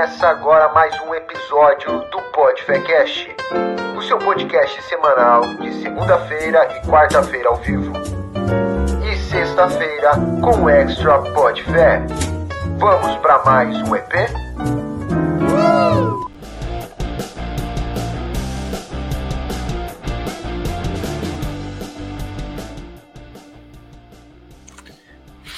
Começa 0.00 0.28
agora 0.28 0.72
mais 0.72 0.98
um 1.02 1.14
episódio 1.14 2.00
do 2.10 2.22
PodFecast, 2.32 3.36
o 3.98 4.00
seu 4.00 4.18
podcast 4.18 4.82
semanal 4.84 5.42
de 5.56 5.74
segunda-feira 5.82 6.66
e 6.74 6.88
quarta-feira 6.88 7.50
ao 7.50 7.56
vivo. 7.56 7.92
E 9.04 9.14
sexta-feira 9.18 10.12
com 10.42 10.62
o 10.62 10.70
Extra 10.70 11.18
PodFé. 11.34 12.00
Vamos 12.78 13.14
para 13.16 13.44
mais 13.44 13.76
um 13.82 13.94
EP? 13.94 14.10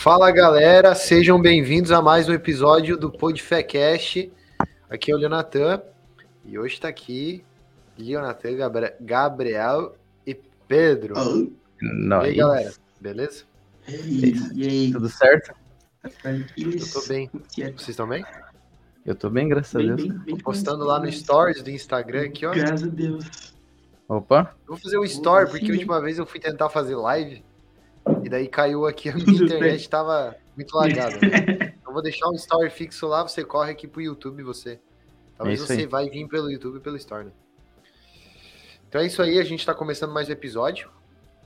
Fala 0.02 0.33
galera, 0.33 0.97
sejam 0.97 1.41
bem-vindos 1.41 1.92
a 1.92 2.02
mais 2.02 2.29
um 2.29 2.33
episódio 2.33 2.97
do 2.97 3.09
PodFecast. 3.09 4.33
Aqui 4.91 5.12
é 5.12 5.15
o 5.15 5.16
Leonatan 5.16 5.80
e 6.45 6.59
hoje 6.59 6.75
está 6.75 6.88
aqui 6.88 7.45
Leonatan, 7.97 8.56
Gabri 8.56 8.92
Gabriel 9.01 9.95
e 10.27 10.34
Pedro. 10.66 11.15
Oh, 11.16 12.25
e 12.25 12.27
aí 12.27 12.34
galera, 12.34 12.73
beleza? 13.01 13.45
e 13.87 13.95
aí, 13.95 14.34
e 14.55 14.66
aí? 14.66 14.92
Tudo 14.92 15.09
certo? 15.09 15.55
Eu 16.03 16.91
tô 16.92 17.06
bem. 17.06 17.31
Vocês 17.55 17.91
estão 17.91 18.09
bem? 18.09 18.25
Eu 19.06 19.14
tô 19.14 19.31
bem, 19.31 19.48
graças 19.48 19.72
Bem, 19.72 19.92
a 19.92 19.94
Deus. 19.94 20.09
bem, 20.09 20.19
bem 20.19 20.37
Tô 20.37 20.42
postando 20.42 20.84
lá 20.84 20.98
no 20.98 21.12
Stories 21.12 21.62
do 21.62 21.70
Instagram 21.70 22.25
aqui, 22.25 22.44
ó. 22.44 22.50
Graças 22.53 22.83
a 22.83 22.91
Deus. 22.91 23.55
Opa, 24.09 24.53
Eu 24.66 24.75
vou 24.75 24.77
fazer 24.78 24.98
um 24.98 25.05
story, 25.05 25.48
porque 25.48 25.70
a 25.70 25.75
última 25.75 26.00
vez 26.00 26.19
eu 26.19 26.27
fui 26.27 26.41
tentar 26.41 26.69
fazer 26.70 26.97
live 26.97 27.44
e 28.22 28.28
daí 28.28 28.48
caiu 28.48 28.86
aqui, 28.86 29.08
a 29.08 29.14
minha 29.14 29.42
internet 29.42 29.89
tava 29.89 30.36
muito 30.56 30.75
lagada. 30.77 31.19
né? 31.20 31.75
Eu 31.86 31.92
vou 31.92 32.03
deixar 32.03 32.28
um 32.28 32.34
story 32.34 32.70
fixo 32.70 33.06
lá, 33.06 33.22
você 33.22 33.44
corre 33.44 33.70
aqui 33.72 33.86
pro 33.86 34.00
YouTube, 34.00 34.42
você. 34.42 34.81
Talvez 35.36 35.61
É 35.61 35.62
isso 35.64 35.72
você 35.72 35.81
aí. 35.83 35.86
vai 35.86 36.09
vir 36.09 36.27
pelo 36.28 36.50
YouTube 36.50 36.77
e 36.77 36.81
pelo 36.81 36.97
Store, 36.97 37.25
né? 37.27 37.33
Então 38.89 39.00
é 39.00 39.06
isso 39.06 39.22
aí, 39.22 39.39
a 39.39 39.44
gente 39.44 39.64
tá 39.64 39.75
começando 39.75 40.12
mais 40.12 40.28
um 40.28 40.33
episódio. 40.33 40.91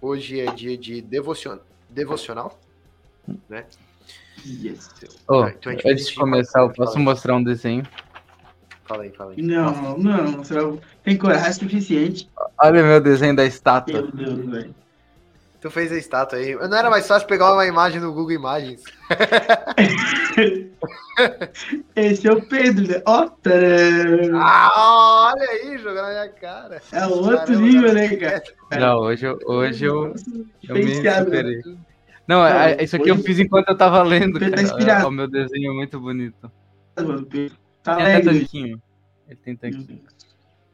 Hoje 0.00 0.40
é 0.40 0.52
dia 0.52 0.76
de 0.76 1.00
devocion... 1.00 1.58
devocional, 1.88 2.58
né? 3.48 3.64
Yes. 4.44 4.90
Ô, 5.26 5.46
Então 5.46 5.72
antes 5.72 6.08
de 6.08 6.14
começar, 6.14 6.60
eu 6.60 6.70
posso 6.72 6.98
mostrar 6.98 7.34
um 7.36 7.42
desenho. 7.42 7.84
Fala 8.84 9.02
aí, 9.04 9.10
fala 9.10 9.32
aí. 9.32 9.42
Não, 9.42 9.98
não, 9.98 10.44
você 10.44 10.54
tem 11.02 11.16
coragem 11.16 11.52
suficiente. 11.52 12.30
Olha 12.62 12.82
meu 12.84 13.00
desenho 13.00 13.34
da 13.34 13.44
estátua. 13.44 14.02
Meu 14.02 14.12
Deus, 14.12 14.46
velho. 14.50 14.74
Tu 15.60 15.70
fez 15.70 15.90
a 15.90 15.96
estátua 15.96 16.38
aí. 16.38 16.54
Não 16.54 16.76
era 16.76 16.90
mais 16.90 17.06
fácil 17.06 17.26
pegar 17.26 17.52
uma 17.52 17.66
imagem 17.66 18.00
no 18.00 18.12
Google 18.12 18.32
Imagens? 18.32 18.82
Esse 21.94 22.28
é 22.28 22.32
o 22.32 22.42
Pedro, 22.46 22.86
né? 22.86 23.02
Ó, 23.06 23.26
tcharam. 23.42 24.38
Ah, 24.38 25.32
olha 25.34 25.48
aí, 25.50 25.78
jogando 25.78 26.04
na 26.06 26.10
minha 26.10 26.28
cara. 26.28 26.82
é 26.92 27.06
outro 27.06 27.36
Caramba, 27.38 27.60
nível, 27.60 27.94
né, 27.94 28.16
cara? 28.16 28.42
Não, 28.78 28.98
hoje, 29.00 29.26
eu- 29.26 29.38
hoje 29.46 29.84
eu, 29.84 30.14
eu 30.68 30.74
me 30.74 31.00
né? 31.02 31.18
superei. 31.24 31.60
Não, 32.28 32.44
é- 32.46 32.82
isso 32.82 32.96
aqui 32.96 33.08
eu 33.08 33.14
hoje- 33.14 33.24
fiz 33.24 33.38
enquanto 33.38 33.68
eu 33.70 33.76
tava 33.76 34.02
lendo, 34.02 34.38
tá 34.38 34.50
cara. 34.50 34.62
inspirado. 34.62 35.08
O 35.08 35.10
meu 35.10 35.28
desenho 35.28 35.72
é 35.72 35.74
muito 35.74 35.98
bonito. 36.00 36.50
Tá 37.82 37.96
Tem 37.96 38.04
até 38.04 38.20
tanquinho. 38.20 38.82
Ele 39.28 39.38
tem 39.42 39.56
tanquinho. 39.56 40.00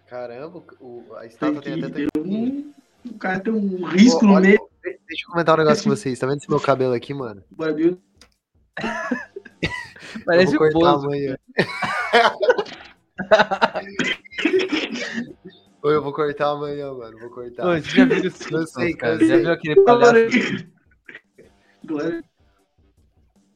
Caramba, 0.09 0.63
o, 0.81 1.05
a 1.15 1.21
Tem 1.21 1.29
estátua 1.29 1.63
tem, 1.63 1.75
que 1.79 1.85
até 1.85 1.95
ter 1.95 2.09
um... 2.19 2.73
O 3.07 3.15
cara 3.19 3.41
tem 3.41 3.53
um 3.53 3.85
risco 3.87 4.25
no 4.27 4.41
meio. 4.41 4.59
De- 4.83 4.99
Deixa 5.09 5.25
eu 5.27 5.31
comentar 5.31 5.55
um 5.55 5.59
negócio 5.63 5.85
com 5.85 5.91
vocês. 5.97 6.19
Tá 6.19 6.27
vendo 6.27 6.39
esse 6.39 6.51
meu 6.51 6.61
cabelo 6.61 6.93
aqui, 6.95 7.15
mano? 7.15 7.43
Bora, 7.51 7.73
viu? 7.75 8.01
Parece 10.27 10.55
eu 10.55 10.59
vou 10.59 10.69
o 10.69 10.73
cortar 10.73 10.93
Bozo. 10.93 11.07
amanhã. 11.07 11.39
Ou 15.83 15.91
eu 15.91 16.03
vou 16.03 16.13
cortar 16.13 16.51
amanhã, 16.51 16.93
mano. 16.93 17.19
Vou 17.19 17.31
cortar. 17.31 17.67
Ô, 17.67 17.75
você 17.81 17.91
já 17.91 18.05
viu 18.05 18.29
os 18.29 18.51
Eu 18.51 18.67
sei, 18.67 18.95
cara? 18.95 19.19
Já 19.25 19.37
viu 19.37 19.53
aquele 19.53 19.83
palhaço? 19.85 20.69
Glória. 21.85 22.25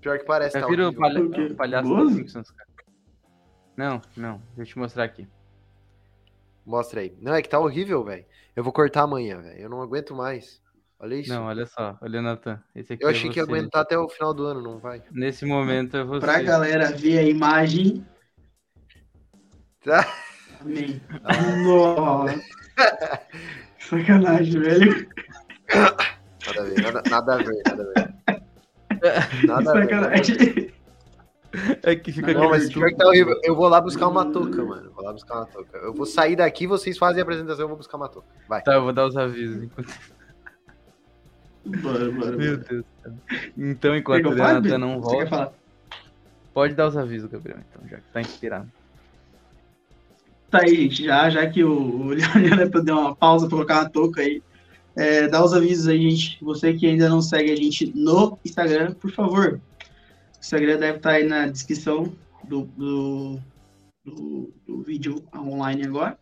Pior 0.00 0.18
que 0.18 0.24
parece, 0.24 0.54
Já 0.54 0.60
tá 0.62 0.66
viram 0.68 0.88
o 0.90 0.94
palha- 0.94 1.22
O 1.22 1.54
palhaço 1.54 1.88
dos 1.94 2.12
Simpsons, 2.14 2.50
cara? 2.50 2.68
Não, 3.76 4.00
não. 4.16 4.38
Deixa 4.56 4.70
eu 4.70 4.74
te 4.74 4.78
mostrar 4.78 5.04
aqui. 5.04 5.28
Mostra 6.64 7.00
aí. 7.00 7.16
Não, 7.20 7.34
é 7.34 7.42
que 7.42 7.48
tá 7.48 7.58
horrível, 7.60 8.02
velho. 8.04 8.24
Eu 8.56 8.64
vou 8.64 8.72
cortar 8.72 9.02
amanhã, 9.02 9.40
velho. 9.40 9.60
Eu 9.60 9.68
não 9.68 9.82
aguento 9.82 10.14
mais. 10.14 10.60
Olha 10.98 11.14
isso. 11.16 11.28
Não, 11.30 11.44
olha 11.44 11.66
só. 11.66 11.98
Olha, 12.00 12.22
Nathan. 12.22 12.62
Esse 12.74 12.94
aqui 12.94 13.04
eu 13.04 13.08
é 13.08 13.12
achei 13.12 13.30
que 13.30 13.38
ia 13.38 13.42
aguentar 13.42 13.82
até 13.82 13.98
o 13.98 14.08
final 14.08 14.32
do 14.32 14.46
ano, 14.46 14.62
não 14.62 14.78
vai. 14.78 15.02
Nesse 15.12 15.44
momento 15.44 15.96
é 15.96 16.04
você. 16.04 16.20
Pra 16.20 16.42
galera 16.42 16.90
ver 16.92 17.18
a 17.18 17.22
imagem. 17.22 18.04
Tá? 19.84 20.06
Amém. 20.60 21.00
Nossa. 21.64 22.40
Sacanagem, 23.78 24.60
velho. 24.60 25.08
Nada 26.46 26.60
a 26.60 26.64
ver, 26.64 26.82
nada, 26.82 27.02
nada 27.10 27.34
a 27.34 27.36
ver, 27.38 27.62
nada 27.66 27.82
a 27.82 27.86
ver. 27.86 29.46
Nada 29.46 29.70
a 29.70 29.74
ver. 29.74 29.82
Sacanagem. 29.82 30.76
É 31.82 31.96
que 31.96 32.12
fica 32.12 32.34
Não, 32.34 32.50
mas 32.50 32.72
pior 32.72 32.88
que 32.88 32.96
tá 32.96 33.06
horrível. 33.06 33.38
Eu 33.42 33.54
vou 33.54 33.68
lá 33.68 33.80
buscar 33.80 34.08
uma 34.08 34.24
touca, 34.30 34.64
mano. 34.64 34.90
Vou 34.92 35.04
lá 35.04 35.12
buscar 35.12 35.36
uma 35.36 35.46
touca. 35.46 35.78
Eu 35.78 35.92
vou 35.92 36.06
sair 36.06 36.36
daqui, 36.36 36.66
vocês 36.66 36.98
fazem 36.98 37.20
a 37.20 37.22
apresentação, 37.22 37.64
eu 37.64 37.68
vou 37.68 37.76
buscar 37.76 37.96
uma 37.96 38.08
touca. 38.08 38.28
Vai. 38.48 38.62
Tá, 38.62 38.74
eu 38.74 38.82
vou 38.82 38.92
dar 38.92 39.06
os 39.06 39.16
avisos. 39.16 39.62
Enquanto... 39.62 40.15
Bora, 41.82 42.10
bora, 42.10 42.36
Meu. 42.36 42.58
Deus. 42.58 42.84
Então, 43.56 43.96
enquanto 43.96 44.26
o 44.26 44.30
Renata 44.30 44.78
não 44.78 45.00
volta, 45.00 45.52
pode 46.54 46.74
dar 46.74 46.86
os 46.86 46.96
avisos, 46.96 47.30
Gabriel. 47.30 47.58
Então, 47.70 47.88
já 47.88 47.96
que 47.96 48.12
tá 48.12 48.20
inspirado. 48.20 48.70
Tá 50.50 50.60
aí, 50.62 50.76
gente. 50.76 51.04
Já, 51.04 51.28
já 51.28 51.48
que 51.48 51.64
o, 51.64 51.72
o 51.72 52.08
Leonardo 52.14 52.82
deu 52.82 52.98
uma 52.98 53.16
pausa 53.16 53.46
pra 53.46 53.56
colocar 53.56 53.80
uma 53.80 53.90
touca 53.90 54.20
aí, 54.20 54.42
é, 54.94 55.26
dá 55.28 55.44
os 55.44 55.52
avisos 55.52 55.88
aí, 55.88 56.10
gente. 56.10 56.38
Você 56.42 56.72
que 56.72 56.86
ainda 56.86 57.08
não 57.08 57.20
segue 57.20 57.50
a 57.50 57.56
gente 57.56 57.92
no 57.94 58.38
Instagram, 58.44 58.94
por 58.94 59.10
favor. 59.10 59.60
O 60.36 60.40
Instagram 60.40 60.78
deve 60.78 60.98
estar 60.98 61.10
aí 61.10 61.24
na 61.24 61.46
descrição 61.46 62.12
do, 62.44 62.62
do, 62.76 63.40
do, 64.04 64.52
do 64.66 64.82
vídeo 64.82 65.22
online 65.34 65.84
agora. 65.84 66.16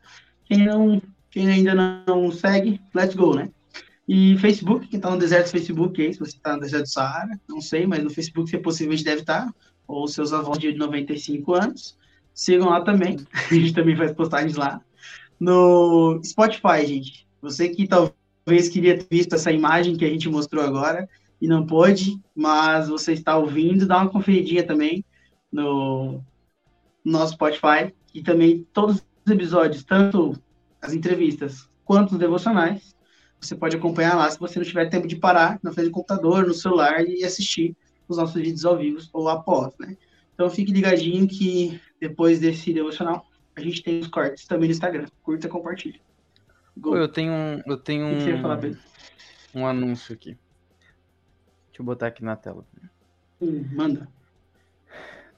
Quem, 0.47 0.67
não, 0.67 1.01
quem 1.31 1.51
ainda 1.51 1.75
não 2.07 2.31
segue, 2.31 2.81
let's 2.95 3.15
go, 3.15 3.35
né? 3.35 3.51
E 4.07 4.37
Facebook, 4.39 4.87
quem 4.87 5.01
tá 5.01 5.11
no 5.11 5.19
deserto 5.19 5.47
do 5.47 5.53
Facebook 5.53 6.01
aí, 6.01 6.13
se 6.13 6.21
você 6.21 6.39
tá 6.39 6.55
no 6.55 6.61
deserto 6.61 6.85
do 6.85 6.91
Saara, 6.91 7.41
não 7.49 7.61
sei, 7.61 7.87
mas 7.87 8.05
no 8.05 8.11
Facebook 8.11 8.51
você 8.51 8.59
possivelmente 8.59 9.03
deve 9.03 9.23
estar, 9.23 9.53
ou 9.87 10.07
seus 10.07 10.33
avós 10.33 10.59
de 10.59 10.75
95 10.75 11.55
anos. 11.55 11.97
Sigam 12.35 12.69
lá 12.69 12.83
também, 12.83 13.17
a 13.33 13.55
gente 13.55 13.73
também 13.73 13.97
faz 13.97 14.13
postagens 14.13 14.57
lá. 14.57 14.81
No 15.41 16.21
Spotify, 16.23 16.87
gente, 16.87 17.27
você 17.41 17.69
que 17.69 17.87
talvez 17.87 18.69
queria 18.69 18.99
ter 18.99 19.07
visto 19.11 19.35
essa 19.35 19.51
imagem 19.51 19.97
que 19.97 20.05
a 20.05 20.09
gente 20.09 20.29
mostrou 20.29 20.63
agora 20.63 21.09
e 21.41 21.49
não 21.49 21.67
pôde, 21.67 22.19
mas 22.35 22.89
você 22.89 23.13
está 23.13 23.37
ouvindo, 23.37 23.87
dá 23.87 23.99
uma 23.99 24.11
conferidinha 24.11 24.67
também 24.67 25.05
no 25.51 26.23
nosso 27.05 27.35
Spotify 27.35 27.93
e 28.15 28.23
também 28.23 28.67
todos 28.73 29.05
os 29.25 29.33
episódios, 29.33 29.85
tanto 29.85 30.35
as 30.81 30.93
entrevistas 30.93 31.69
quanto 31.85 32.13
os 32.13 32.19
devocionais, 32.19 32.94
você 33.47 33.55
pode 33.55 33.77
acompanhar 33.77 34.17
lá 34.17 34.31
se 34.31 34.39
você 34.39 34.59
não 34.59 34.67
tiver 34.67 34.89
tempo 34.89 35.07
de 35.07 35.17
parar 35.17 35.59
na 35.63 35.73
frente 35.73 35.87
do 35.87 35.93
computador, 35.93 36.47
no 36.47 36.55
celular 36.55 37.07
e 37.07 37.25
assistir 37.25 37.77
os 38.09 38.17
nossos 38.17 38.35
vídeos 38.35 38.65
ao 38.65 38.77
vivo 38.77 39.01
ou 39.13 39.29
após, 39.29 39.73
né? 39.79 39.97
Então 40.35 40.51
fique 40.51 40.73
ligadinho 40.73 41.29
que 41.29 41.81
depois 42.01 42.41
desse 42.41 42.73
devocional 42.73 43.27
a 43.57 43.61
gente 43.61 43.83
tem 43.83 44.01
os 44.01 44.09
cortes 44.09 44.47
também 44.47 44.69
no 44.69 44.75
Instagram. 44.75 45.07
Curta 45.23 45.47
e 45.47 45.51
compartilha. 45.51 46.01
Go. 46.77 46.97
Eu 46.97 47.09
tenho 47.09 47.33
um. 47.33 47.63
Eu 47.67 47.77
tenho 47.77 48.41
falar, 48.43 48.59
um, 48.65 49.61
um 49.61 49.67
anúncio 49.67 50.13
aqui. 50.15 50.37
Deixa 51.69 51.81
eu 51.81 51.85
botar 51.85 52.09
aqui 52.09 52.25
na 52.25 52.35
tela. 52.35 52.65
Hum, 53.41 53.65
manda. 53.73 54.09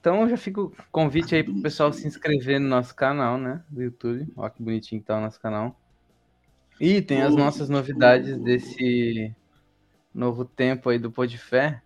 Então 0.01 0.29
já 0.29 0.37
fica 0.37 0.61
o 0.61 0.73
convite 0.91 1.35
aí 1.35 1.43
pro 1.43 1.61
pessoal 1.61 1.93
se 1.93 2.07
inscrever 2.07 2.61
no 2.61 2.69
nosso 2.69 2.95
canal, 2.95 3.37
né? 3.37 3.63
Do 3.69 3.83
YouTube. 3.83 4.33
Ó 4.37 4.49
que 4.49 4.63
bonitinho 4.63 5.01
que 5.01 5.07
tá 5.07 5.19
o 5.19 5.21
nosso 5.21 5.41
canal. 5.41 5.79
E 6.79 7.01
tem 7.01 7.23
as 7.23 7.35
nossas 7.35 7.69
novidades 7.69 8.37
desse 8.39 9.35
novo 10.15 10.45
tempo 10.45 10.91
aí 10.91 10.99
do 10.99 11.11
Podfé. 11.11 11.83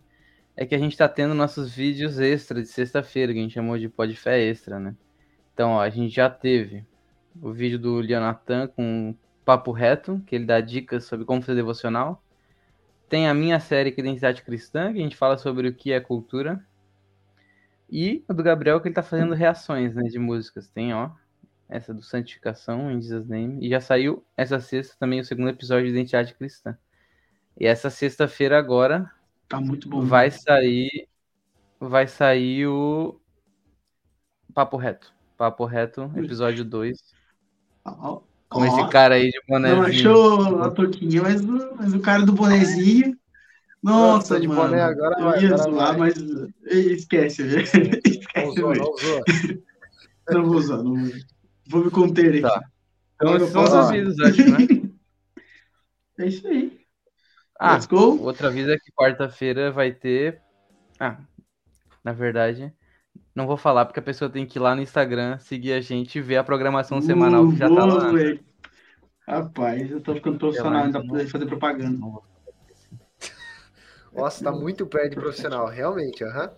É 0.57 0.67
que 0.67 0.75
a 0.75 0.79
gente 0.79 0.97
tá 0.97 1.09
tendo 1.09 1.33
nossos 1.33 1.73
vídeos 1.75 2.19
extra 2.19 2.61
de 2.61 2.69
sexta-feira, 2.69 3.33
que 3.33 3.39
a 3.39 3.43
gente 3.43 3.55
chamou 3.55 3.79
de 3.79 3.89
Podfé 3.89 4.41
Extra, 4.41 4.79
né? 4.81 4.95
Então, 5.55 5.71
ó, 5.73 5.81
a 5.81 5.89
gente 5.89 6.15
já 6.15 6.29
teve 6.29 6.85
o 7.41 7.53
vídeo 7.53 7.79
do 7.79 7.97
Leonatan 7.97 8.67
com 8.67 9.15
Papo 9.45 9.71
Reto, 9.73 10.21
que 10.27 10.35
ele 10.35 10.45
dá 10.45 10.61
dicas 10.61 11.05
sobre 11.05 11.25
como 11.25 11.41
fazer 11.41 11.55
devocional. 11.55 12.23
Tem 13.09 13.29
a 13.29 13.35
minha 13.35 13.59
série 13.61 13.93
que 13.93 14.01
é 14.01 14.05
Identidade 14.05 14.43
Cristã, 14.43 14.93
que 14.93 14.99
a 14.99 15.03
gente 15.03 15.17
fala 15.17 15.39
sobre 15.39 15.69
o 15.69 15.75
que 15.75 15.93
é 15.93 16.01
cultura. 16.01 16.65
E 17.91 18.25
o 18.29 18.35
do 18.35 18.43
Gabriel, 18.43 18.81
que 18.81 18.89
ele 18.89 18.95
tá 18.95 19.03
fazendo 19.03 19.35
reações, 19.35 19.95
né, 19.95 20.03
de 20.05 20.19
músicas. 20.19 20.69
Tem, 20.69 20.93
ó, 20.93 21.11
essa 21.71 21.95
do 21.95 22.03
Santificação, 22.03 22.91
em 22.91 23.01
Jesus 23.01 23.27
Name. 23.27 23.65
E 23.65 23.71
já 23.71 23.81
saiu 23.81 24.25
essa 24.37 24.59
sexta 24.61 24.97
também 24.99 25.21
o 25.21 25.25
segundo 25.25 25.49
episódio 25.49 25.85
de 25.87 25.93
Identidade 25.93 26.35
Cristã. 26.35 26.77
E 27.59 27.67
essa 27.67 27.89
sexta-feira 27.91 28.59
agora 28.59 29.11
Tá 29.49 29.61
muito 29.61 29.89
bom. 29.89 30.03
vai 30.05 30.31
sair 30.31 31.09
vai 31.79 32.07
sair 32.07 32.67
o 32.67 33.19
papo 34.53 34.77
reto. 34.77 35.13
Papo 35.37 35.65
reto, 35.65 36.11
episódio 36.17 36.65
2. 36.65 36.99
Ó, 37.85 38.21
Com 38.49 38.61
ó. 38.61 38.65
esse 38.67 38.91
cara 38.91 39.15
aí 39.15 39.31
de 39.31 39.41
bonézinho. 39.49 39.79
Não 39.81 39.87
achou 39.87 40.63
a 40.63 40.71
touquinha, 40.71 41.23
mas, 41.23 41.41
o- 41.43 41.75
mas 41.77 41.95
o 41.95 42.01
cara 42.01 42.27
do 42.27 42.33
bonezinho. 42.33 43.17
Nossa, 43.83 44.35
tô 44.35 44.41
de 44.41 44.47
mano. 44.49 44.61
boné 44.63 44.83
agora, 44.83 45.17
eu 45.19 45.25
vai, 45.25 45.43
ia 45.43 45.55
agora 45.55 45.63
zoar, 45.71 45.97
vai. 45.97 45.99
mas 45.99 46.17
esquece. 46.67 47.43
Não 47.45 47.59
Esquece, 48.05 48.49
usou, 48.49 48.69
velho. 48.69 48.81
não 48.85 48.93
usou. 48.93 49.23
Não 50.29 50.45
vou 50.45 50.57
usar, 50.57 50.77
não 50.83 50.95
vou. 50.95 51.13
Vou 51.71 51.85
me 51.85 51.91
conter 51.91 52.31
aqui. 52.31 52.41
Tá. 52.43 52.61
Então, 53.15 53.37
esses 53.37 53.51
são 53.51 53.63
os 53.63 53.75
avisos, 53.75 54.21
acho, 54.21 54.51
né? 54.51 54.59
É 56.19 56.27
isso 56.27 56.47
aí. 56.47 56.79
Ah, 57.59 57.73
Let's 57.75 57.87
go. 57.87 58.21
Outro 58.21 58.47
aviso 58.47 58.71
é 58.71 58.79
que 58.79 58.93
quarta-feira 58.93 59.73
vai 59.73 59.91
ter. 59.91 60.43
Ah, 60.99 61.17
na 62.05 62.13
verdade, 62.13 62.71
não 63.35 63.47
vou 63.47 63.57
falar 63.57 63.87
porque 63.87 64.01
a 64.01 64.03
pessoa 64.03 64.31
tem 64.31 64.45
que 64.47 64.59
ir 64.59 64.61
lá 64.61 64.75
no 64.75 64.83
Instagram, 64.83 65.39
seguir 65.39 65.73
a 65.73 65.81
gente 65.81 66.19
e 66.19 66.21
ver 66.23 66.37
a 66.37 66.45
programação 66.45 67.01
semanal 67.01 67.49
que 67.49 67.57
já 67.57 67.69
tá 67.69 67.87
Boa, 67.87 67.99
lá. 67.99 68.13
velho. 68.13 68.45
Rapaz, 69.27 69.91
eu 69.91 70.01
tô 70.01 70.15
ficando 70.15 70.39
profissional 70.39 70.83
ainda 70.83 70.99
pra 70.99 71.03
não. 71.03 71.15
poder 71.15 71.27
fazer 71.29 71.47
propaganda. 71.47 71.99
Nossa, 74.13 74.45
tá 74.45 74.53
muito 74.53 74.87
perto 74.87 75.11
de 75.11 75.17
profissional, 75.17 75.69
realmente, 75.69 76.25
aham. 76.25 76.51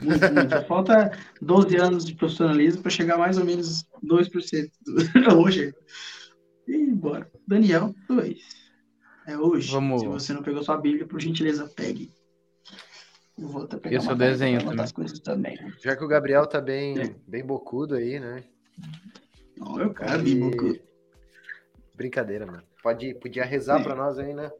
Muito, 0.00 0.32
muito. 0.32 0.50
Só 0.50 0.64
falta 0.64 1.18
12 1.40 1.76
anos 1.76 2.04
de 2.04 2.14
profissionalismo 2.14 2.82
para 2.82 2.90
chegar 2.90 3.18
mais 3.18 3.36
ou 3.38 3.44
menos 3.44 3.84
2% 4.02 4.70
do... 4.86 5.34
hoje. 5.38 5.74
E 6.66 6.86
bora. 6.92 7.30
Daniel, 7.46 7.94
2. 8.08 8.38
É 9.26 9.36
hoje. 9.36 9.70
Vamos. 9.70 10.00
Se 10.00 10.08
você 10.08 10.32
não 10.32 10.42
pegou 10.42 10.62
sua 10.62 10.76
Bíblia, 10.78 11.06
por 11.06 11.20
gentileza, 11.20 11.70
pegue. 11.76 12.10
Eu 13.38 13.48
vou 13.48 13.64
até 13.64 13.76
pegar 13.76 13.94
E 13.96 13.98
o 13.98 14.02
seu 14.02 14.14
desenho 14.16 14.60
também. 14.64 14.80
as 14.84 14.92
coisas 14.92 15.18
também. 15.20 15.58
Já 15.82 15.96
que 15.96 16.04
o 16.04 16.08
Gabriel 16.08 16.46
tá 16.46 16.60
bem, 16.60 17.16
bem 17.26 17.44
bocudo 17.44 17.94
aí, 17.94 18.18
né? 18.20 18.44
Não, 19.56 19.80
eu 19.80 19.92
quero 19.92 20.20
E- 20.26 20.34
Bíblia. 20.34 20.82
Brincadeira, 21.94 22.46
mano. 22.46 22.62
Pode, 22.82 23.14
podia 23.16 23.44
rezar 23.44 23.82
pra 23.82 23.94
nós 23.94 24.18
aí, 24.18 24.34
né? 24.34 24.50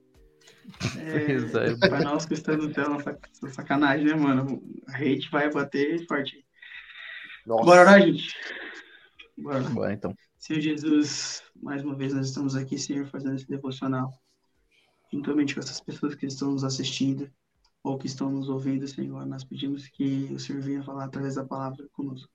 É, 0.98 1.88
Pai 1.88 2.02
nosso 2.02 2.28
que 2.28 2.34
está 2.34 2.56
no 2.56 2.72
céu, 2.72 2.88
nossa 2.88 3.18
sacanagem, 3.52 4.06
né, 4.06 4.14
mano? 4.14 4.62
A 4.88 4.96
hate 4.96 5.28
vai 5.30 5.50
bater 5.50 6.06
forte. 6.06 6.44
Nossa. 7.46 7.64
Bora 7.64 7.84
lá, 7.84 8.00
gente. 8.00 8.34
Bora 9.36 9.60
lá. 9.60 9.70
Bora, 9.70 9.92
então. 9.92 10.16
Senhor 10.38 10.60
Jesus, 10.60 11.42
mais 11.60 11.82
uma 11.84 11.94
vez 11.94 12.14
nós 12.14 12.28
estamos 12.28 12.56
aqui, 12.56 12.78
Senhor, 12.78 13.06
fazendo 13.06 13.36
esse 13.36 13.48
devocional. 13.48 14.12
Juntamente 15.12 15.54
com 15.54 15.60
essas 15.60 15.80
pessoas 15.80 16.14
que 16.14 16.26
estão 16.26 16.52
nos 16.52 16.64
assistindo 16.64 17.30
ou 17.82 17.98
que 17.98 18.06
estão 18.06 18.30
nos 18.30 18.48
ouvindo, 18.48 18.86
Senhor, 18.86 19.26
nós 19.26 19.44
pedimos 19.44 19.88
que 19.88 20.28
o 20.32 20.38
Senhor 20.38 20.62
venha 20.62 20.82
falar 20.82 21.04
através 21.04 21.34
da 21.34 21.44
palavra 21.44 21.86
conosco. 21.92 22.30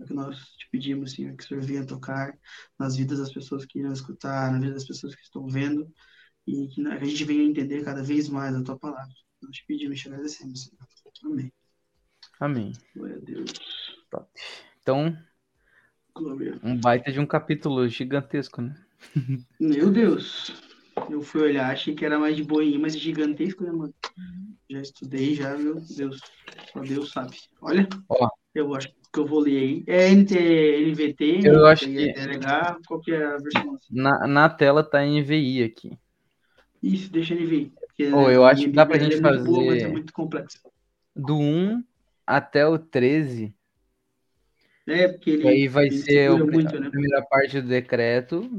É 0.00 0.04
que 0.04 0.12
nós 0.12 0.36
te 0.56 0.68
pedimos, 0.70 1.12
Senhor, 1.12 1.36
que 1.36 1.44
o 1.44 1.46
Senhor 1.46 1.62
venha 1.62 1.86
tocar 1.86 2.36
nas 2.78 2.96
vidas 2.96 3.18
das 3.18 3.32
pessoas 3.32 3.64
que 3.64 3.78
irão 3.78 3.92
escutar, 3.92 4.50
na 4.50 4.58
vida 4.58 4.74
das 4.74 4.86
pessoas 4.86 5.14
que 5.14 5.22
estão 5.22 5.46
vendo 5.46 5.88
e 6.46 6.66
que 6.68 6.86
a 6.86 7.04
gente 7.04 7.24
venha 7.24 7.42
entender 7.44 7.84
cada 7.84 8.02
vez 8.02 8.28
mais 8.28 8.54
a 8.54 8.62
tua 8.62 8.78
palavra. 8.78 9.12
Nós 9.42 9.56
te 9.56 9.64
pedimos 9.66 9.98
e 9.98 10.02
te 10.02 10.08
agradecemos, 10.08 10.64
Senhor. 10.64 11.32
Amém. 11.32 11.52
Amém. 12.40 12.72
Glória 12.94 13.16
a 13.16 13.20
Deus. 13.20 13.52
Então, 14.80 15.16
Glória. 16.14 16.58
um 16.62 16.76
baita 16.76 17.12
de 17.12 17.20
um 17.20 17.26
capítulo 17.26 17.88
gigantesco, 17.88 18.60
né? 18.60 18.74
Meu 19.58 19.90
Deus. 19.90 20.52
Eu 21.10 21.22
fui 21.22 21.42
olhar, 21.42 21.70
achei 21.72 21.94
que 21.94 22.04
era 22.04 22.18
mais 22.18 22.36
de 22.36 22.44
boinha, 22.44 22.78
mas 22.78 22.98
gigantesco, 22.98 23.64
né, 23.64 23.72
mano? 23.72 23.94
Já 24.70 24.80
estudei, 24.80 25.34
já, 25.34 25.56
meu 25.56 25.76
Deus. 25.96 26.20
Só 26.72 26.80
Deus 26.80 27.10
sabe. 27.12 27.36
Olha, 27.60 27.88
Ó. 28.08 28.28
eu 28.54 28.74
acho 28.74 28.88
que 29.12 29.18
eu 29.18 29.26
vou 29.26 29.40
ler 29.40 29.58
aí. 29.58 29.84
É 29.86 30.08
NT, 30.10 30.34
NVT, 30.90 31.40
Eu 31.44 31.66
acho 31.66 31.86
que- 31.86 32.12
qual 32.86 33.00
que 33.00 33.12
é 33.12 33.24
a 33.24 33.36
versão? 33.38 33.78
Na, 33.90 34.26
na 34.26 34.48
tela 34.48 34.82
tá 34.84 35.04
NVI 35.04 35.64
aqui. 35.64 35.98
Isso, 36.82 37.10
deixa 37.12 37.34
ele. 37.34 37.72
Porque 37.86 38.12
Ô, 38.12 38.28
eu 38.28 38.44
acho 38.44 38.64
que 38.64 38.72
dá 38.72 38.84
pra 38.84 38.98
gente 38.98 39.16
ela 39.18 39.28
é 39.28 39.32
muito 39.38 39.44
boa, 39.44 39.66
fazer- 39.74 39.86
é 39.86 39.88
muito 39.88 40.12
complexa. 40.12 40.58
Do 41.14 41.36
1 41.38 41.84
até 42.26 42.66
o 42.66 42.78
13, 42.78 43.54
É, 44.86 45.08
porque 45.08 45.30
ele, 45.30 45.44
e 45.44 45.48
aí 45.48 45.68
vai 45.68 45.86
ele 45.86 45.96
ser 45.98 46.30
o 46.30 46.44
muito, 46.46 46.76
a 46.76 46.80
né? 46.80 46.90
primeira 46.90 47.22
parte 47.22 47.60
do 47.60 47.68
decreto. 47.68 48.50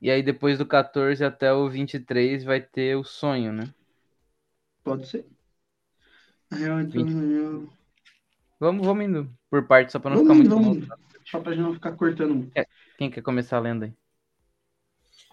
E 0.00 0.10
aí 0.10 0.22
depois 0.22 0.58
do 0.58 0.66
14 0.66 1.24
até 1.24 1.52
o 1.52 1.68
23 1.68 2.42
vai 2.42 2.60
ter 2.60 2.96
o 2.96 3.04
sonho, 3.04 3.52
né? 3.52 3.72
Pode 4.82 5.06
ser. 5.06 5.26
Na 6.50 6.58
real, 6.58 6.80
então, 6.80 7.22
eu... 7.22 7.72
Vamos, 8.58 8.86
vamos 8.86 9.04
indo 9.04 9.30
por 9.50 9.66
parte, 9.66 9.92
só 9.92 9.98
pra 9.98 10.10
não 10.10 10.24
Vamos 10.24 10.44
ficar 10.44 10.56
muito 10.56 10.88
vamos. 10.88 11.06
Só 11.26 11.40
pra 11.40 11.52
gente 11.52 11.62
não 11.62 11.74
ficar 11.74 11.92
cortando 11.92 12.34
muito. 12.34 12.52
Quem 12.96 13.10
quer 13.10 13.22
começar 13.22 13.56
a 13.58 13.60
lenda 13.60 13.86
aí? 13.86 13.92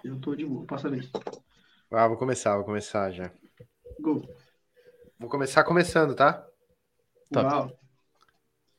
Eu 0.04 0.20
tô 0.20 0.36
de 0.36 0.46
boa, 0.46 0.66
passa 0.66 0.88
a 0.88 0.92
vez. 0.92 1.10
Ah, 1.96 2.08
vou 2.08 2.18
começar, 2.18 2.56
vou 2.56 2.66
começar 2.66 3.12
já. 3.12 3.32
Go. 4.00 4.28
Vou 5.20 5.30
começar 5.30 5.64
começando, 5.64 6.16
tá? 6.16 6.44
Uau. 7.36 7.70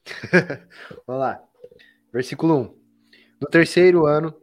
Vamos 1.07 1.21
lá. 1.23 1.41
Versículo 2.13 2.57
1. 2.57 2.79
No 3.41 3.49
terceiro 3.49 4.05
ano. 4.05 4.35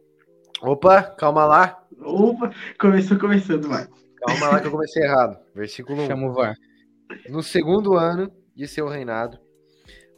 Opa, 0.62 1.02
calma 1.02 1.44
lá. 1.44 1.86
Opa, 1.98 2.50
começou 2.80 3.18
começando, 3.18 3.68
vai. 3.68 3.86
Calma 4.16 4.48
lá 4.48 4.60
que 4.60 4.68
eu 4.68 4.72
comecei 4.72 5.02
errado. 5.02 5.38
Versículo 5.54 6.04
1. 6.04 6.06
Chama 6.06 6.28
o 6.28 6.32
VAR. 6.32 6.56
No 7.28 7.42
segundo 7.42 7.92
ano 7.92 8.32
de 8.56 8.66
seu 8.66 8.88
reinado, 8.88 9.38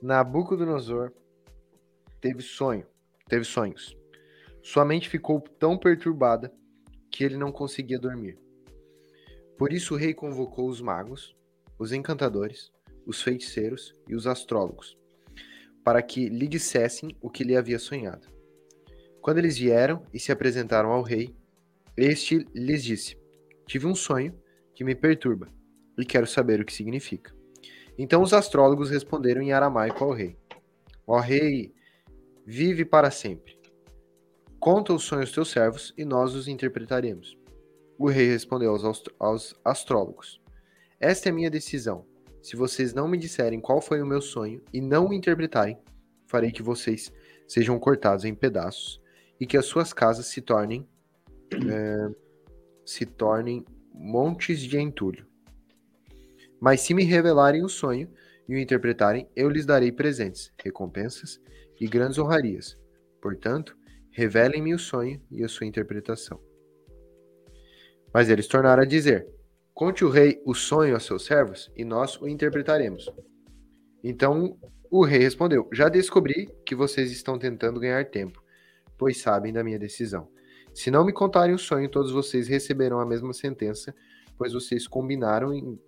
Nabucodonosor 0.01 1.11
teve 2.21 2.41
sonho, 2.41 2.87
teve 3.29 3.45
sonhos. 3.45 3.97
Sua 4.63 4.85
mente 4.85 5.09
ficou 5.09 5.41
tão 5.41 5.77
perturbada 5.77 6.55
que 7.11 7.25
ele 7.25 7.37
não 7.37 7.51
conseguia 7.51 7.99
dormir. 7.99 8.44
Por 9.57 9.73
isso 9.73 9.95
o 9.95 9.97
rei 9.97 10.13
convocou 10.13 10.69
os 10.69 10.81
magos, 10.81 11.37
os 11.79 11.93
encantadores, 11.93 12.73
os 13.07 13.23
feiticeiros 13.23 13.95
e 14.09 14.15
os 14.15 14.27
astrólogos, 14.27 14.97
para 15.85 16.03
que 16.03 16.29
lhe 16.29 16.49
dissessem 16.49 17.17
o 17.21 17.31
que 17.31 17.45
lhe 17.45 17.57
havia 17.57 17.79
sonhado. 17.79 18.27
Quando 19.21 19.39
eles 19.39 19.57
vieram 19.57 20.03
e 20.13 20.19
se 20.19 20.33
apresentaram 20.33 20.91
ao 20.91 21.03
rei, 21.03 21.35
este 21.97 22.47
lhes 22.55 22.83
disse: 22.83 23.17
Tive 23.67 23.87
um 23.87 23.95
sonho 23.95 24.39
que 24.75 24.85
me 24.85 24.95
perturba 24.95 25.49
e 25.97 26.05
quero 26.05 26.27
saber 26.27 26.61
o 26.61 26.65
que 26.65 26.73
significa. 26.73 27.33
Então 27.97 28.23
os 28.23 28.33
astrólogos 28.33 28.91
responderam 28.91 29.41
em 29.41 29.53
aramaico 29.53 30.03
ao 30.03 30.13
rei: 30.13 30.37
Ó 31.07 31.21
rei, 31.21 31.73
vive 32.45 32.85
para 32.85 33.11
sempre. 33.11 33.57
Conta 34.59 34.93
os 34.93 35.05
sonhos 35.05 35.31
teus 35.31 35.51
servos 35.51 35.95
e 35.97 36.05
nós 36.05 36.35
os 36.35 36.49
interpretaremos. 36.49 37.37
O 37.99 38.09
rei 38.09 38.29
respondeu 38.29 38.71
aos, 38.71 39.05
aos 39.19 39.55
astrólogos: 39.65 40.41
Esta 40.99 41.29
é 41.29 41.33
minha 41.33 41.51
decisão. 41.51 42.05
Se 42.43 42.57
vocês 42.57 42.93
não 42.93 43.09
me 43.09 43.17
disserem 43.17 43.61
qual 43.61 43.81
foi 43.81 44.03
o 44.03 44.07
meu 44.07 44.21
sonho 44.21 44.63
e 44.73 44.81
não 44.81 45.09
o 45.09 45.15
interpretarem, 45.15 45.79
farei 46.27 46.51
que 46.51 46.63
vocês 46.63 47.13
sejam 47.49 47.79
cortados 47.79 48.25
em 48.25 48.35
pedaços 48.35 49.01
e 49.41 49.47
que 49.47 49.57
as 49.57 49.67
suas 49.67 49.93
casas 49.93 50.27
se 50.27 50.41
tornem 50.41 50.87
eh, 51.53 52.11
se 52.85 53.07
tornem 53.07 53.65
montes 53.93 54.61
de 54.61 54.79
entulho. 54.79 55.27
Mas 56.61 56.81
se 56.81 56.95
me 56.95 57.05
revelarem 57.05 57.65
o 57.65 57.69
sonho 57.69 58.11
e 58.49 58.55
o 58.55 58.59
interpretarem, 58.59 59.29
eu 59.35 59.49
lhes 59.49 59.65
darei 59.65 59.93
presentes, 59.93 60.53
recompensas 60.63 61.41
e 61.81 61.87
grandes 61.87 62.19
honrarias. 62.19 62.77
Portanto, 63.21 63.77
revelem-me 64.11 64.75
o 64.75 64.79
sonho 64.79 65.21
e 65.31 65.43
a 65.43 65.49
sua 65.49 65.67
interpretação. 65.67 66.41
Mas 68.15 68.31
eles 68.31 68.47
tornaram 68.47 68.85
a 68.85 68.87
dizer: 68.87 69.27
Conte 69.75 70.05
o 70.05 70.09
rei 70.09 70.41
o 70.47 70.55
sonho 70.55 70.95
a 70.95 71.01
seus 71.01 71.25
servos 71.25 71.73
e 71.75 71.85
nós 71.85 72.17
o 72.21 72.29
interpretaremos. 72.29 73.13
Então 74.05 74.57
o 74.89 75.05
rei 75.05 75.19
respondeu: 75.19 75.69
Já 75.73 75.89
descobri 75.89 76.49
que 76.65 76.77
vocês 76.77 77.11
estão 77.11 77.37
tentando 77.37 77.81
ganhar 77.81 78.09
tempo, 78.09 78.41
pois 78.97 79.21
sabem 79.21 79.53
da 79.53 79.65
minha 79.65 79.81
decisão. 79.81 80.29
Se 80.73 80.91
não 80.91 81.05
me 81.05 81.13
contarem 81.13 81.55
o 81.55 81.59
sonho, 81.59 81.89
todos 81.89 82.13
vocês 82.13 82.47
receberão 82.47 83.01
a 83.01 83.07
mesma 83.07 83.33
sentença, 83.33 83.93
pois 84.39 84.53
vocês 84.53 84.87
combinaram 84.87 85.53
em 85.53 85.79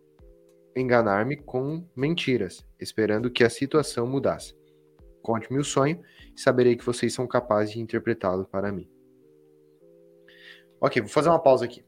enganar-me 0.77 1.37
com 1.37 1.89
mentiras, 1.95 2.67
esperando 2.79 3.31
que 3.31 3.45
a 3.45 3.51
situação 3.51 4.07
mudasse. 4.07 4.55
Conte-me 5.23 5.59
o 5.59 5.65
sonho 5.65 6.01
e 6.37 6.41
saberei 6.41 6.77
que 6.77 6.85
vocês 6.85 7.15
são 7.15 7.27
capazes 7.27 7.73
de 7.75 7.81
interpretá-lo 7.81 8.45
para 8.45 8.71
mim. 8.71 8.89
Ok, 10.81 11.01
vou 11.01 11.11
fazer 11.11 11.31
uma 11.31 11.43
pausa 11.43 11.65
aqui. 11.65 11.83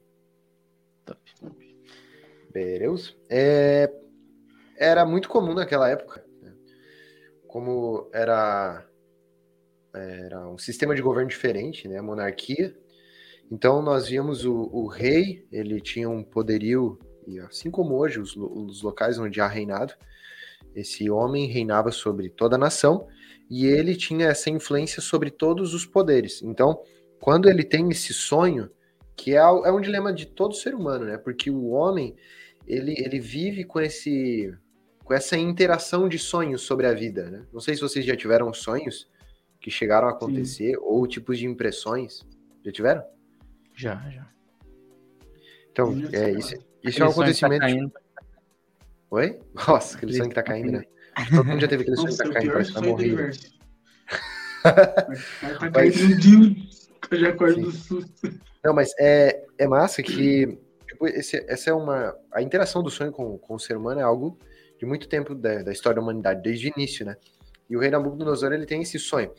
Beleza? 2.52 3.12
É, 3.30 3.90
Era 4.76 5.04
muito 5.06 5.28
comum 5.28 5.54
naquela 5.54 5.88
época, 5.88 6.24
né? 6.42 6.54
como 7.48 8.08
era 8.12 8.84
era 9.94 10.48
um 10.48 10.58
sistema 10.58 10.94
de 10.94 11.02
governo 11.02 11.28
diferente, 11.30 11.88
né? 11.88 12.00
Monarquia. 12.00 12.76
Então 13.50 13.82
nós 13.82 14.08
víamos 14.08 14.44
o, 14.44 14.70
o 14.72 14.86
rei, 14.86 15.46
ele 15.52 15.80
tinha 15.80 16.08
um 16.08 16.22
poderio, 16.22 16.98
e 17.26 17.38
assim 17.40 17.70
como 17.70 17.96
hoje 17.96 18.20
os, 18.20 18.36
os 18.36 18.82
locais 18.82 19.18
onde 19.18 19.40
há 19.40 19.46
reinado, 19.48 19.94
Esse 20.74 21.10
homem 21.10 21.46
reinava 21.48 21.90
sobre 21.90 22.30
toda 22.30 22.56
a 22.56 22.58
nação 22.58 23.08
e 23.50 23.66
ele 23.66 23.96
tinha 23.96 24.28
essa 24.28 24.50
influência 24.50 25.02
sobre 25.02 25.30
todos 25.30 25.74
os 25.74 25.86
poderes. 25.86 26.42
Então, 26.42 26.82
quando 27.20 27.48
ele 27.48 27.64
tem 27.64 27.88
esse 27.90 28.12
sonho, 28.14 28.70
que 29.16 29.34
é, 29.34 29.38
é 29.38 29.72
um 29.72 29.80
dilema 29.80 30.12
de 30.12 30.26
todo 30.26 30.54
ser 30.54 30.74
humano, 30.74 31.04
né? 31.06 31.18
Porque 31.18 31.50
o 31.50 31.68
homem, 31.70 32.16
ele, 32.68 32.94
ele 32.98 33.18
vive 33.18 33.64
com 33.64 33.80
esse 33.80 34.54
com 35.04 35.14
essa 35.14 35.38
interação 35.38 36.06
de 36.06 36.18
sonhos 36.18 36.60
sobre 36.60 36.86
a 36.86 36.92
vida, 36.92 37.30
né? 37.30 37.46
Não 37.50 37.60
sei 37.60 37.74
se 37.74 37.80
vocês 37.80 38.04
já 38.04 38.14
tiveram 38.14 38.52
sonhos 38.52 39.08
que 39.58 39.70
chegaram 39.70 40.06
a 40.06 40.10
acontecer 40.10 40.72
Sim. 40.72 40.80
ou 40.82 41.06
tipos 41.06 41.38
de 41.38 41.46
impressões. 41.46 42.26
Já 42.62 42.70
tiveram? 42.70 43.02
Já, 43.74 43.94
já. 44.10 44.30
Então, 45.72 45.94
é, 46.12 46.30
isso, 46.32 46.54
isso 46.84 47.02
é 47.02 47.06
um 47.06 47.08
tá 47.08 47.12
acontecimento. 47.14 47.90
Tá 47.90 48.00
Oi? 49.12 49.40
Nossa, 49.54 49.96
aquele 49.96 50.12
sonho 50.12 50.28
que 50.28 50.34
tá 50.34 50.42
caindo, 50.42 50.72
né? 50.72 50.84
Todo 51.30 51.44
mundo 51.46 51.60
já 51.60 51.68
teve 51.68 51.82
aquele 51.82 51.96
sonho 51.96 52.10
que 52.10 52.16
tá 52.18 52.30
caindo, 52.30 52.52
parece 52.52 52.68
que 52.68 52.80
tá 52.80 52.86
morrendo. 52.86 53.30
tá 54.62 55.70
caindo 55.70 56.68
eu 57.10 57.18
já 57.18 57.28
acordo 57.30 57.62
do 57.62 57.70
susto. 57.70 58.40
Não, 58.62 58.74
mas 58.74 58.92
é, 58.98 59.46
é 59.56 59.66
massa 59.66 60.02
que 60.02 60.58
esse, 61.06 61.44
essa 61.48 61.70
é 61.70 61.72
uma. 61.72 62.16
A 62.32 62.42
interação 62.42 62.82
do 62.82 62.90
sonho 62.90 63.12
com, 63.12 63.38
com 63.38 63.54
o 63.54 63.58
ser 63.58 63.76
humano 63.76 64.00
é 64.00 64.02
algo 64.02 64.38
de 64.78 64.86
muito 64.86 65.08
tempo 65.08 65.34
da, 65.34 65.62
da 65.62 65.72
história 65.72 65.96
da 65.96 66.02
humanidade, 66.02 66.42
desde 66.42 66.68
o 66.68 66.72
início, 66.76 67.04
né? 67.04 67.16
E 67.68 67.76
o 67.76 67.80
rei 67.80 67.90
Nabucodonosor, 67.90 68.52
ele 68.52 68.64
tem 68.64 68.82
esse 68.82 68.98
sonho. 68.98 69.30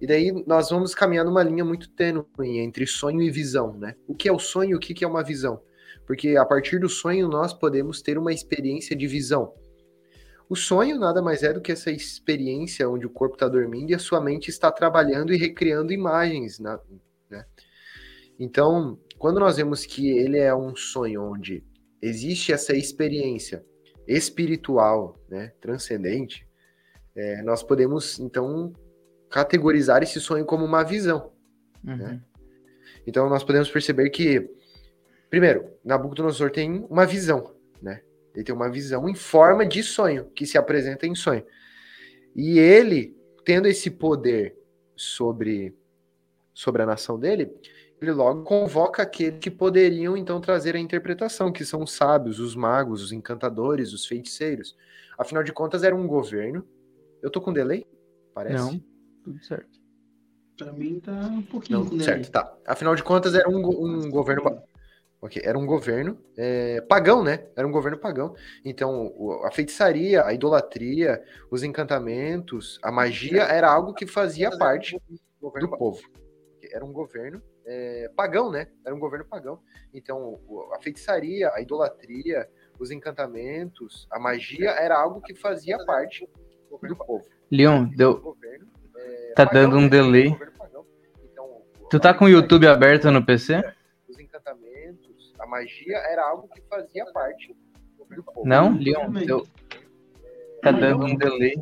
E 0.00 0.06
daí 0.06 0.32
nós 0.46 0.70
vamos 0.70 0.94
caminhar 0.94 1.24
numa 1.24 1.42
linha 1.42 1.64
muito 1.64 1.90
tênue 1.90 2.24
entre 2.58 2.86
sonho 2.86 3.20
e 3.20 3.30
visão, 3.30 3.76
né? 3.76 3.96
O 4.06 4.14
que 4.14 4.28
é 4.28 4.32
o 4.32 4.38
sonho 4.38 4.70
e 4.70 4.74
o 4.74 4.78
que 4.78 5.04
é 5.04 5.08
uma 5.08 5.22
visão? 5.22 5.60
Porque 6.06 6.36
a 6.36 6.44
partir 6.44 6.78
do 6.78 6.88
sonho 6.88 7.28
nós 7.28 7.52
podemos 7.52 8.02
ter 8.02 8.18
uma 8.18 8.32
experiência 8.32 8.94
de 8.94 9.06
visão. 9.06 9.54
O 10.48 10.54
sonho 10.54 10.98
nada 10.98 11.22
mais 11.22 11.42
é 11.42 11.52
do 11.52 11.60
que 11.60 11.72
essa 11.72 11.90
experiência 11.90 12.88
onde 12.88 13.06
o 13.06 13.10
corpo 13.10 13.36
está 13.36 13.48
dormindo 13.48 13.90
e 13.90 13.94
a 13.94 13.98
sua 13.98 14.20
mente 14.20 14.48
está 14.48 14.70
trabalhando 14.70 15.32
e 15.32 15.36
recriando 15.36 15.92
imagens. 15.92 16.58
né? 16.58 16.78
Então, 18.38 18.98
quando 19.22 19.38
nós 19.38 19.56
vemos 19.56 19.86
que 19.86 20.10
ele 20.10 20.36
é 20.36 20.52
um 20.52 20.74
sonho 20.74 21.22
onde 21.22 21.64
existe 22.02 22.52
essa 22.52 22.74
experiência 22.74 23.64
espiritual, 24.04 25.16
né, 25.28 25.52
transcendente, 25.60 26.44
é, 27.14 27.40
nós 27.40 27.62
podemos 27.62 28.18
então 28.18 28.74
categorizar 29.30 30.02
esse 30.02 30.20
sonho 30.20 30.44
como 30.44 30.64
uma 30.64 30.82
visão. 30.82 31.30
Uhum. 31.86 31.96
Né? 31.96 32.20
Então, 33.06 33.28
nós 33.28 33.44
podemos 33.44 33.70
perceber 33.70 34.10
que, 34.10 34.50
primeiro, 35.30 35.70
Nabucodonosor 35.84 36.50
tem 36.50 36.84
uma 36.90 37.06
visão, 37.06 37.54
né? 37.80 38.02
Ele 38.34 38.42
tem 38.42 38.52
uma 38.52 38.68
visão 38.68 39.08
em 39.08 39.14
forma 39.14 39.64
de 39.64 39.84
sonho, 39.84 40.24
que 40.34 40.44
se 40.44 40.58
apresenta 40.58 41.06
em 41.06 41.14
sonho. 41.14 41.46
E 42.34 42.58
ele, 42.58 43.16
tendo 43.44 43.68
esse 43.68 43.88
poder 43.88 44.56
sobre, 44.96 45.76
sobre 46.52 46.82
a 46.82 46.86
nação 46.86 47.20
dele, 47.20 47.52
ele 48.02 48.12
logo 48.12 48.42
convoca 48.42 49.02
aqueles 49.02 49.38
que 49.38 49.50
poderiam 49.50 50.16
então 50.16 50.40
trazer 50.40 50.74
a 50.74 50.78
interpretação, 50.78 51.52
que 51.52 51.64
são 51.64 51.82
os 51.82 51.92
sábios, 51.92 52.40
os 52.40 52.54
magos, 52.54 53.02
os 53.02 53.12
encantadores, 53.12 53.92
os 53.92 54.06
feiticeiros. 54.06 54.76
Afinal 55.16 55.42
de 55.42 55.52
contas, 55.52 55.82
era 55.82 55.94
um 55.94 56.06
governo. 56.06 56.66
Eu 57.22 57.30
tô 57.30 57.40
com 57.40 57.52
delay? 57.52 57.86
Parece. 58.34 58.56
Não, 58.56 58.82
tudo 59.22 59.44
certo. 59.44 59.80
Pra 60.56 60.72
mim 60.72 61.00
tá 61.00 61.12
um 61.12 61.42
pouquinho 61.42 61.78
Não, 61.78 61.86
com 61.86 61.96
delay. 61.96 62.06
Certo, 62.06 62.30
tá. 62.30 62.52
Afinal 62.66 62.94
de 62.94 63.02
contas, 63.02 63.34
era 63.34 63.48
um, 63.48 63.58
um 63.58 64.10
governo 64.10 64.42
Ok, 65.20 65.40
era 65.44 65.56
um 65.56 65.64
governo 65.64 66.18
é, 66.36 66.80
pagão, 66.80 67.22
né? 67.22 67.46
Era 67.54 67.64
um 67.64 67.70
governo 67.70 67.96
pagão. 67.96 68.34
Então, 68.64 69.40
a 69.44 69.52
feitiçaria, 69.52 70.24
a 70.24 70.34
idolatria, 70.34 71.22
os 71.48 71.62
encantamentos, 71.62 72.80
a 72.82 72.90
magia 72.90 73.42
era 73.44 73.70
algo 73.70 73.94
que 73.94 74.04
fazia 74.04 74.50
parte 74.58 75.00
do 75.40 75.68
povo. 75.78 76.02
Era 76.72 76.84
um 76.84 76.92
governo 76.92 77.40
é, 77.64 78.10
pagão, 78.16 78.50
né? 78.50 78.68
Era 78.84 78.94
um 78.94 78.98
governo 78.98 79.24
pagão. 79.24 79.60
Então, 79.92 80.40
a 80.74 80.80
feitiçaria, 80.80 81.50
a 81.54 81.60
idolatria, 81.60 82.48
os 82.78 82.90
encantamentos, 82.90 84.06
a 84.10 84.18
magia 84.18 84.70
era 84.70 84.98
algo 84.98 85.20
que 85.20 85.34
fazia 85.34 85.78
parte 85.84 86.28
do 86.70 86.96
povo. 86.96 87.24
Leon, 87.50 87.84
deu. 87.96 88.20
Governo, 88.20 88.66
é, 88.96 89.32
tá 89.34 89.46
pagão, 89.46 89.62
dando 89.62 89.78
um 89.78 89.82
né? 89.82 89.88
delay. 89.88 90.36
Então, 91.24 91.62
tu 91.90 92.00
tá 92.00 92.14
com 92.14 92.24
o 92.24 92.28
YouTube 92.28 92.66
aberto 92.66 93.10
no 93.10 93.24
PC? 93.24 93.62
Os 94.08 94.18
encantamentos 94.18 95.12
a 95.42 95.46
magia 95.46 95.96
era 95.96 96.24
algo 96.24 96.48
que 96.48 96.62
fazia 96.62 97.04
parte 97.12 97.54
do 98.14 98.22
povo. 98.22 98.46
Não, 98.46 98.78
Leon, 98.78 99.12
eu... 99.26 99.46
tá 100.62 100.70
dando 100.70 101.04
um 101.04 101.16
delay. 101.16 101.54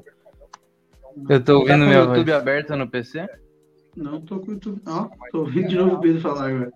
Eu 1.29 1.43
tô 1.43 1.61
ouvindo 1.61 1.85
tá 1.85 1.91
meu 1.91 2.05
YouTube 2.05 2.31
voz. 2.31 2.43
aberto 2.43 2.77
no 2.77 2.89
PC? 2.89 3.27
Não, 3.97 4.21
tô 4.21 4.41
com 4.41 4.49
o 4.49 4.55
YouTube. 4.55 4.81
Ó, 4.87 5.05
oh, 5.07 5.31
tô 5.31 5.41
ouvindo 5.41 5.69
de 5.69 5.77
novo 5.77 5.97
o 5.97 6.01
Pedro 6.01 6.21
falar 6.21 6.49
agora. 6.49 6.73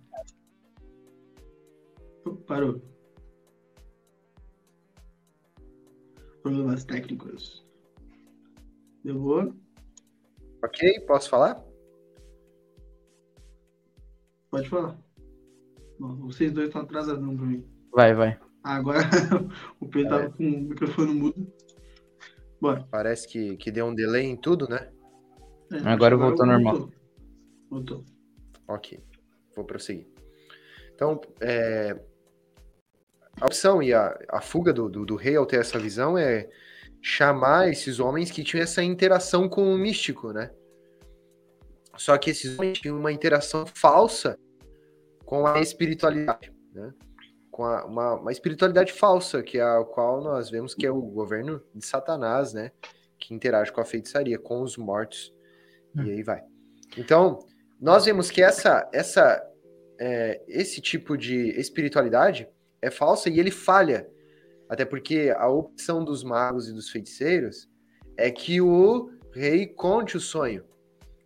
Parou. 2.47 2.83
Problemas 6.43 6.85
técnicos. 6.85 7.65
Deu 9.05 9.19
boa? 9.19 9.55
Ok, 10.63 11.01
posso 11.07 11.31
falar? 11.31 11.63
Pode 14.51 14.69
falar. 14.69 14.99
Bom, 15.99 16.17
vocês 16.17 16.53
dois 16.53 16.69
estão 16.69 16.83
atrasadão 16.83 17.37
pra 17.37 17.47
mim. 17.47 17.65
Vai, 17.93 18.15
vai. 18.15 18.39
Agora 18.63 19.01
o 19.81 19.87
Pedro 19.87 20.09
tava 20.11 20.31
com 20.31 20.43
o 20.43 20.61
microfone 20.63 21.15
mudo. 21.15 21.53
Bora. 22.61 22.87
Parece 22.91 23.29
que, 23.29 23.57
que 23.57 23.71
deu 23.71 23.87
um 23.87 23.95
delay 23.95 24.25
em 24.25 24.37
tudo, 24.37 24.69
né? 24.69 24.91
É, 25.71 25.89
agora 25.89 26.17
voltou 26.17 26.47
normal. 26.47 26.79
Voltou. 26.79 27.04
Ok, 28.67 29.03
vou 29.55 29.65
prosseguir. 29.65 30.09
Então, 30.95 31.21
é, 31.41 31.99
a 33.41 33.47
opção 33.47 33.83
e 33.83 33.93
a, 33.93 34.19
a 34.29 34.41
fuga 34.41 34.73
do, 34.73 34.89
do, 34.89 35.05
do, 35.05 35.17
rei 35.17 35.37
ao 35.37 35.47
ter 35.47 35.61
essa 35.61 35.79
visão 35.79 36.17
é 36.17 36.49
chamar 37.03 37.69
esses 37.69 37.99
homens 37.99 38.31
que 38.31 38.45
tinham 38.45 38.63
essa 38.63 38.83
interação 38.83 39.49
com 39.49 39.75
o 39.75 39.79
místico, 39.79 40.33
né? 40.33 40.51
Só 41.97 42.17
que 42.17 42.31
esses 42.31 42.59
homens 42.59 42.79
tinham 42.79 42.99
uma 42.99 43.13
interação 43.13 43.67
falsa 43.67 44.39
com 45.25 45.47
a 45.47 45.61
espiritualidade, 45.61 46.53
né? 46.73 46.93
com 47.51 47.65
a, 47.65 47.85
uma, 47.85 48.15
uma, 48.15 48.33
espiritualidade 48.33 48.93
falsa, 48.93 49.43
que 49.43 49.59
é 49.59 49.63
a 49.63 49.85
qual 49.85 50.21
nós 50.21 50.51
vemos 50.51 50.75
que 50.75 50.85
é 50.85 50.91
o 50.91 51.01
governo 51.01 51.63
de 51.73 51.87
Satanás, 51.87 52.53
né? 52.53 52.73
Que 53.19 53.33
interage 53.33 53.71
com 53.71 53.81
a 53.81 53.85
feitiçaria, 53.85 54.39
com 54.39 54.61
os 54.61 54.77
mortos, 54.77 55.33
hum. 55.97 56.03
e 56.03 56.11
aí 56.11 56.23
vai. 56.23 56.43
Então, 56.97 57.39
nós 57.85 58.07
vemos 58.07 58.31
que 58.31 58.43
essa, 58.43 58.89
essa, 58.95 59.47
é, 60.01 60.41
esse 60.49 60.81
tipo 60.81 61.19
de 61.19 61.51
espiritualidade 61.61 62.49
é 62.81 62.91
falsa 62.91 63.29
e 63.29 63.39
ele 63.39 63.51
falha, 63.51 64.09
até 64.71 64.87
porque 64.87 65.31
a 65.37 65.47
opção 65.49 66.03
dos 66.03 66.25
magos 66.25 66.67
e 66.67 66.73
dos 66.73 66.89
feiticeiros 66.89 67.69
é 68.17 68.31
que 68.31 68.59
o 68.59 69.11
rei 69.35 69.67
conte 69.67 70.17
o 70.17 70.21
sonho, 70.21 70.65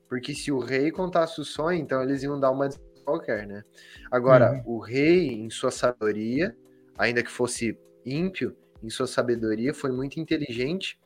porque 0.08 0.34
se 0.34 0.50
o 0.50 0.58
rei 0.58 0.90
contasse 0.90 1.40
o 1.40 1.44
sonho, 1.44 1.78
então 1.78 2.02
eles 2.02 2.24
iam 2.24 2.40
dar 2.40 2.50
uma 2.50 2.68
qualquer, 3.04 3.46
né? 3.46 3.62
Agora, 4.10 4.54
uhum. 4.66 4.78
o 4.78 4.78
rei, 4.80 5.28
em 5.28 5.48
sua 5.50 5.70
sabedoria, 5.70 6.56
ainda 6.98 7.22
que 7.22 7.30
fosse 7.30 7.78
ímpio, 8.04 8.56
em 8.82 8.90
sua 8.90 9.06
sabedoria, 9.06 9.72
foi 9.72 9.92
muito 9.92 10.18
inteligente 10.18 10.98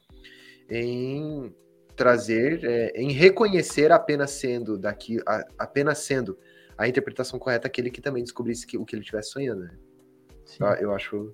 em 0.70 1.54
trazer, 1.96 2.64
é, 2.64 2.92
em 3.00 3.12
reconhecer 3.12 3.92
apenas 3.92 4.30
sendo 4.30 4.78
daqui, 4.78 5.18
a, 5.26 5.44
apenas 5.58 5.98
sendo 5.98 6.38
a 6.76 6.88
interpretação 6.88 7.38
correta 7.38 7.66
aquele 7.66 7.90
que 7.90 8.00
também 8.00 8.22
descobrisse 8.22 8.66
que, 8.66 8.78
o 8.78 8.84
que 8.84 8.94
ele 8.94 9.02
estivesse 9.02 9.30
sonhando. 9.30 9.62
Né? 9.62 9.76
Eu, 10.58 10.66
eu, 10.66 10.94
acho 10.94 11.32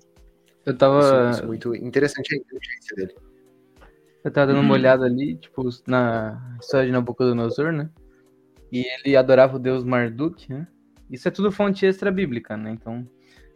eu 0.65 0.77
tava... 0.77 0.99
Isso, 0.99 1.39
isso 1.39 1.47
muito 1.47 1.75
interessante 1.75 2.33
a 2.33 2.37
inteligência 2.37 2.95
dele. 2.95 3.15
Eu 4.23 4.31
tava 4.31 4.47
dando 4.47 4.61
uma 4.61 4.73
olhada 4.73 5.05
ali, 5.05 5.37
tipo, 5.37 5.63
na 5.87 6.57
história 6.61 6.85
de 6.85 6.91
Nabucodonosor, 6.91 7.71
né? 7.71 7.89
E 8.71 8.85
ele 8.85 9.15
adorava 9.15 9.55
o 9.55 9.59
deus 9.59 9.83
Marduk, 9.83 10.49
né? 10.49 10.67
Isso 11.09 11.27
é 11.27 11.31
tudo 11.31 11.51
fonte 11.51 11.85
extra 11.85 12.11
bíblica, 12.11 12.57
né? 12.57 12.71
Então 12.71 13.07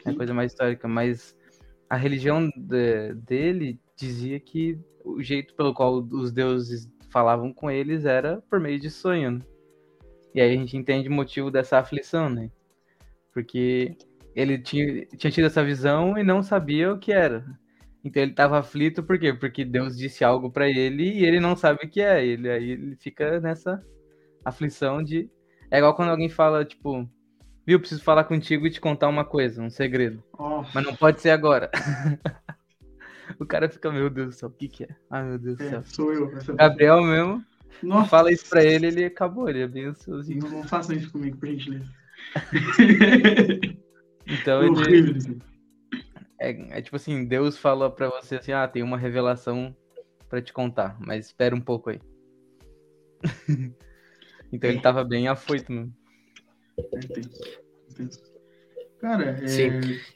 é 0.05 0.13
coisa 0.13 0.33
mais 0.33 0.51
histórica. 0.51 0.87
Mas 0.87 1.35
a 1.89 1.97
religião 1.97 2.49
de, 2.55 3.13
dele 3.13 3.79
dizia 3.95 4.39
que 4.39 4.79
o 5.03 5.21
jeito 5.21 5.53
pelo 5.53 5.73
qual 5.73 5.99
os 5.99 6.31
deuses 6.31 6.89
falavam 7.13 7.53
com 7.53 7.69
eles 7.69 8.03
era 8.05 8.41
por 8.49 8.59
meio 8.59 8.79
de 8.79 8.89
sonho. 8.89 9.31
Né? 9.33 9.39
E 10.33 10.41
aí 10.41 10.55
a 10.55 10.57
gente 10.57 10.75
entende 10.75 11.07
o 11.07 11.11
motivo 11.11 11.51
dessa 11.51 11.77
aflição, 11.77 12.27
né? 12.27 12.49
Porque 13.31 13.95
ele 14.35 14.57
tinha, 14.57 15.05
tinha 15.05 15.31
tido 15.31 15.45
essa 15.45 15.63
visão 15.63 16.17
e 16.17 16.23
não 16.23 16.41
sabia 16.41 16.91
o 16.91 16.97
que 16.97 17.13
era. 17.13 17.45
Então 18.03 18.21
ele 18.21 18.31
estava 18.31 18.59
aflito 18.59 19.03
por 19.03 19.19
quê? 19.19 19.31
Porque 19.31 19.63
Deus 19.63 19.95
disse 19.95 20.23
algo 20.23 20.51
para 20.51 20.67
ele 20.67 21.19
e 21.19 21.23
ele 21.23 21.39
não 21.39 21.55
sabe 21.55 21.85
o 21.85 21.89
que 21.89 22.01
é. 22.01 22.25
Ele 22.25 22.49
aí 22.49 22.71
ele 22.71 22.95
fica 22.95 23.39
nessa 23.39 23.79
aflição 24.43 25.03
de. 25.03 25.29
É 25.69 25.77
igual 25.77 25.95
quando 25.95 26.09
alguém 26.09 26.29
fala, 26.29 26.65
tipo, 26.65 27.07
viu, 27.65 27.79
preciso 27.79 28.03
falar 28.03 28.23
contigo 28.25 28.67
e 28.67 28.71
te 28.71 28.81
contar 28.81 29.07
uma 29.07 29.23
coisa, 29.23 29.61
um 29.61 29.69
segredo. 29.69 30.23
Oh. 30.37 30.63
Mas 30.73 30.83
não 30.83 30.95
pode 30.95 31.21
ser 31.21 31.29
agora. 31.29 31.69
O 33.39 33.45
cara 33.45 33.69
fica, 33.69 33.91
meu 33.91 34.09
Deus 34.09 34.27
do 34.29 34.33
céu, 34.39 34.49
o 34.49 34.51
que 34.51 34.67
que 34.67 34.83
é? 34.83 34.89
Ai, 35.09 35.23
meu 35.23 35.37
Deus 35.39 35.57
do 35.57 35.63
É, 35.63 35.69
céu. 35.69 35.83
sou 35.83 36.13
eu. 36.13 36.35
essa 36.37 36.53
Gabriel 36.53 37.01
mesmo, 37.03 37.43
Nossa, 37.81 38.09
fala 38.09 38.31
isso 38.31 38.47
pra 38.49 38.63
ele, 38.63 38.87
ele 38.87 39.05
acabou, 39.05 39.49
ele 39.49 39.61
é 39.61 39.67
bem 39.67 39.85
ansiosinho. 39.85 40.39
não, 40.43 40.49
não 40.49 40.63
façam 40.63 40.95
isso 40.95 41.11
comigo, 41.11 41.37
por 41.37 41.47
gentileza. 41.49 41.89
Então 44.25 44.61
ele, 44.63 44.69
Horrível. 44.71 45.17
isso. 45.17 45.37
é, 46.39 46.77
é 46.77 46.81
tipo 46.81 46.95
assim, 46.95 47.25
Deus 47.25 47.57
falou 47.57 47.91
pra 47.91 48.07
você 48.09 48.35
assim, 48.37 48.53
ah, 48.53 48.65
tem 48.65 48.81
uma 48.81 48.97
revelação 48.97 49.75
pra 50.29 50.41
te 50.41 50.53
contar, 50.53 50.97
mas 51.01 51.25
espera 51.25 51.53
um 51.53 51.59
pouco 51.59 51.89
aí. 51.89 51.99
então 54.51 54.69
ele 54.69 54.79
tava 54.81 55.03
bem 55.03 55.27
afoito 55.27 55.71
mesmo. 55.73 55.93
É 56.77 56.81
é 56.83 56.99
tenso. 57.95 58.33
Cara, 59.01 59.31
é... 59.43 59.47
Sim. 59.47 59.69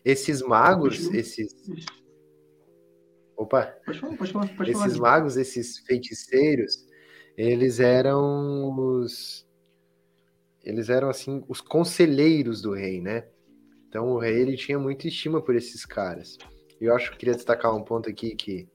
Esses 0.05 0.41
magos, 0.41 1.13
esses. 1.13 1.53
Opa! 3.37 3.77
Pode 3.85 3.99
falar, 3.99 4.17
pode 4.17 4.33
falar, 4.33 4.47
pode 4.57 4.71
esses 4.71 4.97
falar. 4.97 5.11
magos, 5.11 5.37
esses 5.37 5.77
feiticeiros, 5.79 6.85
eles 7.37 7.79
eram 7.79 8.75
os. 8.75 9.47
Eles 10.63 10.89
eram 10.89 11.09
assim 11.09 11.45
os 11.47 11.61
conselheiros 11.61 12.61
do 12.61 12.73
rei, 12.73 12.99
né? 12.99 13.27
Então 13.87 14.07
o 14.07 14.17
rei 14.17 14.41
ele 14.41 14.57
tinha 14.57 14.79
muita 14.79 15.07
estima 15.07 15.41
por 15.41 15.55
esses 15.55 15.85
caras. 15.85 16.37
E 16.81 16.85
eu 16.85 16.95
acho 16.95 17.09
que 17.09 17.15
eu 17.15 17.19
queria 17.19 17.35
destacar 17.35 17.73
um 17.73 17.83
ponto 17.83 18.09
aqui 18.09 18.35
que, 18.35 18.67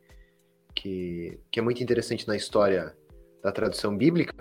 que, 0.74 1.38
que 1.50 1.60
é 1.60 1.62
muito 1.62 1.82
interessante 1.82 2.26
na 2.26 2.36
história 2.36 2.96
da 3.42 3.52
tradução 3.52 3.96
bíblica, 3.96 4.34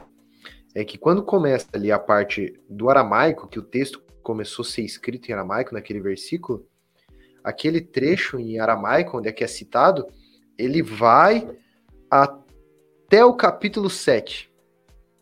é 0.73 0.85
que 0.85 0.97
quando 0.97 1.23
começa 1.23 1.67
ali 1.73 1.91
a 1.91 1.99
parte 1.99 2.57
do 2.69 2.89
aramaico, 2.89 3.47
que 3.47 3.59
o 3.59 3.63
texto 3.63 4.01
começou 4.23 4.63
a 4.63 4.67
ser 4.67 4.83
escrito 4.83 5.29
em 5.29 5.33
aramaico 5.33 5.73
naquele 5.73 5.99
versículo, 5.99 6.65
aquele 7.43 7.81
trecho 7.81 8.39
em 8.39 8.59
aramaico, 8.59 9.17
onde 9.17 9.27
é 9.29 9.31
que 9.31 9.43
é 9.43 9.47
citado, 9.47 10.07
ele 10.57 10.81
vai 10.81 11.47
até 12.09 13.23
o 13.25 13.33
capítulo 13.33 13.89
7, 13.89 14.51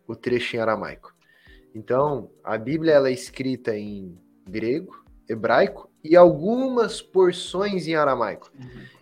o 0.08 0.16
trecho 0.16 0.56
em 0.56 0.60
aramaico. 0.60 1.14
Então, 1.74 2.32
a 2.44 2.58
Bíblia 2.58 2.94
ela 2.94 3.10
é 3.10 3.14
escrita 3.14 3.78
em 3.78 4.20
grego, 4.48 5.04
hebraico 5.28 5.90
e 6.04 6.16
algumas 6.16 7.02
porções 7.02 7.88
em 7.88 7.96
aramaico. 7.96 8.52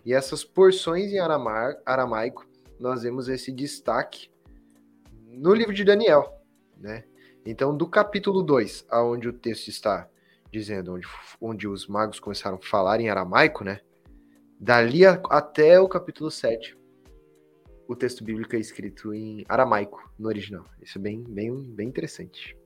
E 0.04 0.12
essas 0.12 0.44
porções 0.44 1.12
em 1.12 1.18
arama- 1.18 1.76
aramaico, 1.86 2.46
nós 2.78 3.02
vemos 3.02 3.28
esse 3.28 3.50
destaque 3.50 4.30
no 5.26 5.54
livro 5.54 5.72
de 5.72 5.84
Daniel, 5.84 6.32
né? 6.76 7.04
Então, 7.46 7.74
do 7.74 7.88
capítulo 7.88 8.42
2, 8.42 8.84
aonde 8.90 9.28
o 9.28 9.32
texto 9.32 9.68
está 9.68 10.08
dizendo, 10.52 10.94
onde, 10.94 11.06
onde 11.40 11.68
os 11.68 11.86
magos 11.86 12.18
começaram 12.20 12.56
a 12.56 12.60
falar 12.66 13.00
em 13.00 13.08
aramaico, 13.08 13.64
né? 13.64 13.80
Dali 14.60 15.04
a- 15.06 15.20
até 15.30 15.78
o 15.80 15.88
capítulo 15.88 16.30
7, 16.30 16.76
o 17.86 17.94
texto 17.94 18.24
bíblico 18.24 18.54
é 18.56 18.58
escrito 18.58 19.14
em 19.14 19.44
aramaico, 19.48 20.10
no 20.18 20.28
original. 20.28 20.64
Isso 20.82 20.98
é 20.98 21.00
bem, 21.00 21.22
bem, 21.28 21.54
bem 21.74 21.88
interessante. 21.88 22.56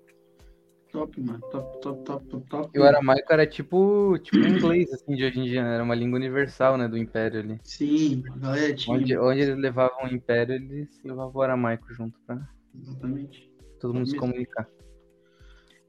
Top, 0.90 1.18
mano. 1.20 1.40
Top, 1.50 1.80
top, 1.80 2.04
top, 2.04 2.26
top, 2.28 2.46
top. 2.50 2.70
E 2.74 2.78
o 2.78 2.84
aramaico 2.84 3.32
era 3.32 3.46
tipo, 3.46 4.18
tipo 4.18 4.36
inglês, 4.38 4.92
assim, 4.92 5.14
de 5.16 5.24
hoje 5.24 5.40
em 5.40 5.44
dia, 5.44 5.62
né? 5.62 5.74
Era 5.76 5.82
uma 5.84 5.94
língua 5.94 6.18
universal, 6.18 6.76
né, 6.76 6.86
do 6.86 6.98
império 6.98 7.40
ali. 7.40 7.58
Sim, 7.64 8.22
a 8.30 8.36
galera 8.38 8.74
tinha. 8.74 8.96
Onde, 8.98 9.16
onde 9.18 9.40
eles 9.40 9.56
levavam 9.58 10.04
o 10.04 10.08
império, 10.14 10.54
eles 10.54 10.88
levavam 11.02 11.32
o 11.34 11.42
aramaico 11.42 11.92
junto 11.94 12.18
pra 12.26 12.46
Exatamente. 12.78 13.50
todo 13.80 13.94
mundo 13.94 14.04
se 14.06 14.12
Mesmo. 14.12 14.26
comunicar. 14.26 14.68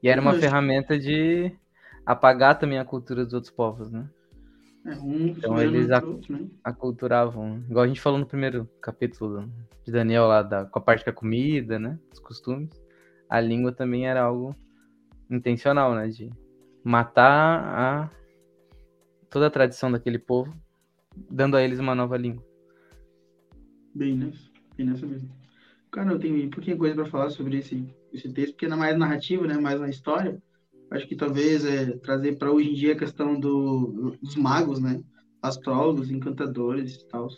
E 0.02 0.08
era 0.08 0.20
uma 0.22 0.32
Mas- 0.32 0.40
ferramenta 0.40 0.98
de 0.98 1.54
apagar 2.06 2.58
também 2.58 2.78
a 2.78 2.84
cultura 2.84 3.24
dos 3.24 3.34
outros 3.34 3.52
povos, 3.52 3.90
né? 3.90 4.08
É, 4.84 4.94
um 4.96 5.28
Então 5.28 5.60
eles 5.60 5.88
outro, 5.90 6.32
né? 6.32 6.46
Aculturavam. 6.62 7.64
Igual 7.70 7.84
a 7.84 7.88
gente 7.88 8.00
falou 8.00 8.18
no 8.18 8.26
primeiro 8.26 8.68
capítulo 8.80 9.50
de 9.82 9.90
Daniel 9.90 10.26
lá, 10.26 10.42
da, 10.42 10.66
com 10.66 10.78
a 10.78 10.82
parte 10.82 11.04
da 11.06 11.12
comida, 11.12 11.78
né? 11.78 11.98
Os 12.12 12.18
costumes. 12.18 12.70
A 13.28 13.40
língua 13.40 13.72
também 13.72 14.06
era 14.06 14.22
algo 14.22 14.54
intencional, 15.30 15.94
né? 15.94 16.08
De 16.08 16.30
matar 16.84 17.60
a 17.64 18.10
toda 19.30 19.46
a 19.46 19.50
tradição 19.50 19.90
daquele 19.90 20.18
povo, 20.18 20.54
dando 21.30 21.56
a 21.56 21.62
eles 21.62 21.80
uma 21.80 21.94
nova 21.94 22.16
língua. 22.16 22.44
Bem 23.94 24.16
nessa, 24.16 24.50
bem 24.76 24.86
nessa 24.86 25.06
mesmo. 25.06 25.30
Cara, 25.90 26.12
eu 26.12 26.18
tenho 26.18 26.46
um 26.46 26.50
pouquinho 26.50 26.76
coisa 26.76 26.94
pra 26.94 27.06
falar 27.06 27.30
sobre 27.30 27.58
esse, 27.58 27.86
esse 28.12 28.30
texto, 28.32 28.52
porque 28.52 28.68
não 28.68 28.76
é 28.76 28.80
mais 28.80 28.98
narrativa, 28.98 29.46
né? 29.46 29.56
Mais 29.56 29.80
na 29.80 29.88
história. 29.88 30.42
Acho 30.94 31.08
que 31.08 31.16
talvez 31.16 31.64
é 31.64 31.86
trazer 31.98 32.38
para 32.38 32.52
hoje 32.52 32.70
em 32.70 32.74
dia 32.74 32.92
a 32.92 32.98
questão 32.98 33.38
do, 33.38 34.16
dos 34.22 34.36
magos, 34.36 34.78
né? 34.78 35.02
Astrólogos, 35.42 36.08
encantadores 36.08 36.94
e 36.94 37.08
tal. 37.08 37.28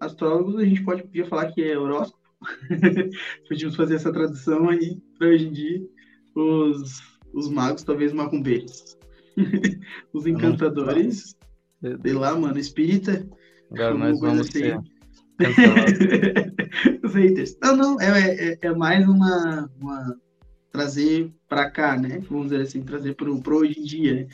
Astrólogos 0.00 0.56
a 0.56 0.64
gente 0.64 0.82
pode 0.82 1.02
podia 1.02 1.26
falar 1.26 1.52
que 1.52 1.62
é 1.62 1.78
horóscopo. 1.78 2.18
Podíamos 3.46 3.76
fazer 3.76 3.96
essa 3.96 4.10
tradução 4.10 4.70
aí 4.70 4.98
para 5.18 5.28
hoje 5.28 5.48
em 5.48 5.52
dia. 5.52 5.82
Os, 6.34 7.02
os 7.34 7.50
magos, 7.50 7.84
talvez 7.84 8.10
macumbeiros. 8.14 8.96
os 10.14 10.26
encantadores, 10.26 11.36
sei 12.02 12.12
lá, 12.14 12.34
mano, 12.34 12.58
espírita. 12.58 13.28
Agora 13.70 13.98
nós 13.98 14.18
vamos 14.18 14.48
assim. 14.48 14.60
ser. 14.60 14.78
Os 17.02 17.12
haters. 17.12 17.56
Não, 17.60 17.76
não, 17.76 18.00
é, 18.00 18.52
é, 18.52 18.58
é 18.62 18.72
mais 18.72 19.06
uma, 19.08 19.68
uma 19.80 20.16
trazer 20.74 21.32
pra 21.48 21.70
cá, 21.70 21.96
né? 21.96 22.20
Vamos 22.28 22.50
dizer 22.50 22.62
assim, 22.62 22.82
trazer 22.82 23.14
pro, 23.14 23.40
pro 23.40 23.58
hoje 23.58 23.78
em 23.78 23.84
dia, 23.84 24.12
né? 24.12 24.26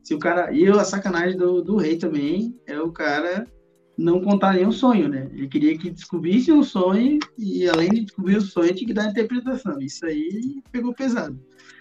Se 0.00 0.14
o 0.14 0.18
cara. 0.18 0.52
E 0.52 0.64
a 0.68 0.84
sacanagem 0.84 1.36
do, 1.36 1.60
do 1.60 1.76
rei 1.76 1.98
também 1.98 2.56
é 2.68 2.80
o 2.80 2.92
cara 2.92 3.44
não 3.96 4.22
contar 4.22 4.54
nenhum 4.54 4.70
sonho, 4.70 5.08
né? 5.08 5.28
Ele 5.32 5.48
queria 5.48 5.76
que 5.76 5.90
descobrisse 5.90 6.52
um 6.52 6.62
sonho 6.62 7.18
e, 7.36 7.68
além 7.68 7.90
de 7.90 8.04
descobrir 8.04 8.36
o 8.36 8.40
sonho, 8.40 8.72
tinha 8.72 8.86
que 8.86 8.94
dar 8.94 9.06
a 9.06 9.10
interpretação. 9.10 9.76
Isso 9.80 10.06
aí 10.06 10.62
pegou 10.70 10.94
pesado. 10.94 11.36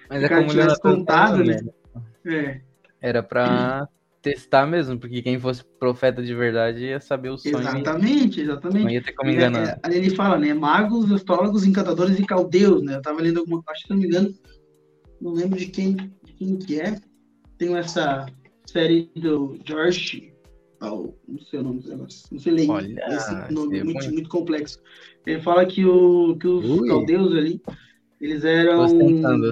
Mas 0.10 0.18
Se 0.18 0.24
é 0.24 0.26
o 0.26 0.30
cara 0.30 0.42
como 0.42 0.50
o 0.50 0.62
tivesse 0.62 0.82
contado, 0.82 1.44
né? 1.44 1.62
né? 1.62 2.02
É, 2.26 2.62
Era 3.00 3.22
pra 3.22 3.88
testar 4.22 4.66
mesmo, 4.66 5.00
porque 5.00 5.22
quem 5.22 5.40
fosse 5.40 5.64
profeta 5.80 6.22
de 6.22 6.34
verdade 6.34 6.86
ia 6.86 7.00
saber 7.00 7.30
o 7.30 7.38
sonho. 7.38 7.58
e 7.58 7.62
exatamente, 7.62 8.38
Não 8.44 8.52
exatamente. 8.52 8.94
ia 8.94 9.04
ter 9.04 9.14
como 9.14 9.30
É, 9.30 9.34
enganar. 9.34 9.68
é, 9.70 9.80
ali 9.84 9.98
ele 9.98 10.10
fala, 10.10 10.38
né? 10.38 10.54
Magos, 10.54 11.12
astrólogos, 11.12 11.66
encantadores 11.66 12.20
e 12.20 12.26
caldeus, 12.26 12.84
né? 12.84 12.96
Eu 12.96 13.02
tava 13.02 13.22
lendo 13.22 13.40
alguma 13.40 13.64
que 13.64 13.80
se 13.82 13.90
não 13.90 13.98
me 13.98 14.06
engano, 14.06 14.34
não 15.22 15.34
lembro 15.34 15.58
de 15.58 15.68
quem, 15.68 15.96
de 15.96 16.34
quem 16.38 16.58
que 16.58 16.80
é. 16.82 17.00
Tem 17.58 17.76
essa 17.76 18.26
série 18.66 19.10
do 19.16 19.58
George, 19.66 20.34
oh, 20.82 21.14
não 21.28 21.40
sei 21.40 21.60
o 21.60 21.64
nome 21.64 21.80
do 21.82 21.90
negócio, 21.90 22.28
não 22.32 22.40
sei 22.40 22.54
ler 22.54 22.70
Olha, 22.70 23.06
esse 23.08 23.52
nome 23.52 23.78
esse 23.78 23.82
é 23.82 23.84
muito, 23.84 24.06
bom. 24.06 24.12
muito 24.14 24.30
complexo. 24.30 24.80
Ele 25.26 25.42
fala 25.42 25.66
que, 25.66 25.84
o, 25.86 26.38
que 26.38 26.48
os 26.48 26.70
Ui. 26.70 26.88
caldeus 26.88 27.34
ali, 27.36 27.62
eles 28.22 28.44
eram 28.44 28.86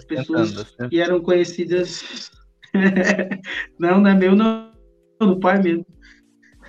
pessoas 0.08 0.75
que 0.89 0.99
eram 0.99 1.19
conhecidas. 1.21 2.32
não, 3.79 3.99
não 3.99 4.09
é 4.09 4.15
meu, 4.15 4.35
não, 4.35 4.71
do 5.19 5.39
pai 5.39 5.61
mesmo. 5.61 5.85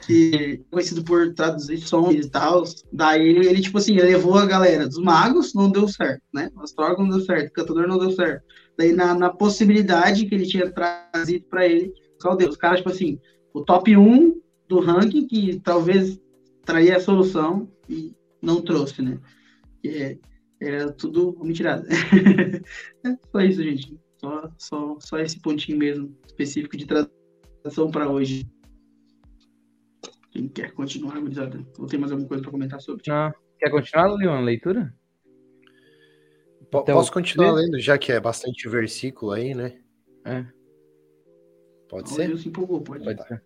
Que 0.06 0.30
é 0.34 0.70
conhecido 0.70 1.02
por 1.02 1.34
traduzir 1.34 1.78
sons 1.78 2.26
e 2.26 2.30
tal. 2.30 2.62
Daí 2.92 3.28
ele, 3.28 3.46
ele, 3.46 3.60
tipo 3.60 3.78
assim, 3.78 3.96
levou 3.96 4.38
a 4.38 4.46
galera 4.46 4.86
dos 4.86 4.98
magos, 4.98 5.54
não 5.54 5.70
deu 5.70 5.88
certo, 5.88 6.22
né? 6.32 6.50
Astrólogo 6.58 7.02
não 7.02 7.10
deu 7.10 7.20
certo, 7.20 7.52
cantador 7.52 7.88
não 7.88 7.98
deu 7.98 8.10
certo. 8.12 8.44
Daí 8.78 8.92
na, 8.92 9.14
na 9.14 9.30
possibilidade 9.30 10.26
que 10.26 10.34
ele 10.34 10.46
tinha 10.46 10.70
trazido 10.70 11.44
pra 11.46 11.66
ele, 11.66 11.92
caldeus. 12.20 12.50
Os 12.50 12.56
caras, 12.56 12.78
tipo 12.78 12.90
assim, 12.90 13.18
o 13.52 13.64
top 13.64 13.96
1 13.96 14.40
do 14.68 14.80
ranking, 14.80 15.26
que 15.26 15.60
talvez 15.60 16.20
traria 16.64 16.96
a 16.96 17.00
solução 17.00 17.70
e 17.88 18.14
não 18.42 18.60
trouxe, 18.60 19.02
né? 19.02 19.18
É, 19.84 20.18
era 20.60 20.92
tudo 20.92 21.38
mentirada. 21.42 21.86
é 23.04 23.16
só 23.30 23.40
isso, 23.40 23.62
gente. 23.62 23.98
Só, 24.18 24.50
só, 24.58 24.96
só 25.00 25.18
esse 25.18 25.40
pontinho 25.40 25.78
mesmo, 25.78 26.16
específico 26.26 26.76
de 26.76 26.86
tradução 26.86 27.90
para 27.90 28.08
hoje. 28.10 28.48
Quem 30.30 30.48
quer 30.48 30.72
continuar, 30.72 31.18
gurizada? 31.20 31.64
Ou 31.78 31.86
tem 31.86 31.98
mais 31.98 32.12
alguma 32.12 32.28
coisa 32.28 32.42
para 32.42 32.50
comentar 32.52 32.80
sobre? 32.80 33.02
Não. 33.06 33.32
Quer 33.58 33.70
continuar, 33.70 34.06
Leon, 34.14 34.34
a 34.36 34.40
leitura? 34.40 34.94
Po- 36.70 36.80
Então, 36.80 36.96
Posso 36.96 37.12
continuar 37.12 37.52
lê? 37.52 37.62
lendo, 37.62 37.78
já 37.80 37.96
que 37.96 38.12
é 38.12 38.20
bastante 38.20 38.68
versículo 38.68 39.32
aí, 39.32 39.54
né? 39.54 39.80
É, 40.24 40.44
Pode 41.88 42.10
ser? 42.10 42.26
Deus 42.28 42.42
se 42.42 42.48
empolgou, 42.48 42.80
pode. 42.82 43.04
pode 43.04 43.22
ser. 43.28 43.42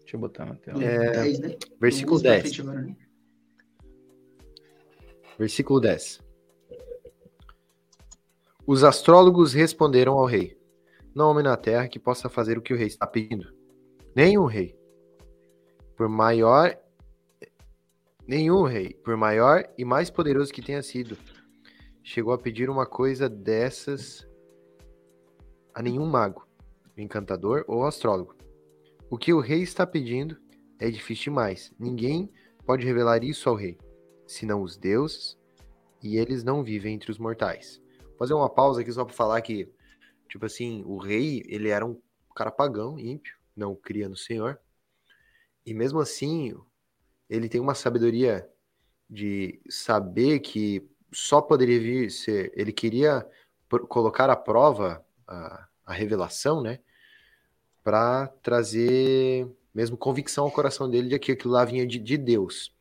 Deixa 0.00 0.16
eu 0.16 0.20
botar 0.20 0.44
na 0.46 0.56
tela. 0.56 0.82
É, 0.82 1.12
10, 1.12 1.38
né? 1.38 1.56
Versículo 1.80 2.18
Vamos 2.18 2.22
pra 2.22 2.30
10. 2.32 2.42
frente 2.42 2.60
agora, 2.60 2.82
né? 2.82 2.96
Versículo 5.38 5.80
10. 5.80 6.20
Os 8.66 8.84
astrólogos 8.84 9.52
responderam 9.52 10.12
ao 10.14 10.24
rei: 10.24 10.56
Não 11.14 11.26
há 11.26 11.30
homem 11.30 11.44
na 11.44 11.56
terra 11.56 11.88
que 11.88 11.98
possa 11.98 12.28
fazer 12.28 12.56
o 12.56 12.62
que 12.62 12.72
o 12.72 12.76
rei 12.76 12.86
está 12.86 13.06
pedindo. 13.06 13.52
Nenhum 14.14 14.46
rei. 14.46 14.78
Por 15.96 16.08
maior. 16.08 16.76
Nenhum 18.26 18.62
rei, 18.62 18.94
por 18.94 19.16
maior 19.16 19.68
e 19.76 19.84
mais 19.84 20.08
poderoso 20.08 20.52
que 20.52 20.62
tenha 20.62 20.80
sido, 20.80 21.18
chegou 22.04 22.32
a 22.32 22.38
pedir 22.38 22.70
uma 22.70 22.86
coisa 22.86 23.28
dessas 23.28 24.26
a 25.74 25.82
nenhum 25.82 26.06
mago, 26.06 26.46
encantador 26.96 27.64
ou 27.66 27.84
astrólogo. 27.84 28.36
O 29.10 29.18
que 29.18 29.32
o 29.32 29.40
rei 29.40 29.62
está 29.62 29.84
pedindo 29.84 30.36
é 30.78 30.88
difícil 30.88 31.24
demais. 31.24 31.72
Ninguém 31.78 32.30
pode 32.64 32.86
revelar 32.86 33.24
isso 33.24 33.48
ao 33.48 33.56
rei, 33.56 33.76
senão 34.24 34.62
os 34.62 34.76
deuses, 34.76 35.36
e 36.00 36.16
eles 36.16 36.44
não 36.44 36.62
vivem 36.62 36.94
entre 36.94 37.10
os 37.10 37.18
mortais. 37.18 37.82
Fazer 38.22 38.34
uma 38.34 38.48
pausa 38.48 38.82
aqui 38.82 38.92
só 38.92 39.04
para 39.04 39.12
falar 39.12 39.42
que, 39.42 39.68
tipo 40.28 40.46
assim, 40.46 40.84
o 40.86 40.96
rei, 40.96 41.42
ele 41.44 41.70
era 41.70 41.84
um 41.84 42.00
cara 42.36 42.52
pagão, 42.52 42.96
ímpio, 42.96 43.36
não 43.56 43.74
cria 43.74 44.08
no 44.08 44.16
Senhor. 44.16 44.60
E 45.66 45.74
mesmo 45.74 45.98
assim, 45.98 46.54
ele 47.28 47.48
tem 47.48 47.60
uma 47.60 47.74
sabedoria 47.74 48.48
de 49.10 49.60
saber 49.68 50.38
que 50.38 50.88
só 51.12 51.42
poderia 51.42 51.80
vir 51.80 52.12
ser. 52.12 52.52
Ele 52.54 52.72
queria 52.72 53.28
colocar 53.88 54.30
à 54.30 54.36
prova 54.36 55.04
a, 55.26 55.66
a 55.84 55.92
revelação, 55.92 56.62
né? 56.62 56.78
Para 57.82 58.28
trazer 58.40 59.50
mesmo 59.74 59.96
convicção 59.96 60.44
ao 60.44 60.52
coração 60.52 60.88
dele 60.88 61.08
de 61.08 61.18
que 61.18 61.32
aquilo 61.32 61.54
lá 61.54 61.64
vinha 61.64 61.84
de, 61.84 61.98
de 61.98 62.16
Deus. 62.16 62.71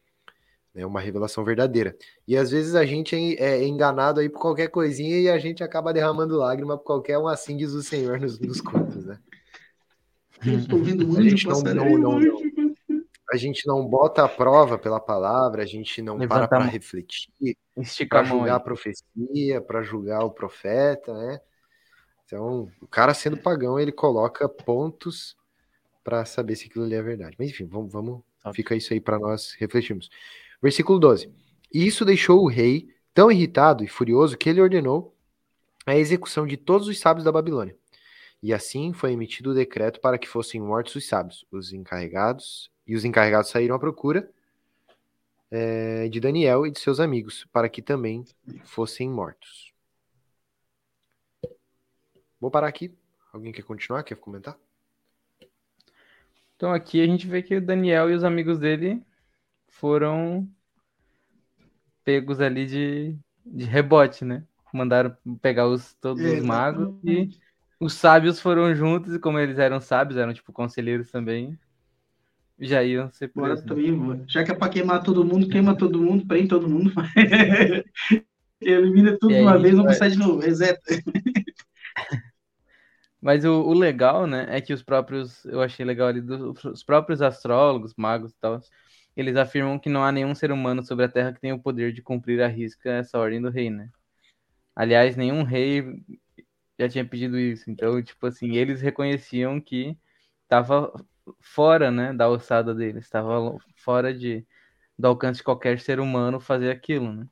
É 0.74 0.80
né? 0.80 0.86
uma 0.86 1.02
revelação 1.02 1.44
verdadeira. 1.44 1.96
E 2.28 2.38
às 2.38 2.52
vezes 2.52 2.76
a 2.76 2.86
gente 2.86 3.16
é, 3.16 3.60
é 3.62 3.68
enganado 3.68 4.20
aí 4.20 4.30
por 4.30 4.40
qualquer 4.40 4.70
coisinha 4.70 5.20
e 5.20 5.30
a 5.30 5.38
gente 5.38 5.64
acaba 5.64 5.94
derramando 5.94 6.38
lágrima 6.38 6.78
por 6.78 6.86
qualquer 6.86 7.18
um 7.18 7.28
assim 7.28 7.58
diz 7.58 7.74
o 7.74 7.84
Senhor 7.84 8.20
nos, 8.20 8.40
nos 8.40 8.62
contos, 8.62 9.06
né? 9.06 9.20
Estou 10.44 10.80
muito 10.80 11.18
a 11.18 11.22
gente 11.22 11.48
não, 11.48 11.62
não, 11.62 11.98
não, 12.00 12.20
não, 12.20 12.42
a 13.32 13.38
gente 13.38 13.68
não 13.68 13.86
bota 13.86 14.26
a 14.26 14.28
prova 14.28 14.78
pela 14.78 15.00
palavra, 15.00 15.62
a 15.62 15.66
gente 15.66 16.02
não 16.02 16.18
Levanta 16.18 16.48
para 16.48 16.60
para 16.60 16.66
refletir, 16.66 17.30
para 18.10 18.24
julgar 18.24 18.56
a 18.56 18.60
profecia, 18.60 19.62
para 19.62 19.84
julgar 19.84 20.24
o 20.24 20.32
profeta, 20.32 21.14
né? 21.14 21.40
Então, 22.26 22.70
o 22.82 22.88
cara 22.88 23.14
sendo 23.14 23.38
pagão, 23.38 23.80
ele 23.80 23.92
coloca 23.92 24.50
pontos 24.50 25.38
para 26.04 26.26
saber 26.26 26.56
se 26.56 26.68
aquilo 26.68 26.86
ali 26.86 26.96
é 26.96 27.02
verdade. 27.02 27.36
Mas 27.38 27.50
enfim, 27.50 27.68
vamos, 27.68 27.92
vamos 27.92 28.22
fica 28.54 28.76
isso 28.76 28.94
aí 28.94 29.00
para 29.00 29.20
nós 29.20 29.54
refletirmos. 29.60 30.10
Versículo 30.62 31.00
12. 31.00 31.34
E 31.74 31.86
isso 31.86 32.06
deixou 32.06 32.44
o 32.44 32.48
rei 32.48 32.90
tão 33.14 33.32
irritado 33.32 33.84
e 33.84 33.88
furioso 33.88 34.38
que 34.38 34.50
ele 34.50 34.62
ordenou 34.62 35.16
a 35.86 35.96
execução 35.96 36.46
de 36.46 36.58
todos 36.58 36.88
os 36.88 37.00
sábios 37.00 37.26
da 37.26 37.32
Babilônia. 37.32 37.76
E 38.44 38.54
assim 38.54 38.94
foi 38.94 39.12
emitido 39.12 39.52
o 39.52 39.54
decreto 39.54 40.00
para 40.00 40.18
que 40.18 40.28
fossem 40.28 40.60
mortos 40.60 40.96
os 40.96 41.08
sábios, 41.08 41.46
os 41.52 41.74
encarregados 41.74 42.72
e 42.88 42.96
os 42.96 43.06
encarregados 43.06 43.50
saíram 43.50 43.76
à 43.76 43.80
procura 43.80 44.30
é, 45.50 46.08
de 46.08 46.20
Daniel 46.20 46.66
e 46.66 46.72
de 46.72 46.80
seus 46.80 47.00
amigos, 47.00 47.46
para 47.52 47.70
que 47.70 47.82
também 47.82 48.26
fossem 48.64 49.10
mortos. 49.10 49.72
Vou 52.40 52.50
parar 52.50 52.68
aqui. 52.68 52.92
Alguém 53.32 53.52
quer 53.52 53.64
continuar? 53.64 54.04
Quer 54.04 54.16
comentar? 54.16 54.58
Então 56.56 56.74
aqui 56.74 57.02
a 57.02 57.06
gente 57.06 57.28
vê 57.28 57.44
que 57.44 57.56
o 57.56 57.62
Daniel 57.62 58.10
e 58.10 58.14
os 58.16 58.24
amigos 58.24 58.58
dele 58.58 59.04
foram 59.82 60.48
pegos 62.06 62.40
ali 62.40 62.68
de, 62.68 63.18
de 63.44 63.66
rebote, 63.66 64.24
né? 64.24 64.44
Mandaram 64.72 65.18
pegar 65.42 65.68
os, 65.68 65.96
todos 65.96 66.24
os 66.24 66.44
magos 66.44 66.94
e 67.04 67.32
os 67.80 67.94
sábios 67.94 68.40
foram 68.40 68.74
juntos, 68.76 69.16
e 69.16 69.20
como 69.20 69.40
eles 69.40 69.58
eram 69.58 69.82
sábios, 69.82 70.20
eram 70.20 70.34
tipo 70.34 70.54
conselheiros 70.54 71.10
também, 71.10 71.58
já 72.60 72.84
iam 72.84 73.12
ser 73.12 73.30
presos. 73.30 73.66
Né? 73.66 74.24
Já 74.28 74.44
que 74.44 74.52
é 74.52 74.54
pra 74.54 74.70
queimar 74.70 75.02
todo 75.02 75.26
mundo, 75.26 75.50
queima 75.50 75.76
todo 75.76 76.00
mundo, 76.00 76.28
prende 76.28 76.48
todo 76.48 76.70
mundo. 76.70 76.94
Elimina 78.62 79.18
tudo 79.20 79.34
de 79.34 79.42
uma 79.42 79.58
vez, 79.58 79.76
vamos 79.76 79.98
sair 79.98 80.12
de 80.12 80.20
novo, 80.20 80.40
reseta. 80.40 80.80
Mas 83.20 83.44
o, 83.46 83.62
o, 83.62 83.74
legal, 83.74 84.26
né, 84.28 84.46
é 84.50 84.62
que 84.62 84.74
os 84.74 84.84
próprios, 84.84 85.44
eu 85.46 85.62
achei 85.62 85.86
legal 85.86 86.08
ali, 86.08 86.22
dos, 86.22 86.64
os 86.64 86.84
próprios 86.84 87.22
astrólogos, 87.22 87.94
magos 87.96 88.32
e 88.32 88.36
tal, 88.40 88.60
eles 89.16 89.36
afirmam 89.36 89.80
que 89.80 89.90
não 89.90 90.04
há 90.04 90.12
nenhum 90.12 90.36
ser 90.36 90.52
humano 90.52 90.84
sobre 90.84 91.06
a 91.06 91.10
Terra 91.10 91.34
que 91.34 91.42
tenha 91.42 91.56
o 91.56 91.62
poder 91.62 91.94
de 91.94 92.02
cumprir 92.02 92.42
a 92.42 92.48
risca 92.48 92.90
essa 92.92 93.20
ordem 93.20 93.42
do 93.42 93.50
rei, 93.50 93.70
né? 93.70 93.90
Aliás, 94.76 95.16
nenhum 95.16 95.44
rei 95.44 96.04
já 96.80 96.90
tinha 96.90 97.06
pedido 97.06 97.38
isso. 97.40 97.70
Então, 97.70 98.02
tipo 98.04 98.26
assim, 98.28 98.56
eles 98.56 98.82
reconheciam 98.82 99.60
que 99.62 99.98
estava 100.44 100.92
fora, 101.40 101.92
né, 101.92 102.14
da 102.14 102.26
alçada 102.26 102.74
deles, 102.74 103.06
estava 103.06 103.58
fora 103.78 104.14
de, 104.14 104.46
do 104.98 105.08
alcance 105.08 105.40
de 105.40 105.44
qualquer 105.44 105.80
ser 105.80 106.00
humano 106.00 106.40
fazer 106.40 106.72
aquilo, 106.72 107.14
né? 107.14 107.28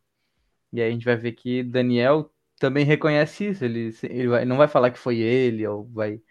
E 0.74 0.82
aí 0.82 0.90
a 0.90 0.92
gente 0.92 1.06
vai 1.06 1.18
ver 1.18 1.34
que 1.34 1.64
Daniel 1.64 2.32
também 2.60 2.86
reconhece 2.86 3.48
isso, 3.50 3.66
ele, 3.66 3.92
ele 4.04 4.28
vai, 4.28 4.46
não 4.46 4.58
vai 4.58 4.68
falar 4.68 4.92
que 4.92 5.00
foi 5.00 5.20
ele, 5.20 5.66
ou 5.68 5.86
vai, 5.90 6.22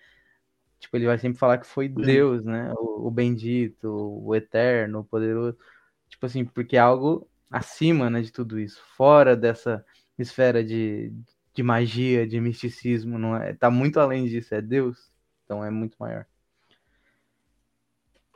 tipo, 0.78 0.96
ele 0.96 1.06
vai 1.06 1.18
sempre 1.18 1.38
falar 1.38 1.58
que 1.58 1.66
foi 1.66 1.88
Deus, 1.88 2.44
né, 2.44 2.72
o, 2.76 3.08
o 3.08 3.10
bendito, 3.10 3.88
o 3.88 4.34
eterno, 4.34 5.00
o 5.00 5.04
poderoso, 5.04 5.56
tipo 6.08 6.24
assim, 6.26 6.44
porque 6.44 6.76
é 6.76 6.80
algo 6.80 7.28
acima, 7.50 8.08
né, 8.10 8.20
de 8.20 8.32
tudo 8.32 8.58
isso, 8.58 8.82
fora 8.96 9.36
dessa 9.36 9.84
esfera 10.18 10.64
de, 10.64 11.12
de 11.54 11.62
magia, 11.62 12.26
de 12.26 12.40
misticismo, 12.40 13.18
não 13.18 13.36
é, 13.36 13.54
tá 13.54 13.70
muito 13.70 14.00
além 14.00 14.26
disso, 14.26 14.54
é 14.54 14.60
Deus, 14.60 15.10
então 15.44 15.64
é 15.64 15.70
muito 15.70 15.96
maior. 15.98 16.26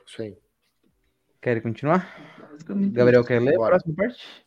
Isso 0.05 0.21
aí. 0.21 0.37
Querem 1.41 1.61
continuar? 1.61 2.07
Gabriel, 2.91 3.23
quer 3.23 3.41
ler 3.41 3.55
Bora. 3.55 3.75
a 3.75 3.79
próxima 3.79 3.95
parte? 3.95 4.45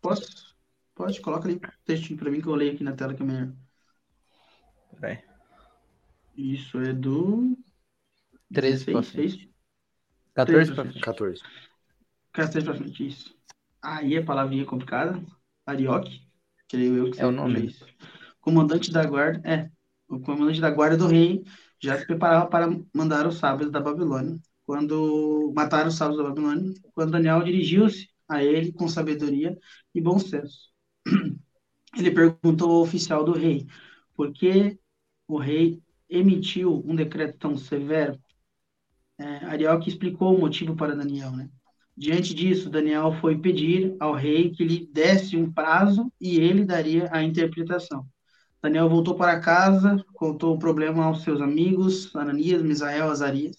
Posso? 0.00 0.52
Pode, 0.94 1.20
coloca 1.20 1.48
ali 1.48 1.56
o 1.56 1.60
textinho 1.84 2.18
para 2.18 2.30
mim 2.30 2.40
que 2.40 2.46
eu 2.46 2.54
leio 2.54 2.74
aqui 2.74 2.84
na 2.84 2.92
tela 2.92 3.14
que 3.14 3.22
é 3.22 3.26
melhor. 3.26 3.52
Peraí. 5.00 5.31
Isso 6.36 6.78
é 6.78 6.92
do. 6.92 7.56
13 8.52 8.92
para 8.92 9.02
frente. 9.02 9.50
14 10.34 10.74
para 10.74 10.84
frente. 10.84 11.00
14. 11.00 11.42
14 12.32 12.66
para 12.66 12.74
frente, 12.74 13.06
isso. 13.06 13.34
Aí 13.80 14.16
a 14.16 14.24
palavrinha 14.24 14.64
complicada. 14.64 15.22
Arioque. 15.66 16.26
Creio 16.68 16.96
eu 16.96 17.10
que 17.10 17.20
é 17.20 17.26
o 17.26 17.30
nome. 17.30 17.66
Isso. 17.66 17.86
Comandante 18.40 18.90
da 18.90 19.04
guarda. 19.04 19.40
É. 19.48 19.70
O 20.08 20.20
comandante 20.20 20.60
da 20.60 20.70
guarda 20.70 20.96
do 20.96 21.06
rei 21.06 21.42
já 21.80 21.98
se 21.98 22.06
preparava 22.06 22.46
para 22.46 22.68
mandar 22.94 23.26
os 23.26 23.36
sábios 23.36 23.70
da 23.70 23.80
Babilônia 23.80 24.38
quando 24.64 25.52
mataram 25.54 25.88
os 25.88 25.96
sábios 25.96 26.18
da 26.18 26.24
Babilônia, 26.24 26.72
quando 26.94 27.10
Daniel 27.10 27.42
dirigiu-se 27.42 28.08
a 28.28 28.42
ele 28.42 28.72
com 28.72 28.88
sabedoria 28.88 29.58
e 29.94 30.00
bom 30.00 30.18
senso. 30.18 30.70
Ele 31.94 32.10
perguntou 32.10 32.70
ao 32.70 32.80
oficial 32.80 33.22
do 33.22 33.32
rei 33.32 33.66
por 34.14 34.32
que 34.32 34.78
o 35.28 35.36
rei 35.36 35.82
emitiu 36.12 36.82
um 36.86 36.94
decreto 36.94 37.38
tão 37.38 37.56
severo. 37.56 38.18
É, 39.18 39.78
que 39.80 39.88
explicou 39.88 40.34
o 40.34 40.40
motivo 40.40 40.74
para 40.74 40.96
Daniel, 40.96 41.30
né? 41.32 41.48
Diante 41.96 42.34
disso, 42.34 42.70
Daniel 42.70 43.12
foi 43.20 43.38
pedir 43.38 43.94
ao 44.00 44.14
rei 44.14 44.50
que 44.50 44.64
lhe 44.64 44.86
desse 44.86 45.36
um 45.36 45.52
prazo 45.52 46.10
e 46.20 46.40
ele 46.40 46.64
daria 46.64 47.08
a 47.12 47.22
interpretação. 47.22 48.06
Daniel 48.62 48.88
voltou 48.88 49.14
para 49.14 49.40
casa, 49.40 50.02
contou 50.14 50.54
o 50.54 50.58
problema 50.58 51.04
aos 51.04 51.22
seus 51.22 51.40
amigos, 51.40 52.14
Ananias, 52.14 52.62
Misael, 52.62 53.10
Azarias, 53.10 53.56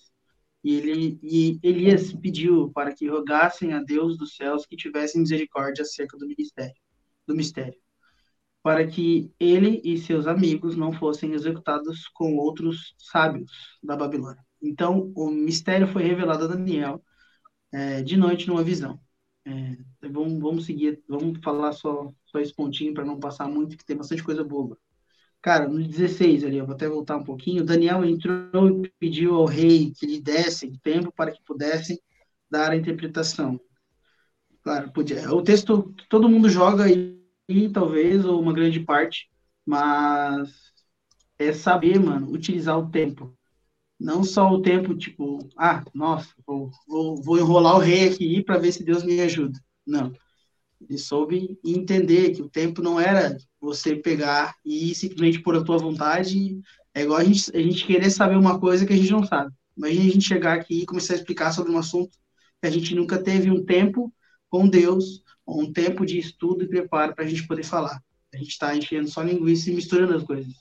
e, 0.63 0.75
ele, 0.75 1.19
e 1.21 1.59
Elias 1.61 2.13
pediu 2.13 2.71
para 2.71 2.93
que 2.93 3.09
rogassem 3.09 3.73
a 3.73 3.83
Deus 3.83 4.17
dos 4.17 4.35
céus 4.35 4.65
que 4.65 4.77
tivessem 4.77 5.21
misericórdia 5.21 5.81
acerca 5.81 6.17
do 6.17 6.25
ministério, 6.25 6.75
do 7.27 7.35
mistério, 7.35 7.77
para 8.63 8.87
que 8.87 9.29
ele 9.37 9.81
e 9.83 9.97
seus 9.97 10.25
amigos 10.25 10.77
não 10.77 10.93
fossem 10.93 11.33
executados 11.33 12.07
com 12.07 12.37
outros 12.37 12.95
sábios 12.97 13.51
da 13.83 13.95
Babilônia. 13.97 14.41
Então, 14.61 15.11
o 15.15 15.29
mistério 15.29 15.85
foi 15.85 16.03
revelado 16.03 16.45
a 16.45 16.47
Daniel 16.47 17.03
é, 17.73 18.01
de 18.01 18.15
noite 18.15 18.47
numa 18.47 18.63
visão. 18.63 18.97
É, 19.45 19.77
vamos, 20.09 20.39
vamos 20.39 20.65
seguir, 20.65 21.03
vamos 21.09 21.39
falar 21.43 21.73
só, 21.73 22.09
só 22.25 22.39
esse 22.39 22.55
pontinho 22.55 22.93
para 22.93 23.03
não 23.03 23.19
passar 23.19 23.49
muito, 23.49 23.77
que 23.77 23.85
tem 23.85 23.97
bastante 23.97 24.23
coisa 24.23 24.43
boa. 24.45 24.77
Cara, 25.41 25.67
no 25.67 25.85
16 25.85 26.45
ali, 26.45 26.57
eu 26.57 26.65
vou 26.65 26.73
até 26.73 26.87
voltar 26.87 27.17
um 27.17 27.23
pouquinho, 27.23 27.65
Daniel 27.65 28.05
entrou 28.05 28.85
e 28.85 28.89
pediu 28.97 29.35
ao 29.35 29.45
rei 29.45 29.91
que 29.91 30.05
lhe 30.05 30.21
dessem 30.21 30.71
tempo 30.81 31.11
para 31.11 31.31
que 31.31 31.43
pudessem 31.43 31.99
dar 32.49 32.71
a 32.71 32.77
interpretação. 32.77 33.59
Claro, 34.61 34.89
podia. 34.93 35.29
O 35.33 35.41
texto 35.41 35.93
todo 36.07 36.29
mundo 36.29 36.49
joga 36.49 36.85
aí, 37.49 37.69
talvez, 37.71 38.25
ou 38.25 38.41
uma 38.41 38.53
grande 38.53 38.79
parte, 38.79 39.29
mas 39.65 40.49
é 41.37 41.53
saber, 41.53 41.99
mano, 41.99 42.31
utilizar 42.31 42.77
o 42.77 42.89
tempo. 42.89 43.35
Não 43.99 44.23
só 44.23 44.49
o 44.49 44.61
tempo, 44.61 44.95
tipo, 44.95 45.39
ah, 45.57 45.83
nossa, 45.93 46.33
vou, 46.45 46.71
vou, 46.87 47.21
vou 47.21 47.37
enrolar 47.37 47.75
o 47.75 47.79
rei 47.79 48.09
aqui 48.09 48.43
para 48.43 48.57
ver 48.59 48.71
se 48.71 48.83
Deus 48.83 49.03
me 49.03 49.19
ajuda. 49.21 49.59
Não. 49.85 50.11
Ele 50.81 50.97
soube 50.97 51.57
entender 51.63 52.31
que 52.31 52.41
o 52.41 52.49
tempo 52.49 52.81
não 52.81 52.99
era 52.99 53.37
você 53.59 53.95
pegar 53.95 54.55
e 54.65 54.93
simplesmente 54.93 55.41
por 55.41 55.55
a 55.55 55.63
tua 55.63 55.77
vontade. 55.77 56.59
É 56.93 57.03
igual 57.03 57.19
a 57.19 57.23
gente, 57.23 57.55
a 57.55 57.59
gente 57.61 57.85
querer 57.85 58.09
saber 58.09 58.35
uma 58.35 58.59
coisa 58.59 58.85
que 58.85 58.93
a 58.93 58.97
gente 58.97 59.11
não 59.11 59.25
sabe. 59.25 59.53
Imagina 59.77 60.03
a 60.03 60.09
gente 60.09 60.27
chegar 60.27 60.53
aqui 60.53 60.81
e 60.81 60.85
começar 60.85 61.13
a 61.13 61.17
explicar 61.17 61.51
sobre 61.53 61.71
um 61.71 61.77
assunto 61.77 62.17
que 62.61 62.67
a 62.67 62.69
gente 62.69 62.93
nunca 62.93 63.21
teve 63.21 63.49
um 63.49 63.63
tempo 63.63 64.13
com 64.49 64.67
Deus, 64.67 65.23
um 65.47 65.71
tempo 65.71 66.05
de 66.05 66.17
estudo 66.19 66.63
e 66.63 66.67
preparo 66.67 67.15
para 67.15 67.25
a 67.25 67.27
gente 67.27 67.47
poder 67.47 67.63
falar. 67.63 68.01
A 68.33 68.37
gente 68.37 68.49
está 68.49 68.75
enchendo 68.75 69.07
só 69.09 69.21
linguiça 69.21 69.69
e 69.69 69.75
misturando 69.75 70.15
as 70.15 70.23
coisas. 70.23 70.53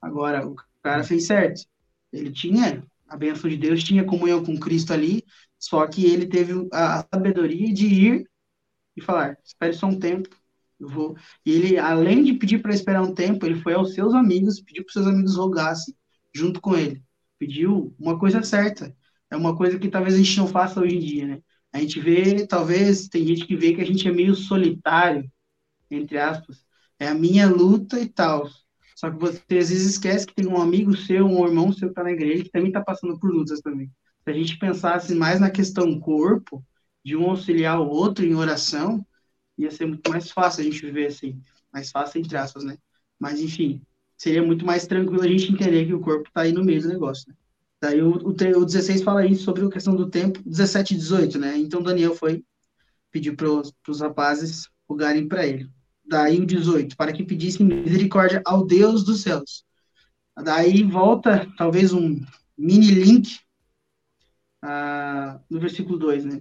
Agora, 0.00 0.46
o 0.46 0.56
cara 0.82 1.04
fez 1.04 1.26
certo. 1.26 1.62
Ele 2.12 2.30
tinha 2.32 2.84
a 3.08 3.16
bênção 3.16 3.48
de 3.48 3.56
Deus, 3.56 3.84
tinha 3.84 4.04
comunhão 4.04 4.44
com 4.44 4.58
Cristo 4.58 4.92
ali, 4.92 5.24
só 5.58 5.86
que 5.86 6.06
ele 6.06 6.26
teve 6.26 6.52
a 6.72 7.06
sabedoria 7.12 7.72
de 7.72 7.86
ir 7.86 8.30
e 8.96 9.02
falar: 9.02 9.36
espere 9.44 9.72
só 9.72 9.86
um 9.86 9.98
tempo, 9.98 10.28
eu 10.80 10.88
vou. 10.88 11.16
E 11.44 11.52
ele, 11.52 11.78
além 11.78 12.24
de 12.24 12.34
pedir 12.34 12.60
para 12.60 12.74
esperar 12.74 13.02
um 13.02 13.14
tempo, 13.14 13.44
ele 13.46 13.60
foi 13.60 13.74
aos 13.74 13.94
seus 13.94 14.14
amigos, 14.14 14.60
pediu 14.60 14.84
para 14.84 14.92
seus 14.92 15.06
amigos 15.06 15.36
rogassem 15.36 15.94
junto 16.34 16.60
com 16.60 16.76
ele. 16.76 17.02
Pediu 17.38 17.94
uma 17.98 18.18
coisa 18.18 18.42
certa. 18.42 18.94
É 19.30 19.36
uma 19.36 19.56
coisa 19.56 19.78
que 19.78 19.88
talvez 19.88 20.14
a 20.14 20.18
gente 20.18 20.36
não 20.38 20.46
faça 20.46 20.80
hoje 20.80 20.96
em 20.96 21.00
dia, 21.00 21.26
né? 21.26 21.42
A 21.72 21.78
gente 21.78 22.00
vê, 22.00 22.46
talvez, 22.46 23.08
tem 23.08 23.26
gente 23.26 23.46
que 23.46 23.56
vê 23.56 23.74
que 23.74 23.80
a 23.80 23.86
gente 23.86 24.06
é 24.06 24.12
meio 24.12 24.34
solitário, 24.34 25.30
entre 25.90 26.18
aspas. 26.18 26.64
É 26.98 27.08
a 27.08 27.14
minha 27.14 27.48
luta 27.48 28.00
e 28.00 28.08
tal. 28.08 28.48
Só 28.94 29.10
que 29.10 29.18
você 29.18 29.38
às 29.58 29.70
vezes 29.70 29.90
esquece 29.92 30.26
que 30.26 30.34
tem 30.34 30.46
um 30.46 30.60
amigo 30.60 30.96
seu, 30.96 31.26
um 31.26 31.46
irmão 31.46 31.72
seu 31.72 31.88
que 31.88 31.92
está 31.92 32.04
na 32.04 32.12
igreja, 32.12 32.44
que 32.44 32.50
também 32.50 32.68
está 32.68 32.80
passando 32.80 33.18
por 33.18 33.32
lutas 33.32 33.60
também. 33.60 33.90
Se 34.22 34.30
a 34.30 34.32
gente 34.32 34.58
pensasse 34.58 35.14
mais 35.14 35.40
na 35.40 35.50
questão 35.50 35.98
corpo, 35.98 36.64
de 37.04 37.16
um 37.16 37.28
auxiliar 37.30 37.80
o 37.80 37.88
outro 37.88 38.24
em 38.24 38.34
oração, 38.34 39.04
ia 39.58 39.70
ser 39.70 39.86
muito 39.86 40.08
mais 40.10 40.30
fácil 40.30 40.60
a 40.60 40.64
gente 40.64 40.80
viver 40.80 41.06
assim. 41.06 41.40
Mais 41.72 41.90
fácil, 41.90 42.20
entre 42.20 42.36
aspas, 42.36 42.64
né? 42.64 42.78
Mas, 43.18 43.40
enfim, 43.40 43.82
seria 44.16 44.42
muito 44.42 44.64
mais 44.64 44.86
tranquilo 44.86 45.22
a 45.22 45.28
gente 45.28 45.52
entender 45.52 45.86
que 45.86 45.94
o 45.94 46.00
corpo 46.00 46.28
está 46.28 46.42
aí 46.42 46.52
no 46.52 46.64
meio 46.64 46.82
do 46.82 46.88
negócio, 46.88 47.28
né? 47.28 47.34
Daí 47.82 48.00
o, 48.00 48.12
o, 48.12 48.28
o 48.28 48.64
16 48.64 49.02
fala 49.02 49.26
isso 49.26 49.42
sobre 49.42 49.64
a 49.64 49.68
questão 49.68 49.96
do 49.96 50.08
tempo, 50.08 50.40
17 50.46 50.94
e 50.94 50.96
18, 50.96 51.36
né? 51.36 51.58
Então 51.58 51.82
Daniel 51.82 52.14
foi 52.14 52.44
pedir 53.10 53.34
para 53.34 53.48
os 53.48 54.00
rapazes 54.00 54.70
rogarem 54.88 55.26
para 55.26 55.44
ele. 55.44 55.68
Daí 56.04 56.40
o 56.40 56.46
18, 56.46 56.96
para 56.96 57.12
que 57.12 57.24
pedissem 57.24 57.66
misericórdia 57.66 58.40
ao 58.44 58.64
Deus 58.64 59.02
dos 59.02 59.22
céus. 59.22 59.64
Daí 60.44 60.84
volta, 60.84 61.50
talvez, 61.58 61.92
um 61.92 62.24
mini 62.56 62.92
link 62.92 63.40
ah, 64.62 65.40
no 65.50 65.58
versículo 65.58 65.98
2, 65.98 66.24
né? 66.24 66.40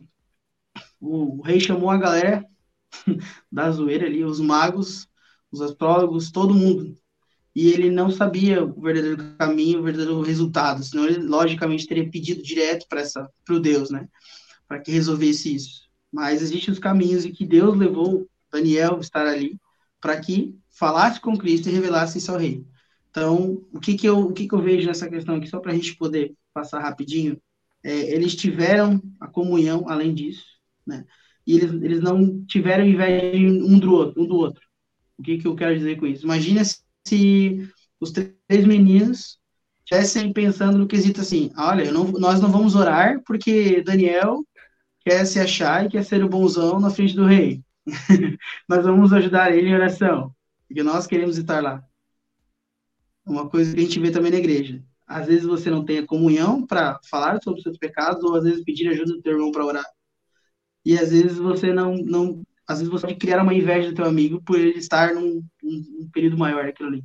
O, 0.99 1.39
o 1.39 1.41
rei 1.41 1.59
chamou 1.59 1.89
a 1.89 1.97
galera 1.97 2.45
da 3.51 3.71
zoeira 3.71 4.05
ali, 4.05 4.23
os 4.23 4.39
magos, 4.39 5.07
os 5.51 5.59
astrólogos, 5.59 6.29
todo 6.29 6.53
mundo 6.53 7.00
e 7.55 7.69
ele 7.69 7.89
não 7.89 8.09
sabia 8.09 8.63
o 8.63 8.81
verdadeiro 8.81 9.35
caminho, 9.37 9.79
o 9.79 9.83
verdadeiro 9.83 10.21
resultado, 10.21 10.83
senão 10.83 11.05
ele 11.05 11.19
logicamente 11.19 11.87
teria 11.87 12.09
pedido 12.09 12.41
direto 12.41 12.85
para 12.87 13.01
essa 13.01 13.29
para 13.45 13.55
o 13.55 13.59
Deus, 13.59 13.89
né, 13.89 14.07
para 14.67 14.79
que 14.79 14.91
resolvesse 14.91 15.53
isso. 15.53 15.81
Mas 16.11 16.41
existem 16.41 16.73
os 16.73 16.79
caminhos 16.79 17.25
e 17.25 17.31
que 17.31 17.45
Deus 17.45 17.77
levou 17.77 18.27
Daniel 18.51 18.99
estar 18.99 19.25
ali 19.25 19.59
para 19.99 20.19
que 20.19 20.55
falasse 20.69 21.19
com 21.19 21.37
Cristo 21.37 21.69
e 21.69 21.71
revelasse 21.71 22.17
isso 22.17 22.31
ao 22.31 22.37
rei. 22.37 22.65
Então, 23.09 23.61
o 23.73 23.79
que 23.79 23.95
que 23.95 24.07
eu 24.07 24.19
o 24.19 24.33
que 24.33 24.47
que 24.47 24.55
eu 24.55 24.61
vejo 24.61 24.87
nessa 24.87 25.09
questão 25.09 25.35
aqui 25.35 25.47
só 25.47 25.59
para 25.59 25.71
a 25.71 25.75
gente 25.75 25.95
poder 25.97 26.33
passar 26.53 26.79
rapidinho, 26.81 27.39
é, 27.83 28.13
eles 28.13 28.35
tiveram 28.35 29.01
a 29.19 29.27
comunhão 29.27 29.85
além 29.87 30.13
disso, 30.13 30.45
né? 30.85 31.05
E 31.45 31.57
eles, 31.57 31.71
eles 31.81 32.01
não 32.01 32.45
tiveram 32.45 32.85
inveja 32.85 33.37
um 33.37 33.79
do 33.79 33.93
outro, 33.93 34.21
um 34.21 34.27
do 34.27 34.35
outro. 34.35 34.61
O 35.17 35.23
que 35.23 35.37
que 35.37 35.47
eu 35.47 35.55
quero 35.55 35.77
dizer 35.77 35.97
com 35.97 36.05
isso? 36.05 36.23
Imagina 36.23 36.63
se 36.63 36.79
se 37.07 37.69
os 37.99 38.11
três 38.11 38.65
meninos 38.65 39.39
estivessem 39.83 40.31
pensando 40.33 40.77
no 40.77 40.87
quesito 40.87 41.21
assim, 41.21 41.51
olha, 41.57 41.91
não, 41.91 42.05
nós 42.11 42.39
não 42.41 42.51
vamos 42.51 42.75
orar 42.75 43.21
porque 43.25 43.81
Daniel 43.83 44.45
quer 45.01 45.25
se 45.25 45.39
achar 45.39 45.85
e 45.85 45.89
quer 45.89 46.03
ser 46.03 46.23
o 46.23 46.29
bonzão 46.29 46.79
na 46.79 46.89
frente 46.89 47.15
do 47.15 47.25
rei. 47.25 47.63
nós 48.69 48.85
vamos 48.85 49.11
ajudar 49.13 49.55
ele 49.55 49.69
em 49.69 49.73
oração, 49.73 50.33
porque 50.67 50.83
nós 50.83 51.07
queremos 51.07 51.37
estar 51.37 51.61
lá. 51.61 51.83
Uma 53.25 53.49
coisa 53.49 53.73
que 53.73 53.79
a 53.79 53.83
gente 53.83 53.99
vê 53.99 54.11
também 54.11 54.31
na 54.31 54.37
igreja. 54.37 54.83
Às 55.05 55.27
vezes 55.27 55.45
você 55.45 55.69
não 55.69 55.83
tem 55.83 55.99
a 55.99 56.07
comunhão 56.07 56.65
para 56.65 56.99
falar 57.09 57.41
sobre 57.43 57.59
os 57.59 57.63
seus 57.63 57.77
pecados, 57.77 58.23
ou 58.23 58.35
às 58.35 58.43
vezes 58.43 58.63
pedir 58.63 58.87
ajuda 58.87 59.13
do 59.13 59.21
teu 59.21 59.33
irmão 59.33 59.51
para 59.51 59.65
orar. 59.65 59.85
E 60.85 60.97
às 60.97 61.11
vezes 61.11 61.37
você 61.37 61.73
não, 61.73 61.95
não 61.95 62.43
às 62.71 62.79
vezes 62.79 62.91
você 62.91 63.05
pode 63.05 63.19
criar 63.19 63.41
uma 63.41 63.53
inveja 63.53 63.89
do 63.89 63.95
teu 63.95 64.05
amigo 64.05 64.41
por 64.41 64.57
ele 64.57 64.77
estar 64.77 65.13
num, 65.13 65.43
num, 65.61 66.09
período 66.11 66.37
maior 66.37 66.65
daquilo 66.65 66.89
ali. 66.89 67.03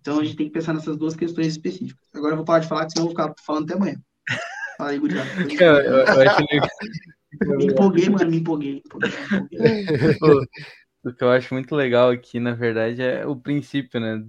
Então 0.00 0.20
a 0.20 0.24
gente 0.24 0.36
tem 0.36 0.46
que 0.46 0.52
pensar 0.52 0.74
nessas 0.74 0.96
duas 0.96 1.16
questões 1.16 1.46
específicas. 1.46 2.06
Agora 2.14 2.32
eu 2.32 2.36
vou 2.36 2.44
parar 2.44 2.60
de 2.60 2.68
falar, 2.68 2.88
senão 2.90 3.08
eu 3.08 3.14
vou 3.14 3.24
ficar 3.24 3.34
falando 3.44 3.64
até 3.64 3.74
amanhã. 3.74 3.96
Fala 4.76 4.90
aí, 4.90 4.98
Guriado. 4.98 5.30
Eu, 5.60 5.74
eu, 5.80 5.96
eu 6.04 6.30
acho 6.30 6.42
me 7.40 7.66
empolguei, 7.66 8.08
mano, 8.08 8.30
me 8.30 8.36
empolguei. 8.38 8.72
Me 8.74 8.82
empolguei, 8.84 9.10
O 11.04 11.12
que 11.12 11.24
eu 11.24 11.30
acho 11.30 11.52
muito 11.52 11.74
legal 11.74 12.10
aqui, 12.10 12.38
na 12.38 12.54
verdade, 12.54 13.02
é 13.02 13.26
o 13.26 13.34
princípio, 13.34 13.98
né? 13.98 14.24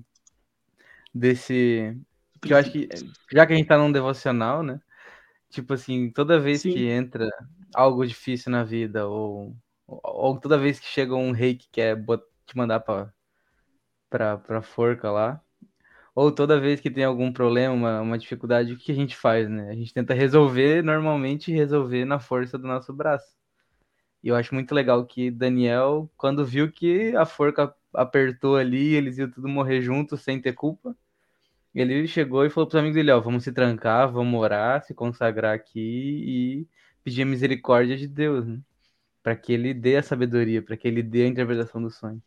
Desse. 1.14 1.96
Que 2.42 2.52
eu 2.52 2.58
acho 2.58 2.72
que, 2.72 2.90
já 3.32 3.46
que 3.46 3.54
a 3.54 3.56
gente 3.56 3.68
tá 3.68 3.78
num 3.78 3.92
devocional, 3.92 4.64
né? 4.64 4.82
Tipo 5.52 5.76
assim, 5.76 6.10
toda 6.10 6.40
vez 6.40 6.62
Sim. 6.62 6.74
que 6.74 6.88
entra 6.88 7.30
algo 7.76 8.06
difícil 8.06 8.52
na 8.52 8.64
vida, 8.64 9.08
ou 9.08 9.56
ou 9.88 10.40
toda 10.40 10.58
vez 10.58 10.80
que 10.80 10.86
chega 10.88 11.16
um 11.16 11.32
rei 11.32 11.56
que 11.56 11.70
quer 11.70 11.98
te 12.46 12.58
mandar 12.58 12.80
pra, 12.82 13.14
pra, 14.10 14.38
pra 14.38 14.62
forca 14.62 15.12
lá, 15.12 15.42
ou 16.16 16.32
toda 16.32 16.60
vez 16.60 16.80
que 16.80 16.92
tem 16.92 17.04
algum 17.04 17.34
problema, 17.34 17.74
uma, 17.74 18.02
uma 18.02 18.18
dificuldade, 18.18 18.74
o 18.74 18.78
que 18.78 18.92
a 18.92 18.96
gente 18.96 19.16
faz, 19.16 19.50
né? 19.50 19.70
A 19.70 19.76
gente 19.76 19.94
tenta 19.94 20.14
resolver, 20.14 20.84
normalmente 20.84 21.52
resolver 21.52 22.06
na 22.06 22.20
força 22.20 22.58
do 22.58 22.68
nosso 22.68 22.94
braço. 22.94 23.36
E 24.24 24.30
eu 24.30 24.36
acho 24.36 24.54
muito 24.56 24.74
legal 24.74 25.06
que 25.06 25.32
Daniel, 25.32 26.10
quando 26.18 26.46
viu 26.46 26.72
que 26.72 27.16
a 27.16 27.26
forca 27.26 27.76
apertou 27.94 28.56
ali, 28.58 28.96
eles 28.96 29.18
iam 29.18 29.30
tudo 29.30 29.48
morrer 29.50 29.82
juntos 29.82 30.22
sem 30.22 30.42
ter 30.42 30.54
culpa, 30.54 30.96
ele 31.76 32.08
chegou 32.08 32.46
e 32.46 32.50
falou 32.50 32.68
para 32.68 32.78
os 32.78 32.80
amigos 32.82 32.96
dele, 32.96 33.12
ó, 33.12 33.20
vamos 33.20 33.44
se 33.44 33.52
trancar, 33.52 34.12
vamos 34.12 34.40
orar, 34.40 34.84
se 34.84 34.94
consagrar 34.94 35.56
aqui 35.56 35.80
e 35.80 36.68
pedir 37.04 37.24
a 37.24 37.26
misericórdia 37.26 37.98
de 37.98 38.08
Deus, 38.08 38.48
né? 38.48 38.60
Para 39.24 39.36
que 39.36 39.54
ele 39.54 39.74
dê 39.74 39.98
a 39.98 40.04
sabedoria, 40.04 40.62
para 40.62 40.78
que 40.78 40.88
ele 40.88 41.02
dê 41.02 41.24
a 41.24 41.28
interpretação 41.28 41.82
do 41.82 41.90
sonho. 41.90 42.22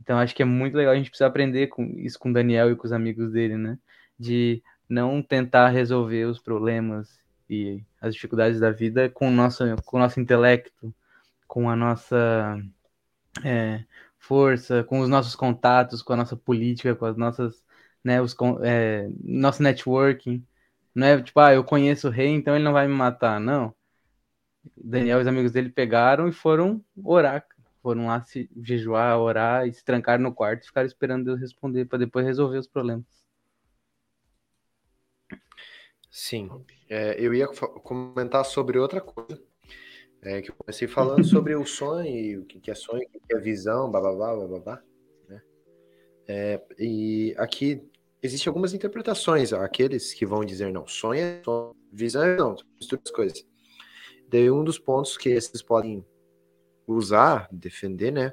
Então 0.00 0.18
acho 0.18 0.34
que 0.34 0.42
é 0.42 0.46
muito 0.46 0.76
legal 0.76 0.92
a 0.92 0.96
gente 0.96 1.10
precisa 1.10 1.26
aprender 1.26 1.68
com 1.68 1.84
isso 1.98 2.18
com 2.18 2.32
Daniel 2.32 2.70
e 2.70 2.76
com 2.76 2.86
os 2.86 2.92
amigos 2.92 3.32
dele, 3.32 3.56
né? 3.56 3.78
De 4.18 4.62
não 4.88 5.22
tentar 5.22 5.68
resolver 5.70 6.26
os 6.26 6.38
problemas 6.38 7.18
e 7.48 7.82
as 8.00 8.14
dificuldades 8.14 8.60
da 8.60 8.70
vida 8.70 9.08
com 9.08 9.28
o 9.28 9.32
nosso, 9.32 9.64
com 9.84 9.96
o 9.96 10.00
nosso 10.00 10.20
intelecto, 10.20 10.94
com 11.46 11.70
a 11.70 11.76
nossa 11.76 12.60
é, 13.44 13.84
força, 14.18 14.84
com 14.84 15.00
os 15.00 15.08
nossos 15.08 15.34
contatos, 15.36 16.02
com 16.02 16.12
a 16.12 16.16
nossa 16.16 16.36
política, 16.36 16.94
com 16.94 17.06
as 17.06 17.16
nossas, 17.16 17.64
né, 18.04 18.20
os, 18.20 18.36
é, 18.62 19.08
nosso 19.22 19.62
networking. 19.62 20.44
Não 20.94 21.06
é 21.06 21.22
tipo, 21.22 21.38
ah, 21.40 21.54
eu 21.54 21.64
conheço 21.64 22.08
o 22.08 22.10
rei, 22.10 22.28
então 22.28 22.54
ele 22.54 22.64
não 22.64 22.72
vai 22.72 22.86
me 22.88 22.94
matar. 22.94 23.40
Não. 23.40 23.74
Daniel 24.76 25.18
e 25.18 25.22
os 25.22 25.26
amigos 25.26 25.52
dele 25.52 25.70
pegaram 25.70 26.28
e 26.28 26.32
foram 26.32 26.84
orar. 27.02 27.46
Foram 27.82 28.06
lá 28.06 28.20
se 28.22 28.50
jejuar, 28.62 29.18
orar 29.18 29.66
e 29.66 29.72
se 29.72 29.84
trancaram 29.84 30.22
no 30.22 30.34
quarto 30.34 30.64
e 30.64 30.66
ficaram 30.66 30.86
esperando 30.86 31.24
Deus 31.24 31.40
responder 31.40 31.84
para 31.84 31.98
depois 31.98 32.26
resolver 32.26 32.58
os 32.58 32.66
problemas. 32.66 33.04
Sim, 36.10 36.50
é, 36.88 37.14
eu 37.18 37.34
ia 37.34 37.46
comentar 37.46 38.44
sobre 38.44 38.78
outra 38.78 39.00
coisa. 39.00 39.42
É, 40.22 40.40
que 40.40 40.50
eu 40.50 40.54
comecei 40.56 40.88
falando 40.88 41.22
sobre 41.28 41.54
o 41.54 41.64
sonho, 41.64 42.40
o 42.40 42.44
que 42.46 42.70
é 42.70 42.74
sonho, 42.74 43.06
o 43.06 43.20
que 43.20 43.36
é 43.36 43.38
visão, 43.38 43.90
bababá, 43.90 44.34
bababá. 44.34 44.82
Né? 45.28 45.42
É, 46.26 46.62
e 46.78 47.34
aqui 47.38 47.88
existem 48.22 48.50
algumas 48.50 48.74
interpretações. 48.74 49.52
Aqueles 49.52 50.12
que 50.14 50.26
vão 50.26 50.44
dizer, 50.44 50.72
não, 50.72 50.86
sonho 50.86 51.20
é 51.20 51.42
sonho, 51.44 51.76
visão 51.92 52.24
é 52.24 52.36
não, 52.36 52.56
mistura 52.80 53.02
as 53.04 53.12
coisas. 53.12 53.46
Daí 54.28 54.50
um 54.50 54.64
dos 54.64 54.78
pontos 54.78 55.16
que 55.16 55.28
esses 55.28 55.62
podem 55.62 56.04
usar, 56.86 57.48
defender, 57.50 58.12
né, 58.12 58.32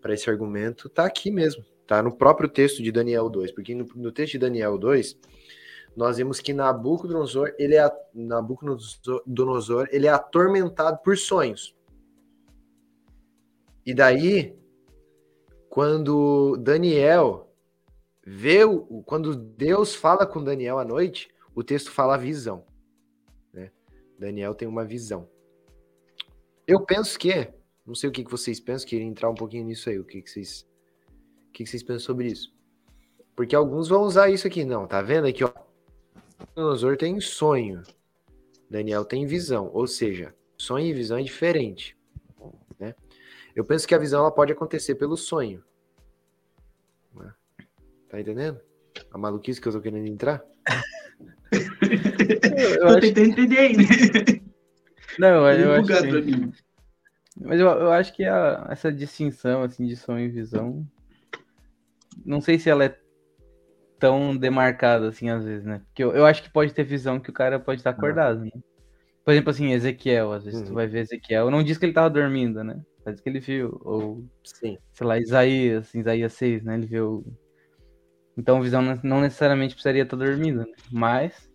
para 0.00 0.14
esse 0.14 0.28
argumento, 0.30 0.88
tá 0.88 1.04
aqui 1.04 1.30
mesmo, 1.30 1.64
tá 1.86 2.02
no 2.02 2.14
próprio 2.14 2.48
texto 2.48 2.82
de 2.82 2.90
Daniel 2.90 3.28
2, 3.28 3.52
porque 3.52 3.74
no, 3.74 3.86
no 3.94 4.12
texto 4.12 4.32
de 4.32 4.38
Daniel 4.38 4.78
2, 4.78 5.18
nós 5.96 6.16
vimos 6.16 6.40
que 6.40 6.52
Nabucodonosor, 6.52 7.52
ele 7.58 7.76
é 7.76 7.90
Nabucodonosor, 8.14 9.88
ele 9.90 10.06
é 10.06 10.10
atormentado 10.10 10.98
por 11.02 11.18
sonhos. 11.18 11.74
E 13.84 13.92
daí, 13.92 14.56
quando 15.68 16.56
Daniel 16.58 17.52
vê, 18.24 18.60
quando 19.04 19.34
Deus 19.34 19.94
fala 19.94 20.26
com 20.26 20.42
Daniel 20.42 20.78
à 20.78 20.84
noite, 20.84 21.28
o 21.54 21.64
texto 21.64 21.90
fala 21.90 22.16
visão. 22.16 22.64
Daniel 24.20 24.54
tem 24.54 24.68
uma 24.68 24.84
visão. 24.84 25.26
Eu 26.66 26.84
penso 26.84 27.18
que, 27.18 27.50
não 27.86 27.94
sei 27.94 28.10
o 28.10 28.12
que, 28.12 28.22
vocês 28.22 28.60
pensam, 28.60 28.86
queria 28.86 29.06
entrar 29.06 29.30
um 29.30 29.34
pouquinho 29.34 29.64
nisso 29.64 29.88
aí, 29.88 29.98
o 29.98 30.04
que, 30.04 30.20
vocês 30.20 30.68
o 31.48 31.52
que, 31.52 31.66
vocês 31.66 31.82
pensam 31.82 32.00
sobre 32.00 32.26
isso? 32.26 32.54
Porque 33.34 33.56
alguns 33.56 33.88
vão 33.88 34.02
usar 34.02 34.28
isso 34.28 34.46
aqui, 34.46 34.62
não, 34.62 34.86
tá 34.86 35.00
vendo 35.00 35.26
aqui, 35.26 35.42
ó. 35.42 35.50
Nabucodonosor 36.38 36.98
tem 36.98 37.18
sonho, 37.18 37.82
Daniel 38.68 39.06
tem 39.06 39.26
visão, 39.26 39.70
ou 39.72 39.86
seja, 39.86 40.34
sonho 40.58 40.86
e 40.86 40.92
visão 40.92 41.16
é 41.16 41.22
diferente, 41.22 41.96
né? 42.78 42.94
Eu 43.56 43.64
penso 43.64 43.88
que 43.88 43.94
a 43.94 43.98
visão 43.98 44.20
ela 44.20 44.30
pode 44.30 44.52
acontecer 44.52 44.94
pelo 44.96 45.16
sonho. 45.16 45.64
Né? 47.14 47.34
Tá 48.08 48.20
entendendo? 48.20 48.60
A 49.10 49.18
maluquice 49.18 49.60
que 49.60 49.66
eu 49.66 49.72
tô 49.72 49.80
querendo 49.80 50.06
entrar? 50.06 50.44
Eu, 52.80 52.86
Tô 52.88 53.00
tentando 53.00 53.28
entender 53.30 53.58
ainda. 53.58 53.82
não, 55.18 55.42
Meio 55.44 55.60
eu 55.60 55.72
acho 55.72 55.86
que- 56.02 56.20
mim. 56.22 56.52
Mas 57.40 57.60
eu, 57.60 57.66
eu 57.68 57.92
acho 57.92 58.12
que 58.14 58.24
a- 58.24 58.66
essa 58.70 58.92
distinção 58.92 59.62
assim 59.62 59.86
de 59.86 59.96
sonho 59.96 60.26
e 60.26 60.28
visão, 60.28 60.86
não 62.24 62.40
sei 62.40 62.58
se 62.58 62.68
ela 62.68 62.84
é 62.84 62.96
tão 63.98 64.36
demarcada 64.36 65.08
assim 65.08 65.28
às 65.30 65.44
vezes, 65.44 65.64
né? 65.64 65.80
Porque 65.86 66.02
eu, 66.02 66.12
eu 66.12 66.26
acho 66.26 66.42
que 66.42 66.50
pode 66.52 66.72
ter 66.72 66.84
visão 66.84 67.20
que 67.20 67.30
o 67.30 67.34
cara 67.34 67.58
pode 67.60 67.80
estar 67.80 67.90
acordado, 67.90 68.44
né? 68.44 68.50
Por 69.24 69.32
exemplo, 69.32 69.50
assim, 69.50 69.72
Ezequiel, 69.72 70.32
às 70.32 70.44
vezes 70.44 70.62
tu 70.62 70.68
Uhum. 70.68 70.74
vai 70.74 70.86
ver 70.86 71.00
Ezequiel, 71.00 71.50
não 71.50 71.62
diz 71.62 71.78
que 71.78 71.84
ele 71.86 71.92
tava 71.92 72.10
dormindo, 72.10 72.64
né? 72.64 72.80
Mas 73.04 73.14
diz 73.14 73.22
que 73.22 73.28
ele 73.28 73.40
viu, 73.40 73.78
ou 73.84 74.24
Sim. 74.44 74.78
sei 74.92 75.06
lá, 75.06 75.18
Isaías, 75.18 75.94
Isaías 75.94 76.32
6, 76.32 76.62
né? 76.64 76.74
Ele 76.74 76.86
viu. 76.86 77.24
Então, 78.36 78.62
visão 78.62 78.80
não- 78.80 78.98
não 79.02 79.20
necessariamente 79.20 79.74
precisaria 79.74 80.02
estar 80.02 80.16
dormindo, 80.16 80.60
né? 80.60 80.72
Mas 80.90 81.49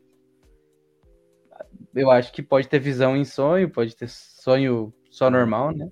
eu 1.96 2.12
acho 2.12 2.32
que 2.34 2.44
pode 2.44 2.68
ter 2.68 2.80
visão 2.80 3.16
em 3.16 3.24
sonho, 3.24 3.70
pode 3.70 3.96
ter 3.96 4.10
sonho 4.10 4.94
só 5.10 5.30
normal, 5.30 5.76
né? 5.76 5.90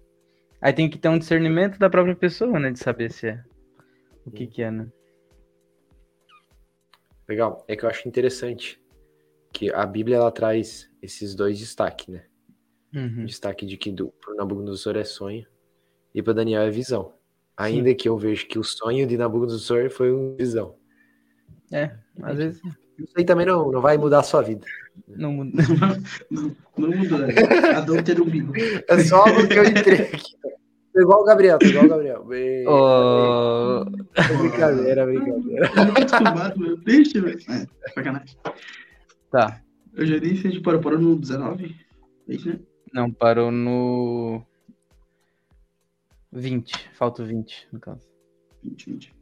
Aí 0.61 0.73
tem 0.73 0.89
que 0.89 0.97
ter 0.97 1.09
um 1.09 1.17
discernimento 1.17 1.79
da 1.79 1.89
própria 1.89 2.15
pessoa, 2.15 2.59
né? 2.59 2.71
De 2.71 2.79
saber 2.79 3.11
se 3.11 3.27
é 3.27 3.43
o 4.25 4.31
que 4.31 4.45
que 4.47 4.61
é, 4.61 4.69
né? 4.69 4.87
Legal. 7.27 7.63
É 7.67 7.75
que 7.75 7.85
eu 7.85 7.89
acho 7.89 8.07
interessante 8.07 8.81
que 9.51 9.71
a 9.73 9.85
Bíblia 9.85 10.17
ela 10.17 10.31
traz 10.31 10.89
esses 11.01 11.33
dois 11.35 11.57
destaques, 11.57 12.07
né? 12.07 12.25
Uhum. 12.95 13.25
destaque 13.25 13.65
de 13.65 13.75
que 13.75 13.91
do, 13.91 14.09
pro 14.21 14.35
Nabucodonosor 14.35 14.95
é 14.97 15.03
sonho 15.03 15.47
e 16.13 16.21
para 16.21 16.33
Daniel 16.33 16.61
é 16.61 16.69
visão. 16.69 17.11
Ainda 17.57 17.93
que 17.95 18.07
eu 18.07 18.15
vejo 18.15 18.47
que 18.47 18.59
o 18.59 18.63
sonho 18.63 19.07
de 19.07 19.17
Nabucodonosor 19.17 19.89
foi 19.89 20.11
uma 20.11 20.35
visão. 20.35 20.77
É, 21.71 21.97
às 22.21 22.37
vezes 22.37 22.61
Isso 22.99 23.13
aí 23.17 23.25
também 23.25 23.45
não, 23.45 23.71
não 23.71 23.81
vai 23.81 23.97
mudar 23.97 24.19
a 24.19 24.23
sua 24.23 24.41
vida. 24.41 24.65
não 25.07 25.33
muda. 25.33 25.63
Não, 26.29 26.55
não 26.77 26.89
mudou. 26.97 27.19
né? 27.19 27.33
Cada 27.33 28.03
ter 28.03 28.19
um 28.21 28.23
umbigo. 28.25 28.53
É 28.87 28.99
só 29.03 29.25
algo 29.27 29.47
que 29.47 29.53
eu 29.57 29.63
entrei 29.65 30.01
aqui. 30.01 30.33
Tô 30.93 31.01
igual 31.01 31.21
o 31.21 31.25
Gabriel, 31.25 31.57
tô 31.57 31.65
igual 31.65 31.85
o 31.85 31.89
Gabriel. 31.89 32.23
Bem- 32.25 32.67
Ô, 32.67 33.83
Brincadeira, 34.39 35.05
brincadeira. 35.07 35.71
Eu. 36.67 36.77
Deixa, 36.77 37.19
velho. 37.19 37.39
É, 37.49 37.91
sacanagem. 37.93 38.37
tá. 39.31 39.59
Eu 39.95 40.05
já 40.05 40.17
disse, 40.19 40.47
a 40.47 40.51
gente 40.51 40.61
parou, 40.61 40.79
parou 40.81 40.99
no 40.99 41.15
19. 41.15 41.75
É 42.29 42.33
isso, 42.35 42.47
né? 42.49 42.59
Não, 42.93 43.11
parou 43.11 43.51
no 43.51 44.43
20. 46.31 46.89
Falta 46.93 47.23
o 47.23 47.25
20, 47.25 47.67
no 47.71 47.79
caso. 47.79 48.07
20, 48.63 48.85
20. 48.91 49.15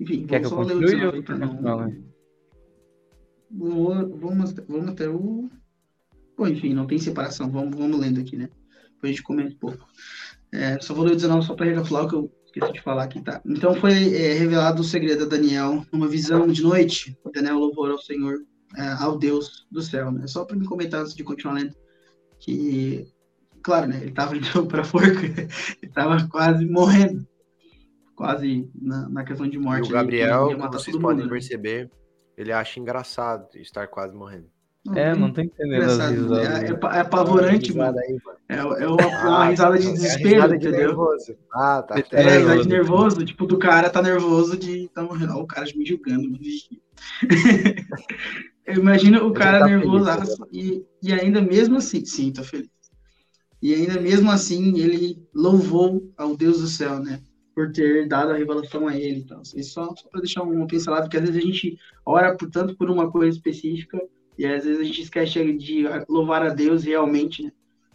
Enfim, 0.00 0.26
Quer 0.26 0.40
que 0.40 0.48
só 0.48 0.60
eu 0.60 0.66
ler 0.66 0.74
o 0.74 0.80
continue 0.80 0.90
19 0.90 1.16
ou 1.18 1.22
pra 1.22 1.38
continuar 1.38 1.76
não... 1.88 2.13
Vamos, 3.56 4.52
vamos, 4.66 4.88
até 4.88 5.08
o. 5.08 5.48
Bom, 6.36 6.48
enfim, 6.48 6.74
não 6.74 6.86
tem 6.86 6.98
separação. 6.98 7.50
Vamos, 7.50 7.78
vamos 7.78 7.98
lendo 7.98 8.20
aqui, 8.20 8.36
né? 8.36 8.48
Depois 8.94 9.04
a 9.04 9.06
gente 9.08 9.22
comenta 9.22 9.54
um 9.54 9.58
pouco. 9.58 9.86
É, 10.52 10.80
só 10.80 10.92
vou 10.92 11.04
ler 11.04 11.12
o 11.12 11.16
19 11.16 11.46
só 11.46 11.54
para 11.54 11.66
recapitular 11.66 12.04
o 12.04 12.08
que 12.08 12.14
eu 12.14 12.32
esqueci 12.44 12.72
de 12.72 12.82
falar 12.82 13.04
aqui, 13.04 13.20
tá? 13.20 13.40
Então 13.46 13.74
foi 13.74 14.14
é, 14.14 14.34
revelado 14.34 14.82
o 14.82 14.84
segredo 14.84 15.24
a 15.24 15.28
Daniel 15.28 15.84
numa 15.92 16.08
visão 16.08 16.46
de 16.48 16.62
noite. 16.62 17.16
O 17.24 17.30
Daniel 17.30 17.58
louvou 17.58 17.86
ao 17.86 17.98
Senhor, 17.98 18.38
é, 18.76 18.88
ao 18.98 19.18
Deus 19.18 19.66
do 19.70 19.82
céu, 19.82 20.10
né? 20.10 20.26
Só 20.26 20.44
para 20.44 20.56
me 20.56 20.66
comentar 20.66 21.00
antes 21.00 21.14
de 21.14 21.22
continuar 21.22 21.54
lendo 21.54 21.74
que, 22.40 23.06
claro, 23.62 23.88
né? 23.88 23.98
Ele 23.98 24.10
estava 24.10 24.34
indo 24.36 24.66
para 24.66 24.84
forca, 24.84 25.26
ele 25.26 25.48
estava 25.82 26.28
quase 26.28 26.66
morrendo, 26.66 27.26
quase 28.16 28.68
na, 28.74 29.08
na 29.08 29.24
questão 29.24 29.48
de 29.48 29.56
E 29.56 29.60
morte. 29.60 29.92
o 29.92 29.96
ali, 29.96 30.10
que 30.10 30.18
Gabriel, 30.18 30.50
ia 30.50 30.56
como 30.56 30.72
vocês 30.72 30.96
podem 30.96 31.24
mundo, 31.24 31.34
né? 31.34 31.40
Ele 32.36 32.52
acha 32.52 32.78
engraçado 32.80 33.48
estar 33.56 33.86
quase 33.88 34.14
morrendo. 34.14 34.52
É, 34.94 35.14
não 35.14 35.32
tô 35.32 35.40
entendendo 35.40 35.82
as 35.82 35.94
Engraçado, 35.94 36.12
risadas. 36.14 36.38
é, 36.62 36.66
é, 36.66 36.72
né? 36.72 36.74
pa- 36.78 36.96
é 36.96 37.00
apavorante, 37.00 37.68
Risada 37.68 37.92
mano. 37.92 37.98
aí, 38.06 38.18
mano. 38.22 38.38
É, 38.48 38.82
é 38.84 38.86
uma, 38.88 39.06
uma 39.28 39.44
risada 39.46 39.78
de 39.78 39.86
É 39.86 39.88
a 39.88 39.92
desespero, 39.92 40.28
risada 40.34 40.58
de 40.58 40.68
entendeu? 40.68 40.86
nervoso. 40.88 41.36
Ah, 41.54 41.82
tá. 41.82 41.94
É, 41.96 42.00
É, 42.00 42.02
risada 42.02 42.30
nervoso. 42.34 42.62
de 42.62 42.68
nervoso, 42.68 43.24
tipo, 43.24 43.46
do 43.46 43.58
cara 43.58 43.88
tá 43.88 44.02
nervoso 44.02 44.56
de 44.58 44.88
tá 44.90 45.02
morrendo. 45.02 45.38
O 45.38 45.46
cara 45.46 45.66
me 45.74 45.86
julgando. 45.86 46.30
mano. 46.30 46.38
Eu 48.66 48.74
imagino 48.76 49.26
o 49.26 49.32
cara 49.32 49.60
tá 49.60 49.66
nervoso 49.66 50.04
feliz, 50.04 50.36
e, 50.52 50.84
e 51.02 51.12
ainda 51.12 51.40
mesmo 51.40 51.76
assim, 51.76 52.04
sim, 52.04 52.32
tô 52.32 52.42
feliz. 52.42 52.68
E 53.62 53.74
ainda 53.74 54.00
mesmo 54.00 54.30
assim, 54.30 54.78
ele 54.78 55.26
louvou 55.34 56.12
ao 56.16 56.36
Deus 56.36 56.60
do 56.60 56.66
céu, 56.66 56.98
né? 56.98 57.20
Por 57.54 57.70
ter 57.72 58.08
dado 58.08 58.32
a 58.32 58.36
revelação 58.36 58.88
a 58.88 58.96
ele. 58.96 59.20
Então, 59.20 59.40
assim, 59.40 59.62
só, 59.62 59.94
só 59.94 60.08
para 60.08 60.20
deixar 60.20 60.42
uma 60.42 60.66
pincelada, 60.66 61.02
porque 61.02 61.16
às 61.16 61.22
vezes 61.22 61.36
a 61.36 61.46
gente 61.46 61.78
ora 62.04 62.36
por 62.36 62.50
tanto 62.50 62.76
por 62.76 62.90
uma 62.90 63.10
coisa 63.10 63.36
específica 63.36 64.00
e 64.36 64.44
às 64.44 64.64
vezes 64.64 64.80
a 64.80 64.84
gente 64.84 65.02
esquece 65.02 65.52
de 65.56 65.84
louvar 66.08 66.42
a 66.42 66.48
Deus 66.48 66.84
realmente, 66.84 67.44
né? 67.44 67.52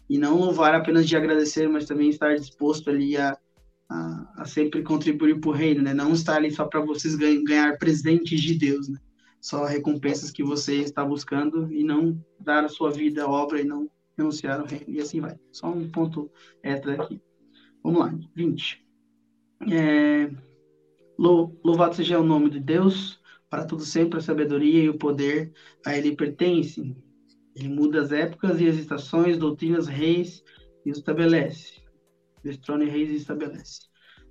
E 0.09 0.17
não 0.17 0.39
louvar 0.39 0.73
apenas 0.73 1.07
de 1.07 1.15
agradecer, 1.15 1.67
mas 1.67 1.85
também 1.85 2.09
estar 2.09 2.35
disposto 2.35 2.89
ali 2.89 3.15
a, 3.15 3.37
a, 3.89 4.33
a 4.37 4.45
sempre 4.45 4.81
contribuir 4.81 5.39
para 5.39 5.49
o 5.49 5.53
reino, 5.53 5.83
né? 5.83 5.93
Não 5.93 6.13
estar 6.13 6.37
ali 6.37 6.51
só 6.51 6.65
para 6.65 6.79
vocês 6.79 7.15
ganhar, 7.15 7.43
ganhar 7.43 7.77
presentes 7.77 8.41
de 8.41 8.57
Deus, 8.57 8.87
né? 8.87 8.97
Só 9.41 9.65
recompensas 9.65 10.31
que 10.31 10.43
você 10.43 10.77
está 10.77 11.03
buscando 11.05 11.71
e 11.71 11.83
não 11.83 12.19
dar 12.39 12.63
a 12.63 12.69
sua 12.69 12.91
vida 12.91 13.23
à 13.23 13.29
obra 13.29 13.61
e 13.61 13.63
não 13.63 13.89
renunciar 14.17 14.59
ao 14.59 14.65
reino. 14.65 14.85
E 14.87 14.99
assim 14.99 15.21
vai. 15.21 15.37
Só 15.51 15.69
um 15.69 15.89
ponto 15.89 16.29
extra 16.63 17.01
aqui. 17.01 17.21
Vamos 17.83 17.99
lá, 17.99 18.13
20. 18.35 18.88
É, 19.67 20.29
lou- 21.17 21.59
louvado 21.63 21.95
seja 21.95 22.19
o 22.19 22.23
nome 22.23 22.49
de 22.49 22.59
Deus, 22.59 23.19
para 23.49 23.65
tudo 23.65 23.83
sempre 23.83 24.19
a 24.19 24.21
sabedoria 24.21 24.83
e 24.83 24.89
o 24.89 24.97
poder 24.97 25.51
a 25.85 25.97
ele 25.97 26.15
pertencem. 26.15 26.95
Ele 27.55 27.67
muda 27.67 28.01
as 28.01 28.11
épocas 28.11 28.61
e 28.61 28.67
as 28.67 28.75
estações, 28.75 29.37
doutrinas, 29.37 29.87
reis 29.87 30.43
e 30.85 30.91
os 30.91 30.99
estabelece. 30.99 31.81
Destrona 32.43 32.85
reis 32.85 33.09
e 33.09 33.15
estabelece. 33.15 33.81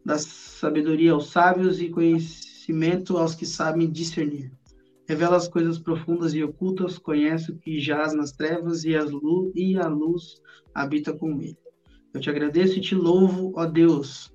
Dá 0.04 0.16
sabedoria 0.16 1.12
aos 1.12 1.26
sábios 1.26 1.80
e 1.80 1.90
conhecimento 1.90 3.18
aos 3.18 3.34
que 3.34 3.44
sabem 3.44 3.90
discernir. 3.90 4.50
Revela 5.06 5.36
as 5.36 5.48
coisas 5.48 5.78
profundas 5.78 6.32
e 6.34 6.42
ocultas, 6.42 6.98
conhece 6.98 7.50
o 7.50 7.56
que 7.58 7.78
jaz 7.78 8.14
nas 8.14 8.32
trevas 8.32 8.84
e, 8.84 8.94
as 8.94 9.10
lu 9.10 9.52
e 9.54 9.76
a 9.76 9.88
luz 9.88 10.40
habita 10.74 11.12
com 11.12 11.40
ele. 11.40 11.58
Eu 12.14 12.20
te 12.20 12.30
agradeço 12.30 12.78
e 12.78 12.80
te 12.80 12.94
louvo, 12.94 13.52
ó 13.56 13.66
Deus, 13.66 14.32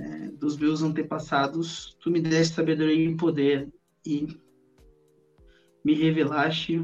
é, 0.00 0.30
dos 0.32 0.56
meus 0.56 0.82
antepassados. 0.82 1.96
Tu 2.00 2.10
me 2.10 2.20
deste 2.20 2.54
sabedoria 2.54 3.10
e 3.10 3.16
poder 3.16 3.68
e 4.04 4.26
me 5.84 5.94
revelaste 5.94 6.82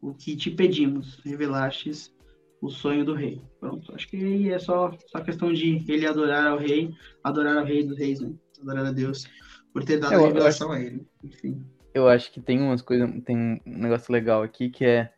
o 0.00 0.14
que 0.14 0.36
te 0.36 0.50
pedimos, 0.50 1.20
revelastes 1.24 2.12
o 2.60 2.68
sonho 2.70 3.04
do 3.04 3.14
rei. 3.14 3.42
Pronto, 3.58 3.92
acho 3.94 4.08
que 4.08 4.16
aí 4.16 4.50
é 4.50 4.58
só, 4.58 4.96
só 5.08 5.20
questão 5.20 5.52
de 5.52 5.84
ele 5.88 6.06
adorar 6.06 6.46
ao 6.46 6.58
rei, 6.58 6.90
adorar 7.22 7.58
ao 7.58 7.64
rei 7.64 7.84
dos 7.84 7.98
reis, 7.98 8.20
né? 8.20 8.32
Adorar 8.60 8.86
a 8.86 8.92
Deus, 8.92 9.26
por 9.72 9.84
ter 9.84 9.98
dado 9.98 10.14
Eu- 10.14 10.24
a 10.24 10.26
revelação 10.28 10.70
a 10.70 10.80
ele. 10.80 11.04
Enfim. 11.24 11.64
Eu 11.92 12.08
acho 12.08 12.32
que 12.32 12.40
tem 12.40 12.60
umas 12.60 12.80
coisas, 12.80 13.10
tem 13.24 13.36
um 13.66 13.78
negócio 13.78 14.12
legal 14.12 14.42
aqui 14.42 14.70
que 14.70 14.84
é, 14.84 15.12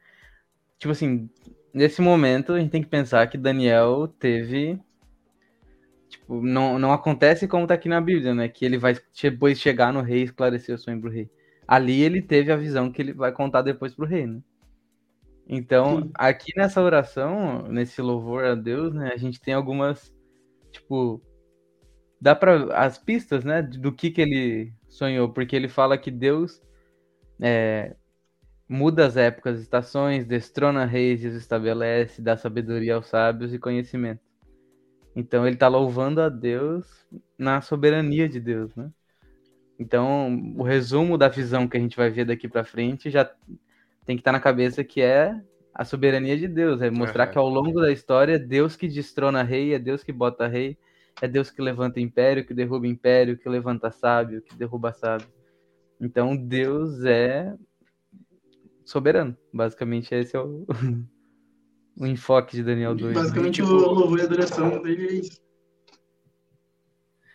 tipo 0.78 0.92
assim, 0.92 1.28
nesse 1.72 2.00
momento 2.00 2.52
a 2.52 2.60
gente 2.60 2.70
tem 2.70 2.82
que 2.82 2.88
pensar 2.88 3.26
que 3.28 3.38
Daniel 3.38 4.08
teve, 4.18 4.80
não, 6.28 6.78
não 6.78 6.92
acontece 6.92 7.46
como 7.46 7.66
tá 7.66 7.74
aqui 7.74 7.88
na 7.88 8.00
Bíblia, 8.00 8.34
né? 8.34 8.48
Que 8.48 8.64
ele 8.64 8.78
vai 8.78 8.96
depois 9.20 9.58
chegar 9.58 9.92
no 9.92 10.00
rei 10.00 10.20
e 10.20 10.24
esclarecer 10.24 10.74
o 10.74 10.78
sonho 10.78 11.00
pro 11.00 11.10
rei. 11.10 11.30
Ali 11.66 12.02
ele 12.02 12.22
teve 12.22 12.52
a 12.52 12.56
visão 12.56 12.90
que 12.90 13.00
ele 13.00 13.12
vai 13.12 13.32
contar 13.32 13.62
depois 13.62 13.94
pro 13.94 14.06
rei, 14.06 14.26
né? 14.26 14.40
Então, 15.46 16.02
Sim. 16.02 16.10
aqui 16.14 16.52
nessa 16.56 16.80
oração, 16.80 17.68
nesse 17.68 18.00
louvor 18.00 18.44
a 18.44 18.54
Deus, 18.54 18.94
né, 18.94 19.10
a 19.12 19.16
gente 19.16 19.38
tem 19.40 19.52
algumas, 19.52 20.10
tipo, 20.72 21.20
dá 22.18 22.34
para 22.34 22.74
as 22.74 22.96
pistas, 22.96 23.44
né, 23.44 23.60
do 23.60 23.92
que 23.92 24.10
que 24.10 24.22
ele 24.22 24.72
sonhou, 24.88 25.28
porque 25.28 25.54
ele 25.54 25.68
fala 25.68 25.98
que 25.98 26.10
Deus 26.10 26.62
é, 27.38 27.94
muda 28.66 29.06
as 29.06 29.18
épocas, 29.18 29.60
estações, 29.60 30.24
destrona 30.24 30.86
reis 30.86 31.22
e 31.22 31.28
estabelece, 31.28 32.22
dá 32.22 32.36
sabedoria 32.36 32.94
aos 32.94 33.06
sábios 33.08 33.52
e 33.52 33.58
conhecimento. 33.58 34.22
Então 35.14 35.46
ele 35.46 35.56
está 35.56 35.68
louvando 35.68 36.20
a 36.20 36.28
Deus 36.28 37.06
na 37.38 37.60
soberania 37.60 38.28
de 38.28 38.40
Deus, 38.40 38.74
né? 38.74 38.90
Então 39.78 40.54
o 40.56 40.62
resumo 40.62 41.16
da 41.18 41.28
visão 41.28 41.68
que 41.68 41.76
a 41.76 41.80
gente 41.80 41.96
vai 41.96 42.10
ver 42.10 42.24
daqui 42.24 42.48
para 42.48 42.64
frente 42.64 43.10
já 43.10 43.24
tem 44.04 44.16
que 44.16 44.20
estar 44.20 44.32
na 44.32 44.40
cabeça 44.40 44.84
que 44.84 45.00
é 45.00 45.40
a 45.74 45.84
soberania 45.84 46.36
de 46.36 46.46
Deus, 46.46 46.80
é 46.80 46.88
mostrar 46.88 47.26
que 47.26 47.36
ao 47.36 47.48
longo 47.48 47.80
da 47.80 47.90
história 47.90 48.34
é 48.34 48.38
Deus 48.38 48.76
que 48.76 48.86
destrona 48.86 49.42
rei, 49.42 49.74
é 49.74 49.78
Deus 49.78 50.04
que 50.04 50.12
bota 50.12 50.46
rei, 50.46 50.78
é 51.20 51.26
Deus 51.26 51.50
que 51.50 51.60
levanta 51.60 52.00
império, 52.00 52.46
que 52.46 52.54
derruba 52.54 52.86
império, 52.86 53.36
que 53.36 53.48
levanta 53.48 53.90
sábio, 53.90 54.40
que 54.40 54.54
derruba 54.54 54.92
sábio. 54.92 55.26
Então 56.00 56.36
Deus 56.36 57.04
é 57.04 57.54
soberano. 58.84 59.36
Basicamente 59.52 60.14
esse 60.14 60.36
é 60.36 60.40
o, 60.40 60.64
o 61.96 62.06
enfoque 62.06 62.56
de 62.56 62.62
Daniel 62.62 62.94
2. 62.94 63.14
né? 63.14 63.20
Basicamente, 63.22 63.54
tipo- 63.56 63.68
o 63.68 63.74
louvor 63.94 64.18
e 64.18 64.22
a 64.22 64.24
adoração 64.24 64.82
dele 64.82 65.06
é 65.08 65.12
isso. 65.14 65.42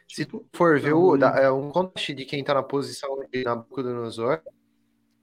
Se 0.07 0.25
Tipo, 0.25 0.45
for 0.55 0.79
ver 0.79 0.93
o, 0.93 1.15
é 1.15 1.51
um 1.51 1.69
contraste 1.69 2.13
de 2.15 2.25
quem 2.25 2.43
tá 2.43 2.53
na 2.53 2.63
posição 2.63 3.09
de 3.31 3.43
Nabucodonosor 3.43 4.41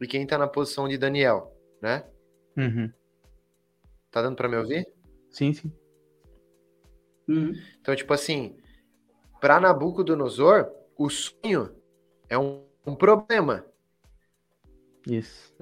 e 0.00 0.06
quem 0.06 0.24
tá 0.26 0.38
na 0.38 0.46
posição 0.46 0.88
de 0.88 0.96
Daniel, 0.96 1.52
né? 1.82 2.04
Uhum. 2.56 2.92
Tá 4.10 4.22
dando 4.22 4.36
pra 4.36 4.48
me 4.48 4.56
ouvir? 4.56 4.86
Sim, 5.30 5.52
sim. 5.52 5.72
Uhum. 7.28 7.52
Então, 7.80 7.96
tipo 7.96 8.12
assim, 8.14 8.56
para 9.40 9.58
Nabucodonosor, 9.60 10.70
o 10.96 11.10
sonho 11.10 11.74
é 12.28 12.38
um, 12.38 12.64
um 12.86 12.94
problema. 12.94 13.66
Isso. 15.06 15.52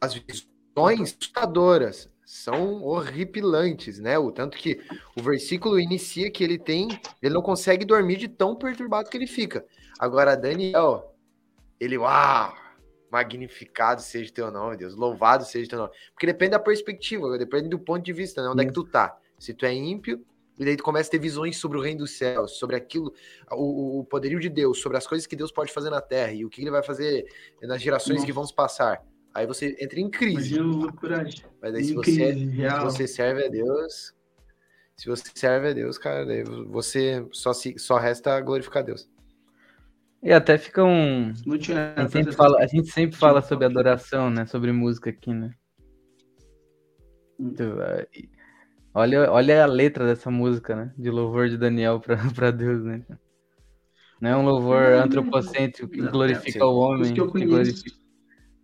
As 0.00 0.14
visões 0.14 1.00
assustadoras 1.12 2.10
são 2.30 2.80
horripilantes, 2.84 3.98
né? 3.98 4.16
O 4.16 4.30
tanto 4.30 4.56
que 4.56 4.80
o 5.18 5.22
versículo 5.22 5.80
inicia 5.80 6.30
que 6.30 6.44
ele 6.44 6.56
tem, 6.56 6.86
ele 7.20 7.34
não 7.34 7.42
consegue 7.42 7.84
dormir 7.84 8.18
de 8.18 8.28
tão 8.28 8.54
perturbado 8.54 9.10
que 9.10 9.16
ele 9.16 9.26
fica. 9.26 9.66
Agora, 9.98 10.36
Daniel, 10.36 11.12
ele, 11.80 11.98
uau, 11.98 12.54
magnificado 13.10 14.00
seja 14.00 14.32
teu 14.32 14.48
nome, 14.48 14.76
Deus, 14.76 14.94
louvado 14.94 15.44
seja 15.44 15.70
teu 15.70 15.78
nome. 15.80 15.90
Porque 16.12 16.24
depende 16.24 16.52
da 16.52 16.60
perspectiva, 16.60 17.36
depende 17.36 17.68
do 17.68 17.80
ponto 17.80 18.04
de 18.04 18.12
vista, 18.12 18.40
né? 18.40 18.48
Onde 18.48 18.62
é 18.62 18.66
que 18.66 18.72
tu 18.72 18.84
tá? 18.84 19.18
Se 19.36 19.52
tu 19.52 19.66
é 19.66 19.74
ímpio, 19.74 20.24
e 20.56 20.64
daí 20.64 20.76
tu 20.76 20.84
começa 20.84 21.08
a 21.08 21.10
ter 21.10 21.18
visões 21.18 21.56
sobre 21.56 21.78
o 21.78 21.80
reino 21.80 21.98
dos 21.98 22.12
céus, 22.12 22.52
sobre 22.58 22.76
aquilo, 22.76 23.12
o, 23.50 23.98
o 23.98 24.04
poderio 24.04 24.38
de 24.38 24.48
Deus, 24.48 24.80
sobre 24.80 24.96
as 24.96 25.06
coisas 25.06 25.26
que 25.26 25.34
Deus 25.34 25.50
pode 25.50 25.72
fazer 25.72 25.90
na 25.90 26.00
terra 26.00 26.30
e 26.30 26.44
o 26.44 26.48
que 26.48 26.60
ele 26.60 26.70
vai 26.70 26.82
fazer 26.84 27.26
nas 27.60 27.82
gerações 27.82 28.24
que 28.24 28.32
vão 28.32 28.46
se 28.46 28.54
passar. 28.54 29.04
Aí 29.34 29.46
você 29.46 29.76
entra 29.80 30.00
em 30.00 30.10
crise. 30.10 30.58
Loucuragem. 30.58 31.44
Mas 31.62 31.72
daí 31.72 31.84
se 31.84 31.94
você, 31.94 32.32
crise 32.32 32.56
se 32.56 32.80
você 32.80 33.06
serve 33.06 33.44
a 33.44 33.48
Deus, 33.48 34.14
se 34.96 35.08
você 35.08 35.30
serve 35.34 35.68
a 35.68 35.72
Deus, 35.72 35.98
cara, 35.98 36.26
daí 36.26 36.42
você 36.42 37.26
só, 37.32 37.52
se, 37.52 37.78
só 37.78 37.96
resta 37.96 38.40
glorificar 38.40 38.82
a 38.82 38.86
Deus. 38.86 39.08
E 40.22 40.32
até 40.32 40.58
fica 40.58 40.84
um. 40.84 41.32
Não 41.46 41.56
tinha 41.56 41.94
A 41.96 42.02
gente 42.02 42.12
sempre 42.12 42.32
fala, 42.32 42.58
a 42.58 42.66
gente 42.66 42.90
sempre 42.90 43.16
fala 43.16 43.40
sobre 43.40 43.64
adoração, 43.64 44.28
né? 44.28 44.44
Sobre 44.44 44.70
música 44.72 45.08
aqui, 45.08 45.32
né? 45.32 45.54
Hum. 47.38 47.50
Então, 47.52 47.76
Olha, 48.92 49.30
olha 49.30 49.62
a 49.62 49.66
letra 49.66 50.04
dessa 50.04 50.30
música, 50.30 50.74
né? 50.74 50.92
De 50.98 51.10
louvor 51.10 51.48
de 51.48 51.56
Daniel 51.56 52.00
pra, 52.00 52.16
pra 52.34 52.50
Deus, 52.50 52.82
né? 52.82 53.04
Não 54.20 54.30
é 54.30 54.36
um 54.36 54.44
louvor 54.44 54.82
antropocêntrico 54.82 55.88
que 55.88 56.02
não, 56.02 56.10
glorifica 56.10 56.66
o 56.66 56.76
homem, 56.76 57.14
que 57.14 57.20
eu 57.20 57.26
que, 57.26 57.32
conheço. 57.32 57.50
glorifica, 57.50 57.96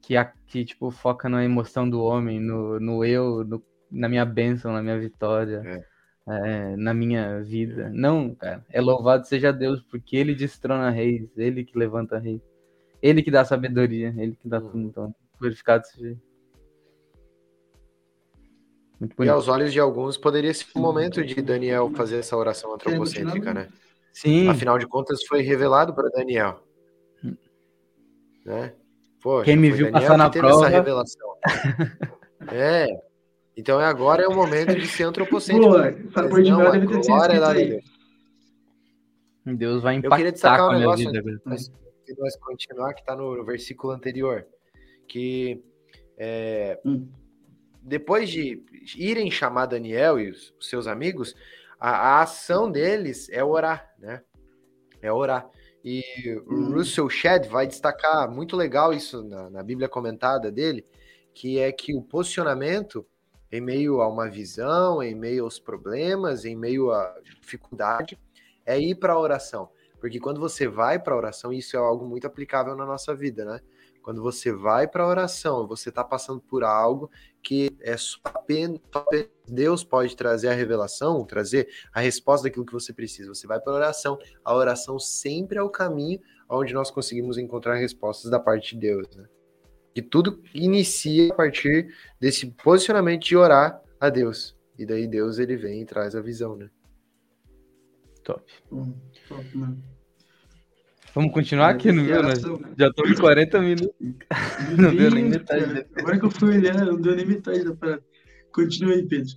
que, 0.07 0.16
a- 0.16 0.32
que, 0.46 0.64
tipo, 0.64 0.88
foca 0.88 1.28
na 1.28 1.44
emoção 1.44 1.90
do 1.90 2.00
homem, 2.00 2.38
no, 2.38 2.78
no 2.78 3.04
eu, 3.04 3.42
no- 3.44 3.61
na 3.90 4.09
minha 4.09 4.24
bênção, 4.24 4.72
na 4.72 4.80
minha 4.80 4.96
vitória, 5.00 5.84
é, 6.28 6.76
na 6.76 6.94
minha 6.94 7.42
vida. 7.42 7.90
Não, 7.92 8.32
cara. 8.36 8.64
É 8.70 8.80
louvado 8.80 9.26
seja 9.26 9.52
Deus, 9.52 9.82
porque 9.82 10.16
Ele 10.16 10.32
destrona 10.32 10.90
reis, 10.90 11.28
Ele 11.36 11.64
que 11.64 11.76
levanta 11.76 12.18
reis. 12.18 12.40
Ele 13.02 13.20
que 13.20 13.32
dá 13.32 13.44
sabedoria, 13.44 14.14
Ele 14.16 14.36
que 14.40 14.48
dá 14.48 14.61
Uhum. 14.61 14.68
tudo. 14.70 14.78
Então, 14.86 15.14
glorificado 15.40 15.84
seja 15.88 16.16
E 19.24 19.28
aos 19.28 19.48
olhos 19.48 19.72
de 19.72 19.80
alguns, 19.80 20.16
poderia 20.16 20.54
ser 20.54 20.66
o 20.76 20.78
momento 20.78 21.24
de 21.24 21.42
Daniel 21.42 21.90
fazer 21.96 22.18
essa 22.18 22.36
oração 22.36 22.78
Quer 22.78 22.90
antropocêntrica, 22.92 23.52
né? 23.52 23.68
Sim, 24.12 24.48
Afinal 24.48 24.78
de 24.78 24.86
contas, 24.86 25.24
foi 25.26 25.42
revelado 25.42 25.92
para 25.92 26.09
Daniel. 26.11 26.62
Né? 28.44 28.72
Poxa, 29.27 29.45
Quem 29.47 29.57
me 29.57 29.72
viu 29.72 29.91
Daniel 29.91 30.03
passar 30.03 30.16
na 30.16 30.31
prova. 30.31 30.66
essa 30.66 30.68
revelação. 30.68 31.37
é. 32.53 32.87
Então 33.57 33.81
agora 33.81 34.22
é 34.22 34.29
o 34.29 34.33
momento 34.37 34.72
de 34.77 34.87
ser 34.87 35.03
antropocêntrico. 35.03 35.72
Pô, 35.72 35.81
essa 35.81 36.29
cor 36.29 36.43
de 36.43 36.51
Não, 36.51 36.59
deve 36.70 36.87
ter 36.87 37.03
sido 37.03 37.07
glória 37.07 37.33
é 37.35 37.45
aí. 37.45 37.68
Deus. 37.70 37.85
Deus 39.59 39.83
vai 39.83 39.95
Eu 39.95 39.99
impactar 39.99 40.16
queria 40.16 40.33
destacar 40.33 40.59
com 40.59 40.64
um 40.64 40.68
a 40.68 40.72
minha 40.74 40.81
negócio 40.87 41.07
vida. 41.11 41.18
antes 41.45 41.68
agora. 41.68 42.05
de 42.07 42.20
nós- 42.20 42.37
continuar, 42.37 42.95
que 42.95 43.01
está 43.01 43.16
no, 43.16 43.45
versículo 43.45 43.93
anterior, 43.93 44.47
que 45.09 45.61
é, 46.16 46.79
Hum. 46.85 47.09
depois 47.83 48.31
de 48.31 48.62
irem 48.97 49.29
chamar 49.29 49.66
Daniel 49.66 50.20
e 50.20 50.31
os, 50.31 50.55
os 50.59 50.68
seus 50.68 50.87
amigos, 50.87 51.35
a, 51.81 51.91
a 51.91 52.22
ação 52.22 52.70
deles 52.70 53.29
é 53.31 53.43
orar, 53.43 53.93
né? 53.99 54.22
É 55.03 55.12
orar. 55.12 55.49
E 55.89 56.03
o 56.49 56.53
Hum. 56.53 56.72
Russell 56.72 57.09
Shedd 57.09 57.47
vai 57.49 57.64
destacar 57.64 58.28
muito 58.28 58.57
legal 58.57 58.93
isso 58.93 59.22
na, 59.22 59.49
na 59.49 59.62
Bíblia 59.62 59.89
comentada 59.89 60.51
dele, 60.51 60.84
que 61.32 61.61
é 61.61 61.70
que 61.70 61.95
o 61.95 62.03
posicionamento 62.03 63.07
em 63.53 63.61
meio 63.61 64.01
a 64.01 64.09
uma 64.09 64.28
visão, 64.28 65.01
em 65.01 65.14
meio 65.14 65.45
aos 65.45 65.61
problemas, 65.61 66.45
em 66.45 66.57
meio 66.57 66.91
à 66.91 67.14
dificuldade, 67.22 68.18
é 68.64 68.76
ir 68.80 68.97
para 68.97 69.12
a 69.12 69.20
oração. 69.20 69.70
Porque 70.01 70.18
quando 70.18 70.41
você 70.41 70.66
vai 70.66 70.99
para 70.99 71.14
a 71.14 71.16
oração, 71.16 71.53
isso 71.53 71.76
é 71.76 71.78
algo 71.78 72.05
muito 72.05 72.26
aplicável 72.26 72.74
na 72.74 72.84
nossa 72.84 73.14
vida, 73.14 73.45
né? 73.45 73.61
Quando 74.07 74.22
você 74.22 74.52
vai 74.52 74.86
para 74.86 75.02
a 75.02 75.09
oração, 75.09 75.66
você 75.66 75.88
está 75.88 76.04
passando 76.04 76.40
por 76.40 76.62
algo 76.62 77.11
que 77.42 77.76
é 77.80 77.96
só 77.96 78.20
apenas, 78.22 78.78
só 78.92 79.00
apenas 79.00 79.28
Deus 79.48 79.82
pode 79.82 80.14
trazer 80.14 80.46
a 80.46 80.52
revelação, 80.52 81.24
trazer 81.24 81.68
a 81.92 81.98
resposta 81.98 82.44
daquilo 82.44 82.64
que 82.64 82.72
você 82.72 82.92
precisa. 82.92 83.34
Você 83.34 83.48
vai 83.48 83.59
para 83.59 83.72
a 83.72 83.74
oração. 83.74 84.16
A 84.44 84.54
oração 84.54 84.96
sempre 84.96 85.59
é 85.59 85.62
o 85.62 85.68
caminho 85.68 86.20
onde 86.48 86.72
nós 86.72 86.88
conseguimos 86.88 87.36
encontrar 87.36 87.74
respostas 87.74 88.30
da 88.30 88.38
parte 88.38 88.76
de 88.76 88.82
Deus, 88.82 89.09
né? 89.16 89.26
E 89.92 90.00
tudo 90.00 90.40
inicia 90.54 91.32
a 91.32 91.34
partir 91.34 91.92
desse 92.20 92.46
posicionamento 92.62 93.24
de 93.24 93.36
orar 93.36 93.82
a 93.98 94.09
Deus. 94.09 94.57
E 94.78 94.86
daí 94.86 95.09
Deus 95.09 95.40
ele 95.40 95.57
vem 95.57 95.82
e 95.82 95.84
traz 95.84 96.14
a 96.14 96.20
visão, 96.20 96.54
né? 96.54 96.70
Top. 98.22 98.44
Hum, 98.70 98.94
top, 99.28 99.57
mano. 99.57 99.95
Vamos 101.16 101.32
continuar 101.32 101.70
aqui, 101.70 101.90
não 101.90 102.04
viu? 102.04 102.14
Nós 102.16 102.44
Oração, 102.44 102.58
né? 102.58 102.74
já 102.78 102.92
tô 102.92 103.02
com 103.02 103.14
40 103.14 103.62
minutos. 103.62 103.96
Não 104.78 104.94
deu 104.94 105.10
nem 105.10 105.24
metade 105.24 105.64
desse. 105.72 105.88
Agora 105.96 106.18
que 106.18 106.26
eu 106.26 106.30
fui 106.30 106.58
olhar, 106.58 106.84
não 106.84 107.00
deu 107.00 107.16
nem 107.16 107.24
metade 107.24 107.64
da 107.64 107.74
parada. 107.74 108.04
Continua 108.52 108.92
aí, 108.92 109.02
Pedro. 109.02 109.32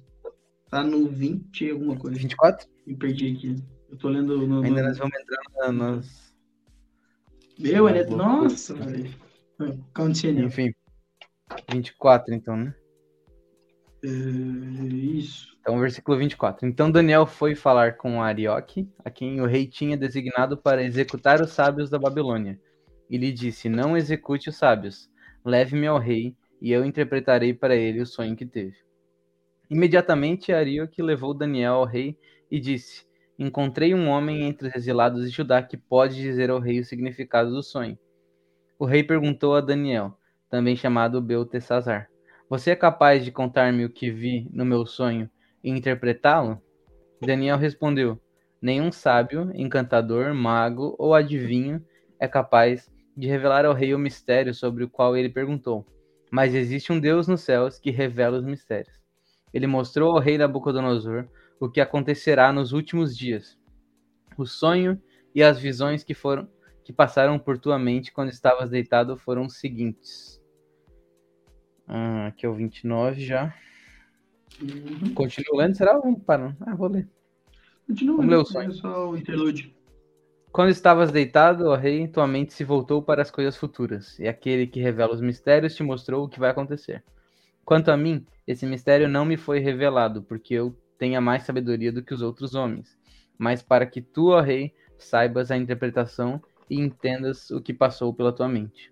Tá 0.70 0.84
no 0.84 1.08
20 1.08 1.64
e 1.64 1.72
alguma 1.72 1.96
coisa. 1.96 2.20
24? 2.20 2.68
Me 2.86 2.98
perdi 2.98 3.32
aqui. 3.32 3.56
Eu 3.90 3.98
tô 3.98 4.10
lendo 4.10 4.46
no. 4.46 4.62
Ainda 4.62 4.82
no... 4.82 4.88
nós 4.90 4.98
vamos 4.98 5.14
entrar 5.22 5.42
na, 5.56 5.72
nas. 5.72 6.34
Meu, 7.58 7.88
é... 7.88 8.06
Nossa, 8.08 8.74
velho. 8.74 9.16
Ah, 9.60 9.72
Continue. 9.96 10.48
Enfim. 10.48 10.74
24, 11.72 12.34
então, 12.34 12.58
né? 12.58 12.76
É, 14.04 14.08
isso. 14.08 15.58
Então, 15.60 15.80
versículo 15.80 16.18
24. 16.18 16.68
Então 16.68 16.90
Daniel 16.90 17.26
foi 17.26 17.54
falar 17.54 17.98
com 17.98 18.22
Arioque, 18.22 18.90
a 19.04 19.10
quem 19.10 19.42
o 19.42 19.46
rei 19.46 19.68
tinha 19.68 19.98
designado 19.98 20.58
para 20.58 20.84
executar 20.84 21.42
os 21.42 21.52
sábios 21.52 21.90
da 21.90 22.00
Babilônia. 22.00 22.60
E 23.10 23.18
lhe 23.18 23.32
disse: 23.32 23.68
Não 23.68 23.98
execute 23.98 24.50
os 24.50 24.58
sábios, 24.58 25.10
leve-me 25.44 25.88
ao 25.88 26.00
rei, 26.00 26.36
e 26.62 26.72
eu 26.72 26.86
interpretarei 26.86 27.54
para 27.54 27.76
ele 27.76 28.02
o 28.02 28.06
sonho 28.06 28.36
que 28.36 28.46
teve. 28.46 28.78
Imediatamente 29.70 30.52
Arioque 30.52 31.02
levou 31.02 31.34
Daniel 31.34 31.76
ao 31.76 31.86
rei 31.86 32.18
e 32.50 32.60
disse: 32.60 33.06
Encontrei 33.38 33.94
um 33.94 34.08
homem 34.08 34.44
entre 34.44 34.68
os 34.68 34.76
exilados 34.76 35.24
de 35.24 35.30
Judá 35.30 35.62
que 35.62 35.78
pode 35.78 36.16
dizer 36.16 36.50
ao 36.50 36.60
rei 36.60 36.80
o 36.80 36.86
significado 36.86 37.52
do 37.52 37.62
sonho. 37.62 37.98
O 38.78 38.86
rei 38.86 39.04
perguntou 39.04 39.56
a 39.56 39.62
Daniel, 39.62 40.18
também 40.50 40.76
chamado 40.76 41.22
Beltesazar: 41.22 42.10
Você 42.50 42.72
é 42.72 42.76
capaz 42.76 43.24
de 43.24 43.32
contar-me 43.32 43.86
o 43.86 43.90
que 43.92 44.10
vi 44.10 44.50
no 44.52 44.66
meu 44.66 44.84
sonho 44.84 45.30
e 45.64 45.70
interpretá-lo? 45.70 46.60
Daniel 47.22 47.60
respondeu: 47.60 48.20
Nenhum 48.60 48.92
sábio, 48.92 49.52
encantador, 49.54 50.34
mago 50.34 50.96
ou 50.98 51.14
adivinho 51.14 51.86
é 52.20 52.28
capaz 52.28 52.92
de 53.16 53.28
revelar 53.28 53.66
ao 53.66 53.74
rei 53.76 53.94
o 53.94 54.00
mistério 54.00 54.52
sobre 54.52 54.84
o 54.84 54.90
qual 54.90 55.16
ele 55.16 55.30
perguntou. 55.30 55.86
Mas 56.32 56.56
existe 56.56 56.92
um 56.92 57.00
Deus 57.00 57.28
nos 57.28 57.42
céus 57.42 57.78
que 57.78 57.92
revela 57.92 58.40
os 58.40 58.46
mistérios. 58.46 59.00
Ele 59.54 59.68
mostrou 59.68 60.14
ao 60.14 60.20
rei 60.20 60.38
Nabucodonosor 60.40 61.28
o 61.60 61.70
que 61.70 61.80
acontecerá 61.80 62.52
nos 62.52 62.72
últimos 62.72 63.16
dias. 63.16 63.60
O 64.36 64.48
sonho 64.48 65.00
e 65.36 65.44
as 65.44 65.60
visões 65.60 66.04
que 66.04 66.16
foram 66.16 66.50
que 66.84 66.92
passaram 66.92 67.38
por 67.38 67.60
tua 67.60 67.78
mente 67.78 68.12
quando 68.12 68.30
estavas 68.30 68.72
deitado 68.72 69.16
foram 69.16 69.46
os 69.46 69.60
seguintes. 69.60 70.39
Ah, 71.90 72.28
aqui 72.28 72.46
é 72.46 72.50
o 72.50 72.54
29 72.54 73.20
já. 73.20 73.52
Uhum. 74.62 75.14
Continuo 75.16 75.58
lendo, 75.58 75.76
será? 75.76 75.98
Vamos 75.98 76.22
parar. 76.24 76.56
Ah, 76.62 76.76
vou 76.76 76.88
ler. 76.88 77.10
Continua. 77.88 78.18
Vamos 78.18 78.32
ler 78.32 78.38
o 78.38 78.46
sonho. 78.46 78.70
É 78.70 78.74
só 78.74 79.10
o 79.10 79.18
interlúdio. 79.18 79.74
Quando 80.52 80.70
estavas 80.70 81.12
deitado, 81.12 81.66
ó 81.68 81.76
rei, 81.76 82.08
tua 82.08 82.28
mente 82.28 82.54
se 82.54 82.64
voltou 82.64 83.02
para 83.02 83.22
as 83.22 83.32
coisas 83.32 83.56
futuras, 83.56 84.18
e 84.20 84.28
aquele 84.28 84.66
que 84.66 84.80
revela 84.80 85.14
os 85.14 85.22
mistérios 85.22 85.76
te 85.76 85.84
mostrou 85.84 86.26
o 86.26 86.30
que 86.30 86.40
vai 86.40 86.50
acontecer. 86.50 87.04
Quanto 87.66 87.90
a 87.90 87.98
mim, 87.98 88.26
esse 88.48 88.66
mistério 88.66 89.08
não 89.08 89.26
me 89.26 89.38
foi 89.38 89.60
revelado, 89.60 90.24
porque 90.24 90.56
eu 90.56 90.76
tenha 90.98 91.22
mais 91.22 91.44
sabedoria 91.44 91.92
do 91.92 92.04
que 92.04 92.14
os 92.14 92.22
outros 92.24 92.56
homens, 92.56 92.98
mas 93.38 93.62
para 93.62 93.86
que 93.86 94.02
tu, 94.02 94.30
ó 94.30 94.42
rei, 94.42 94.74
saibas 94.98 95.52
a 95.52 95.58
interpretação 95.58 96.42
e 96.68 96.80
entendas 96.80 97.52
o 97.52 97.62
que 97.62 97.74
passou 97.74 98.12
pela 98.12 98.34
tua 98.34 98.50
mente. 98.50 98.92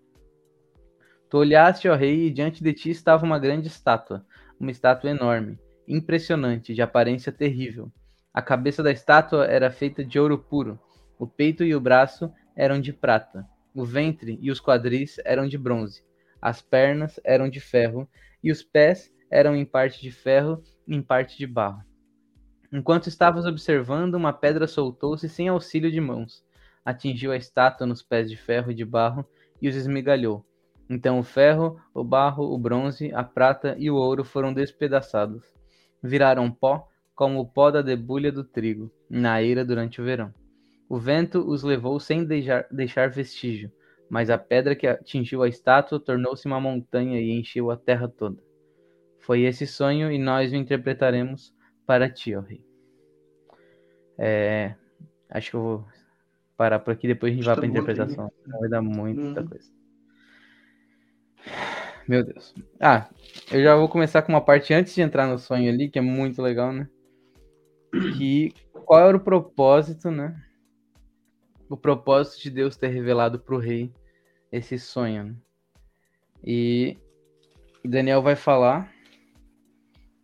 Tu 1.29 1.37
olhaste, 1.37 1.89
ó 1.89 1.95
rei, 1.95 2.27
e 2.27 2.31
diante 2.31 2.63
de 2.63 2.73
ti 2.73 2.89
estava 2.89 3.25
uma 3.25 3.37
grande 3.37 3.67
estátua, 3.67 4.25
uma 4.57 4.71
estátua 4.71 5.09
enorme, 5.09 5.59
impressionante, 5.87 6.73
de 6.73 6.81
aparência 6.81 7.31
terrível. 7.31 7.91
A 8.33 8.41
cabeça 8.41 8.81
da 8.81 8.91
estátua 8.91 9.45
era 9.45 9.69
feita 9.69 10.05
de 10.05 10.17
ouro 10.17 10.37
puro, 10.37 10.79
o 11.19 11.27
peito 11.27 11.63
e 11.63 11.75
o 11.75 11.81
braço 11.81 12.31
eram 12.55 12.79
de 12.79 12.93
prata, 12.93 13.45
o 13.75 13.83
ventre 13.83 14.39
e 14.41 14.49
os 14.49 14.61
quadris 14.61 15.17
eram 15.25 15.47
de 15.47 15.57
bronze. 15.57 16.01
As 16.41 16.61
pernas 16.61 17.19
eram 17.23 17.49
de 17.49 17.59
ferro 17.59 18.07
e 18.41 18.51
os 18.51 18.63
pés 18.63 19.11
eram 19.29 19.55
em 19.55 19.65
parte 19.65 20.01
de 20.01 20.11
ferro 20.11 20.63
e 20.87 20.95
em 20.95 21.01
parte 21.01 21.37
de 21.37 21.45
barro. 21.45 21.83
Enquanto 22.71 23.07
estavas 23.07 23.45
observando, 23.45 24.15
uma 24.15 24.31
pedra 24.31 24.67
soltou-se 24.67 25.27
sem 25.27 25.47
auxílio 25.47 25.91
de 25.91 25.99
mãos, 25.99 26.45
atingiu 26.85 27.31
a 27.31 27.37
estátua 27.37 27.85
nos 27.85 28.01
pés 28.01 28.29
de 28.29 28.37
ferro 28.37 28.71
e 28.71 28.75
de 28.75 28.85
barro 28.85 29.25
e 29.61 29.67
os 29.67 29.75
esmigalhou. 29.75 30.45
Então 30.89 31.19
o 31.19 31.23
ferro, 31.23 31.79
o 31.93 32.03
barro, 32.03 32.43
o 32.53 32.57
bronze, 32.57 33.11
a 33.13 33.23
prata 33.23 33.75
e 33.77 33.89
o 33.89 33.95
ouro 33.95 34.23
foram 34.23 34.53
despedaçados. 34.53 35.43
Viraram 36.01 36.49
pó, 36.51 36.87
como 37.15 37.39
o 37.39 37.45
pó 37.45 37.71
da 37.71 37.81
debulha 37.81 38.31
do 38.31 38.43
trigo, 38.43 38.91
na 39.09 39.41
eira 39.41 39.65
durante 39.65 39.99
o 40.01 40.03
verão. 40.05 40.33
O 40.89 40.97
vento 40.97 41.39
os 41.39 41.63
levou 41.63 41.99
sem 41.99 42.23
deixar, 42.23 42.65
deixar 42.71 43.09
vestígio, 43.09 43.71
mas 44.09 44.29
a 44.29 44.37
pedra 44.37 44.75
que 44.75 44.87
atingiu 44.87 45.43
a 45.43 45.49
estátua 45.49 45.99
tornou-se 45.99 46.45
uma 46.45 46.61
montanha 46.61 47.19
e 47.19 47.31
encheu 47.31 47.69
a 47.69 47.75
terra 47.77 48.07
toda. 48.07 48.41
Foi 49.19 49.41
esse 49.41 49.67
sonho 49.67 50.11
e 50.11 50.17
nós 50.17 50.53
o 50.53 50.55
interpretaremos 50.55 51.53
para 51.85 52.09
ti, 52.09 52.33
ó 52.35 52.41
rei. 52.41 52.63
É, 54.17 54.75
acho 55.29 55.51
que 55.51 55.55
eu 55.57 55.61
vou 55.61 55.85
parar 56.57 56.79
por 56.79 56.91
aqui, 56.93 57.07
depois 57.07 57.31
a 57.31 57.35
gente 57.35 57.45
vai 57.45 57.55
Tá 57.55 57.61
para 57.61 57.67
bom, 57.67 57.69
interpretação. 57.69 58.31
Vai 58.59 58.69
dar 58.69 58.81
muita 58.81 59.41
Uhum. 59.41 59.49
coisa. 59.49 59.69
Meu 62.07 62.23
Deus. 62.23 62.53
Ah, 62.79 63.09
eu 63.51 63.61
já 63.61 63.75
vou 63.75 63.89
começar 63.89 64.21
com 64.21 64.31
uma 64.31 64.41
parte 64.41 64.73
antes 64.73 64.95
de 64.95 65.01
entrar 65.01 65.27
no 65.27 65.37
sonho 65.37 65.69
ali, 65.69 65.89
que 65.89 65.99
é 65.99 66.01
muito 66.01 66.41
legal, 66.41 66.71
né? 66.71 66.87
Que 68.17 68.53
qual 68.85 69.09
era 69.09 69.17
o 69.17 69.19
propósito, 69.19 70.09
né? 70.09 70.41
O 71.69 71.75
propósito 71.75 72.41
de 72.43 72.49
Deus 72.49 72.77
ter 72.77 72.87
revelado 72.87 73.39
para 73.39 73.55
o 73.55 73.59
rei 73.59 73.91
esse 74.51 74.79
sonho. 74.79 75.25
Né? 75.25 75.35
E 76.43 76.97
Daniel 77.83 78.21
vai 78.21 78.35
falar 78.35 78.93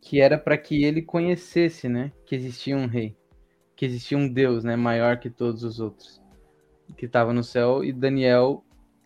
que 0.02 0.22
era 0.22 0.38
para 0.38 0.58
que 0.58 0.84
ele 0.84 1.02
conhecesse, 1.02 1.88
né, 1.88 2.12
que 2.26 2.36
existia 2.36 2.76
um 2.76 2.88
rei, 2.88 3.16
que 3.76 3.86
existia 3.86 4.18
um 4.18 4.28
Deus, 4.28 4.64
né, 4.64 4.76
maior 4.76 5.18
que 5.18 5.30
todos 5.30 5.64
os 5.64 5.80
outros, 5.80 6.22
que 6.98 7.06
estava 7.06 7.34
no 7.34 7.44
céu 7.44 7.84
e 7.84 7.94
Daniel 7.94 8.64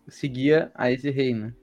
seguia 0.08 0.72
a 0.74 0.90
esse 0.90 1.10
rei, 1.10 1.34
né? 1.34 1.54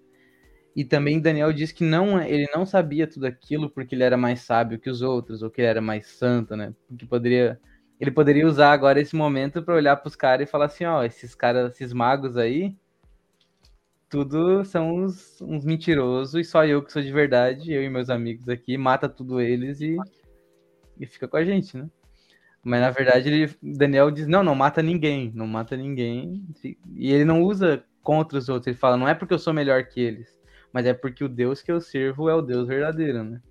E 0.75 0.83
também 0.83 1.21
Daniel 1.21 1.53
diz 1.53 1.71
que 1.71 1.85
não, 1.85 2.21
ele 2.21 2.47
não 2.53 2.65
sabia 2.65 3.07
tudo 3.07 3.25
aquilo 3.25 3.69
porque 3.69 3.95
ele 3.95 4.03
era 4.03 4.17
mais 4.17 4.41
sábio 4.41 4.77
que 4.77 4.89
os 4.89 5.01
outros, 5.01 5.41
ou 5.41 5.49
que 5.49 5.61
ele 5.61 5.69
era 5.69 5.81
mais 5.81 6.07
santo, 6.07 6.55
né? 6.55 6.73
Porque 6.87 7.05
poderia, 7.05 7.59
ele 7.99 8.11
poderia 8.11 8.45
usar 8.45 8.73
agora 8.73 8.99
esse 8.99 9.15
momento 9.15 9.63
para 9.63 9.75
olhar 9.75 9.95
para 9.95 10.09
os 10.09 10.15
caras 10.17 10.47
e 10.47 10.51
falar 10.51 10.65
assim, 10.65 10.83
ó, 10.83 11.03
esses 11.03 11.33
caras, 11.33 11.71
esses 11.71 11.93
magos 11.93 12.35
aí, 12.35 12.75
tudo 14.09 14.65
são 14.65 14.95
uns, 14.95 15.41
uns 15.41 15.63
mentirosos 15.63 16.35
e 16.35 16.43
só 16.43 16.65
eu 16.65 16.83
que 16.83 16.91
sou 16.91 17.01
de 17.01 17.11
verdade, 17.11 17.71
eu 17.71 17.81
e 17.81 17.89
meus 17.89 18.09
amigos 18.09 18.49
aqui, 18.49 18.77
mata 18.77 19.07
tudo 19.07 19.39
eles 19.39 19.79
e, 19.79 19.97
e 20.99 21.05
fica 21.05 21.27
com 21.27 21.37
a 21.37 21.45
gente, 21.45 21.77
né? 21.77 21.89
Mas 22.61 22.81
na 22.81 22.91
verdade 22.91 23.29
ele, 23.29 23.55
Daniel 23.61 24.11
diz, 24.11 24.27
não, 24.27 24.43
não 24.43 24.55
mata 24.55 24.81
ninguém, 24.81 25.31
não 25.35 25.47
mata 25.47 25.77
ninguém. 25.77 26.43
E 26.95 27.13
ele 27.13 27.23
não 27.23 27.43
usa 27.43 27.83
contra 28.01 28.37
os 28.37 28.49
outros, 28.49 28.67
ele 28.67 28.77
fala, 28.77 28.97
não 28.97 29.07
é 29.07 29.13
porque 29.13 29.33
eu 29.33 29.39
sou 29.39 29.53
melhor 29.53 29.85
que 29.85 30.01
eles, 30.01 30.34
mas 30.75 30.85
é 30.85 30.93
porque 30.93 31.23
o 31.23 31.29
Deus 31.29 31.61
que 31.61 31.71
eu 31.71 31.79
sirvo 31.79 32.27
é 32.27 32.35
o 32.35 32.41
Deus 32.41 32.67
verdadeiro, 32.67 33.23
né? 33.23 33.41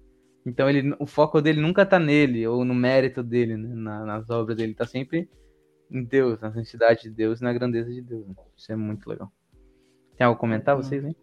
Então 0.45 0.69
ele, 0.69 0.95
o 0.99 1.07
foco 1.07 1.41
dele 1.41 1.59
nunca 1.59 1.87
tá 1.87 1.99
nele, 1.99 2.47
ou 2.47 2.67
no 2.67 2.75
mérito 2.75 3.23
dele, 3.23 3.57
né? 3.57 3.75
Na- 3.75 4.05
nas 4.05 4.29
obras 4.29 4.59
dele, 4.59 4.75
tá 4.75 4.85
sempre 4.85 5.27
em 5.91 6.05
Deus, 6.05 6.39
na 6.43 6.53
santidade 6.53 7.05
de 7.05 7.11
Deus 7.11 7.41
e 7.41 7.45
na 7.45 7.51
grandeza 7.55 7.91
de 7.91 8.03
Deus. 8.03 8.29
né? 8.29 8.35
Isso 8.55 8.71
é 8.71 8.77
muito 8.77 9.09
legal. 9.09 9.33
Tem 10.19 10.27
algo 10.27 10.37
a 10.37 10.39
comentar, 10.39 10.77
vocês, 10.77 11.03
hein? 11.03 11.17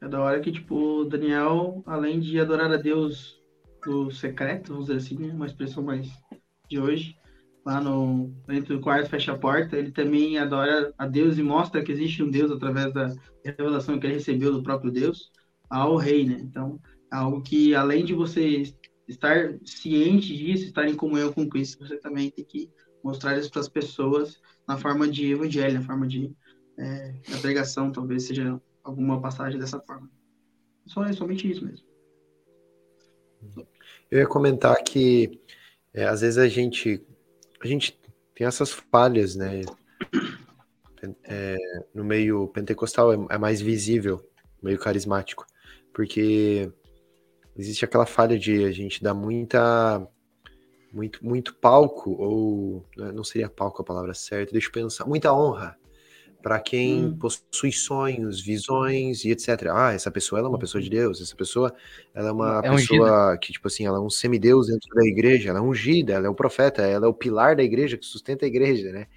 É 0.00 0.08
da 0.08 0.22
hora 0.22 0.40
que, 0.40 0.50
tipo, 0.50 1.04
Daniel, 1.04 1.82
além 1.84 2.18
de 2.18 2.40
adorar 2.40 2.72
a 2.72 2.78
Deus 2.78 3.38
no 3.84 4.10
secreto, 4.10 4.72
vamos 4.72 4.86
dizer 4.86 4.96
assim, 4.96 5.18
né, 5.18 5.34
uma 5.34 5.44
expressão 5.44 5.82
mais 5.82 6.08
de 6.66 6.80
hoje, 6.80 7.14
lá 7.66 7.80
no 7.80 8.32
dentro 8.46 8.76
do 8.76 8.80
quarto 8.80 9.10
fecha 9.10 9.32
a 9.32 9.38
porta, 9.38 9.76
ele 9.76 9.90
também 9.90 10.38
adora 10.38 10.94
a 10.96 11.04
Deus 11.04 11.36
e 11.36 11.42
mostra 11.42 11.82
que 11.82 11.90
existe 11.90 12.22
um 12.22 12.30
Deus 12.30 12.52
através 12.52 12.94
da 12.94 13.12
revelação 13.44 13.98
que 13.98 14.06
ele 14.06 14.14
recebeu 14.14 14.52
do 14.52 14.62
próprio 14.62 14.92
Deus 14.92 15.32
ao 15.68 15.96
rei, 15.96 16.24
né? 16.24 16.38
Então, 16.40 16.80
é 17.12 17.16
algo 17.16 17.42
que 17.42 17.74
além 17.74 18.04
de 18.04 18.14
você 18.14 18.72
estar 19.08 19.58
ciente 19.64 20.36
disso, 20.36 20.66
estar 20.66 20.88
em 20.88 20.94
comunhão 20.94 21.32
com 21.32 21.48
Cristo, 21.48 21.84
você 21.84 21.96
também 21.96 22.30
tem 22.30 22.44
que 22.44 22.70
mostrar 23.02 23.36
isso 23.36 23.50
para 23.50 23.60
as 23.60 23.68
pessoas 23.68 24.40
na 24.66 24.78
forma 24.78 25.08
de 25.08 25.32
evangelho, 25.32 25.74
na 25.74 25.84
forma 25.84 26.06
de 26.06 26.32
é, 26.78 27.14
pregação, 27.40 27.90
talvez 27.90 28.28
seja 28.28 28.60
alguma 28.84 29.20
passagem 29.20 29.58
dessa 29.58 29.80
forma. 29.80 30.08
Só 30.86 31.04
é 31.04 31.12
somente 31.12 31.50
isso 31.50 31.64
mesmo. 31.64 31.84
Eu 34.08 34.20
ia 34.20 34.26
comentar 34.26 34.76
que 34.84 35.40
é, 35.92 36.04
às 36.04 36.20
vezes 36.20 36.38
a 36.38 36.46
gente 36.46 37.04
a 37.66 37.68
gente 37.68 37.98
tem 38.34 38.46
essas 38.46 38.70
falhas, 38.70 39.34
né? 39.34 39.62
É, 41.24 41.56
no 41.94 42.04
meio 42.04 42.48
pentecostal 42.48 43.12
é, 43.12 43.34
é 43.34 43.38
mais 43.38 43.60
visível, 43.60 44.24
meio 44.62 44.78
carismático, 44.78 45.46
porque 45.92 46.72
existe 47.56 47.84
aquela 47.84 48.06
falha 48.06 48.38
de 48.38 48.64
a 48.64 48.72
gente 48.72 49.02
dar 49.02 49.14
muita 49.14 50.06
muito 50.92 51.24
muito 51.24 51.54
palco 51.54 52.10
ou 52.12 52.84
né, 52.96 53.12
não 53.12 53.22
seria 53.22 53.48
palco 53.48 53.82
a 53.82 53.84
palavra 53.84 54.14
certa, 54.14 54.52
deixa 54.52 54.68
eu 54.68 54.72
pensar, 54.72 55.06
muita 55.06 55.32
honra 55.32 55.78
para 56.46 56.60
quem 56.60 57.06
Hum. 57.06 57.18
possui 57.18 57.72
sonhos, 57.72 58.40
visões 58.40 59.24
e 59.24 59.32
etc. 59.32 59.48
Ah, 59.74 59.92
essa 59.92 60.12
pessoa 60.12 60.38
ela 60.38 60.46
é 60.46 60.50
uma 60.50 60.60
pessoa 60.60 60.80
de 60.80 60.88
Deus, 60.88 61.20
essa 61.20 61.34
pessoa 61.34 61.74
ela 62.14 62.28
é 62.28 62.32
uma 62.32 62.60
É 62.62 62.70
ungida. 62.70 63.02
pessoa 63.02 63.36
que 63.38 63.52
tipo 63.52 63.66
assim, 63.66 63.84
ela 63.84 63.98
é 63.98 64.00
um 64.00 64.08
semideus 64.08 64.68
dentro 64.68 64.88
da 64.94 65.04
igreja, 65.04 65.50
ela 65.50 65.58
é 65.58 65.62
ungida, 65.62 66.12
ela 66.12 66.28
é 66.28 66.30
o 66.30 66.34
profeta, 66.36 66.82
ela 66.82 67.06
é 67.06 67.08
o 67.08 67.14
pilar 67.14 67.56
da 67.56 67.64
igreja 67.64 67.96
que 67.98 68.06
sustenta 68.06 68.44
a 68.44 68.48
igreja, 68.48 68.92
né? 68.92 69.08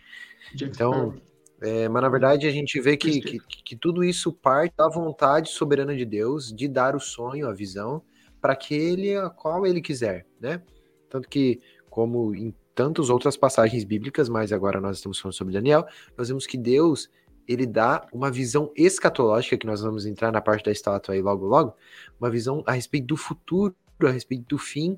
Então. 0.59 1.13
É, 1.61 1.89
mas 1.89 2.01
na 2.01 2.09
verdade 2.09 2.47
a 2.47 2.51
gente 2.51 2.79
vê 2.81 2.97
que, 2.97 3.21
que, 3.21 3.39
que 3.65 3.75
tudo 3.75 4.03
isso 4.03 4.31
parte 4.33 4.73
da 4.77 4.89
vontade 4.89 5.49
soberana 5.49 5.95
de 5.95 6.05
Deus 6.05 6.53
de 6.55 6.67
dar 6.69 6.95
o 6.95 6.99
sonho, 7.01 7.47
a 7.47 7.53
visão, 7.53 8.01
para 8.41 8.53
aquele 8.53 9.15
a 9.17 9.29
qual 9.29 9.65
ele 9.67 9.81
quiser, 9.81 10.25
né? 10.39 10.61
Tanto 11.09 11.27
que, 11.29 11.59
como 11.89 12.33
em 12.33 12.53
tantas 12.79 13.09
outras 13.09 13.35
passagens 13.35 13.83
bíblicas, 13.83 14.29
mas 14.29 14.53
agora 14.53 14.79
nós 14.79 14.95
estamos 14.95 15.19
falando 15.19 15.33
sobre 15.35 15.53
Daniel, 15.53 15.85
nós 16.17 16.29
vemos 16.29 16.47
que 16.47 16.57
Deus 16.57 17.09
ele 17.45 17.65
dá 17.65 18.07
uma 18.13 18.31
visão 18.31 18.71
escatológica, 18.73 19.57
que 19.57 19.67
nós 19.67 19.81
vamos 19.81 20.05
entrar 20.05 20.31
na 20.31 20.39
parte 20.39 20.63
da 20.63 20.71
estátua 20.71 21.13
aí 21.13 21.21
logo 21.21 21.45
logo, 21.45 21.75
uma 22.17 22.29
visão 22.29 22.63
a 22.65 22.71
respeito 22.71 23.07
do 23.07 23.17
futuro, 23.17 23.75
a 24.01 24.11
respeito 24.11 24.45
do 24.47 24.57
fim, 24.57 24.97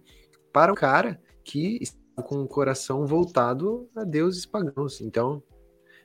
para 0.54 0.72
um 0.72 0.76
cara 0.76 1.20
que 1.44 1.80
está 1.82 2.22
com 2.22 2.44
o 2.44 2.48
coração 2.48 3.08
voltado 3.08 3.90
a 3.96 4.04
deuses 4.04 4.46
pagãos. 4.46 5.02
Então, 5.02 5.42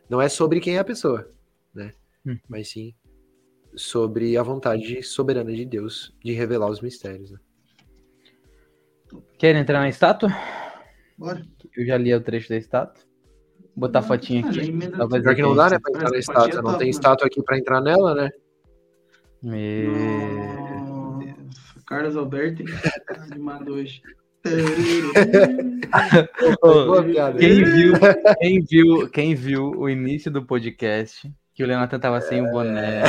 não 0.09 0.19
é 0.19 0.31
sobre 0.31 0.61
quem 0.61 0.77
é 0.77 0.79
a 0.79 0.85
pessoa, 0.85 1.31
né? 1.75 1.93
Hum. 2.25 2.39
Mas 2.49 2.71
sim 2.71 2.95
sobre 3.75 4.39
a 4.39 4.43
vontade 4.43 5.03
soberana 5.03 5.53
de 5.53 5.67
Deus 5.67 6.17
de 6.25 6.33
revelar 6.33 6.71
os 6.71 6.81
mistérios. 6.81 7.33
Né? 7.33 7.39
Querem 9.37 9.61
entrar 9.61 9.81
na 9.81 9.91
estátua? 9.91 10.31
Bora. 11.19 11.43
Eu 11.77 11.87
já 11.87 11.97
li 11.97 12.15
o 12.15 12.21
trecho 12.21 12.49
da 12.49 12.57
estátua. 12.57 13.03
Vou 13.75 13.89
botar 13.89 13.99
a 14.01 14.03
fotinha 14.03 14.45
Ah, 14.45 14.49
aqui. 14.51 14.73
pra 14.73 15.09
Pior 15.21 15.35
que 15.35 15.43
não 15.43 15.53
é 15.53 15.57
dá, 15.57 15.71
né, 15.71 15.79
pra 15.79 15.93
entrar 15.93 16.11
na 16.11 16.19
estátua. 16.19 16.51
é 16.51 16.55
Não 16.57 16.63
top, 16.63 16.79
tem 16.79 16.91
estátua 16.91 17.27
aqui 17.27 17.43
pra 17.43 17.59
entrar 17.59 17.81
nela, 17.81 18.15
né? 18.15 18.31
Meu... 19.43 19.93
Nossa, 20.87 21.35
Carlos 21.87 22.17
Alberto, 22.17 22.65
animado 23.31 23.75
hoje. 23.75 24.03
Quem 27.39 27.65
viu, 27.65 27.93
quem 28.41 28.61
viu, 28.63 29.11
quem 29.11 29.35
viu 29.35 29.71
o 29.77 29.89
início 29.89 30.31
do 30.31 30.45
podcast, 30.45 31.31
que 31.55 31.63
o 31.63 31.67
Leonardo 31.67 31.99
tava 31.99 32.21
sem 32.21 32.41
o 32.41 32.51
boné, 32.51 33.03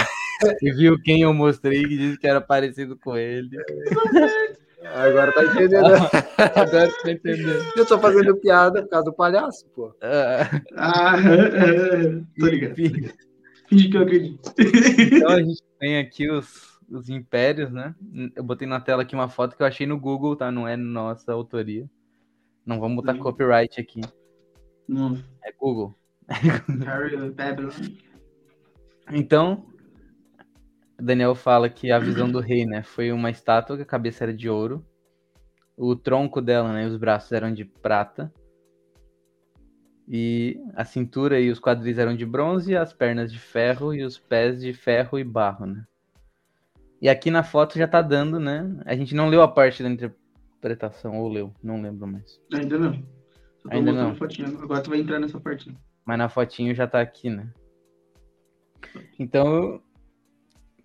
e 0.61 0.71
viu 0.71 0.99
quem 1.01 1.21
eu 1.21 1.33
mostrei 1.33 1.83
que 1.83 1.97
disse 1.97 2.17
que 2.17 2.27
era 2.27 2.41
parecido 2.41 2.97
com 2.97 3.15
ele. 3.15 3.49
Agora 4.83 5.31
tá 5.33 5.43
entendendo. 5.43 5.85
Agora 6.55 6.89
você 6.89 7.01
tá 7.01 7.11
entendendo. 7.11 7.65
Eu 7.75 7.85
tô 7.85 7.99
fazendo 7.99 8.35
piada 8.37 8.83
por 8.83 8.89
causa 8.89 9.05
do 9.05 9.13
palhaço, 9.13 9.65
pô. 9.75 9.93
Ah, 10.01 10.49
Ah, 10.75 11.13
tô 12.39 12.45
ligado. 12.47 12.75
Finge 12.75 13.89
que 13.89 13.97
eu 13.97 14.01
acredito. 14.01 14.53
Então 15.11 15.29
a 15.29 15.41
gente 15.41 15.61
tem 15.79 15.97
aqui 15.97 16.29
os, 16.29 16.79
os 16.89 17.09
impérios, 17.09 17.71
né? 17.71 17.93
Eu 18.35 18.43
botei 18.43 18.67
na 18.67 18.79
tela 18.79 19.01
aqui 19.01 19.13
uma 19.15 19.27
foto 19.29 19.57
que 19.57 19.61
eu 19.63 19.67
achei 19.67 19.85
no 19.85 19.99
Google, 19.99 20.35
tá? 20.35 20.51
Não 20.51 20.67
é 20.67 20.77
nossa 20.77 21.33
autoria. 21.33 21.89
Não 22.65 22.79
vamos 22.79 22.97
botar 22.97 23.13
Sim. 23.13 23.19
copyright 23.19 23.79
aqui. 23.79 24.01
No 24.87 25.17
É 25.43 25.51
Google. 25.51 25.95
Harry 26.29 27.17
Babylon. 27.31 27.71
Então, 29.11 29.65
Daniel 30.99 31.35
fala 31.35 31.69
que 31.69 31.91
a 31.91 31.99
visão 31.99 32.29
do 32.29 32.39
rei, 32.39 32.65
né, 32.65 32.83
foi 32.83 33.11
uma 33.11 33.29
estátua 33.29 33.75
que 33.75 33.83
a 33.83 33.85
cabeça 33.85 34.23
era 34.23 34.33
de 34.33 34.49
ouro, 34.49 34.85
o 35.75 35.95
tronco 35.95 36.41
dela, 36.41 36.73
né, 36.73 36.83
e 36.83 36.87
os 36.87 36.97
braços 36.97 37.31
eram 37.31 37.53
de 37.53 37.63
prata, 37.63 38.33
e 40.07 40.59
a 40.73 40.85
cintura 40.85 41.39
e 41.39 41.51
os 41.51 41.59
quadris 41.59 41.97
eram 41.97 42.15
de 42.15 42.25
bronze, 42.25 42.75
as 42.75 42.93
pernas 42.93 43.31
de 43.31 43.37
ferro 43.37 43.93
e 43.93 44.03
os 44.03 44.17
pés 44.17 44.61
de 44.61 44.73
ferro 44.73 45.19
e 45.19 45.23
barro, 45.23 45.65
né. 45.65 45.85
E 46.99 47.07
aqui 47.07 47.29
na 47.29 47.43
foto 47.43 47.77
já 47.77 47.87
tá 47.87 48.01
dando, 48.01 48.39
né? 48.39 48.65
A 48.85 48.95
gente 48.95 49.13
não 49.13 49.29
leu 49.29 49.43
a 49.43 49.47
parte 49.47 49.83
da 49.83 49.89
interpretação, 49.89 51.19
ou 51.19 51.29
leu, 51.29 51.53
não 51.61 51.79
lembro 51.79 52.07
mais. 52.07 52.39
Ainda 52.51 52.77
não. 52.77 52.93
Só 53.61 53.69
tô 53.69 53.75
Ainda 53.75 53.91
não. 53.91 54.15
Agora 54.63 54.81
tu 54.81 54.89
vai 54.89 54.99
entrar 54.99 55.19
nessa 55.19 55.39
parte. 55.39 55.71
Mas 56.03 56.17
na 56.17 56.27
fotinho 56.27 56.73
já 56.73 56.87
tá 56.87 56.99
aqui, 56.99 57.29
né? 57.29 57.51
Então, 59.19 59.79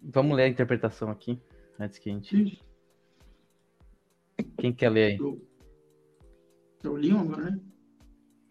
vamos 0.02 0.36
ler 0.36 0.44
a 0.44 0.48
interpretação 0.48 1.10
aqui, 1.10 1.40
antes 1.78 1.98
que 1.98 2.10
a 2.10 2.12
gente... 2.12 2.62
Quem 4.58 4.72
quer 4.72 4.90
ler 4.90 5.04
aí? 5.12 5.16
Eu, 5.18 5.40
eu 6.82 6.96
li 6.96 7.12
um 7.12 7.20
agora, 7.20 7.50
né? 7.50 7.60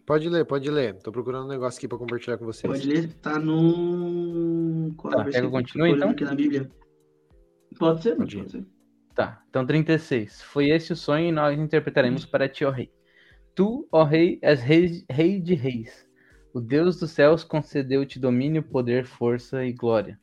Pode 0.06 0.28
ler, 0.28 0.44
pode 0.44 0.70
ler. 0.70 0.94
Tô 0.96 1.12
procurando 1.12 1.46
um 1.46 1.48
negócio 1.48 1.78
aqui 1.78 1.86
pra 1.86 1.98
compartilhar 1.98 2.38
com 2.38 2.44
vocês. 2.44 2.70
Pode 2.70 2.86
ler. 2.86 3.12
Tá 3.14 3.38
no. 3.38 4.92
Qual 4.96 5.12
é 5.12 5.16
o 5.16 5.18
Tá, 5.18 5.24
versículo 5.24 5.32
quer 5.32 5.40
que 5.40 5.46
eu 5.46 5.50
que 5.50 5.50
continue, 5.50 5.72
tô 5.72 5.82
olhando 5.82 5.96
então? 5.96 6.10
Aqui 6.10 6.24
na 6.24 6.34
Bíblia. 6.34 6.70
Pode 7.78 8.02
ser, 8.02 8.16
Pode 8.16 8.36
pode, 8.36 8.50
ser. 8.50 8.66
Tá, 9.14 9.42
então 9.48 9.66
36. 9.66 10.42
Foi 10.42 10.70
esse 10.70 10.92
o 10.92 10.96
sonho 10.96 11.28
e 11.28 11.32
nós 11.32 11.58
interpretaremos 11.58 12.24
para 12.24 12.48
ti, 12.48 12.64
ó 12.64 12.70
rei. 12.70 12.90
Tu, 13.54 13.86
ó 13.92 14.02
rei, 14.04 14.38
és 14.42 14.60
rei, 14.60 15.04
rei 15.08 15.40
de 15.40 15.54
reis. 15.54 16.08
O 16.52 16.60
Deus 16.60 16.98
dos 16.98 17.10
céus 17.10 17.44
concedeu-te 17.44 18.18
domínio, 18.18 18.62
poder, 18.62 19.04
força 19.04 19.64
e 19.64 19.72
glória. 19.72 20.18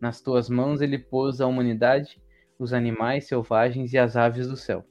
Nas 0.00 0.20
tuas 0.20 0.48
mãos 0.48 0.80
ele 0.80 0.98
pôs 0.98 1.40
a 1.40 1.46
humanidade, 1.46 2.20
os 2.58 2.72
animais 2.72 3.26
selvagens 3.26 3.92
e 3.92 3.98
as 3.98 4.16
aves 4.16 4.48
do 4.48 4.56
céu. 4.56 4.84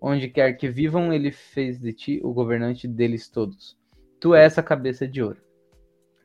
Onde 0.00 0.28
quer 0.28 0.52
que 0.54 0.68
vivam, 0.68 1.12
ele 1.12 1.32
fez 1.32 1.80
de 1.80 1.92
ti 1.92 2.20
o 2.22 2.32
governante 2.32 2.86
deles 2.86 3.28
todos. 3.28 3.76
Tu 4.20 4.34
és 4.34 4.58
a 4.58 4.62
cabeça 4.62 5.08
de 5.08 5.22
ouro. 5.22 5.40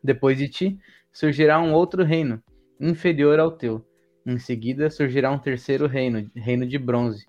Depois 0.03 0.37
de 0.37 0.47
ti 0.47 0.79
surgirá 1.11 1.59
um 1.59 1.73
outro 1.73 2.03
reino, 2.03 2.41
inferior 2.79 3.39
ao 3.39 3.51
teu. 3.51 3.85
Em 4.25 4.37
seguida 4.37 4.89
surgirá 4.89 5.31
um 5.31 5.39
terceiro 5.39 5.87
reino, 5.87 6.29
reino 6.35 6.67
de 6.67 6.77
bronze, 6.77 7.25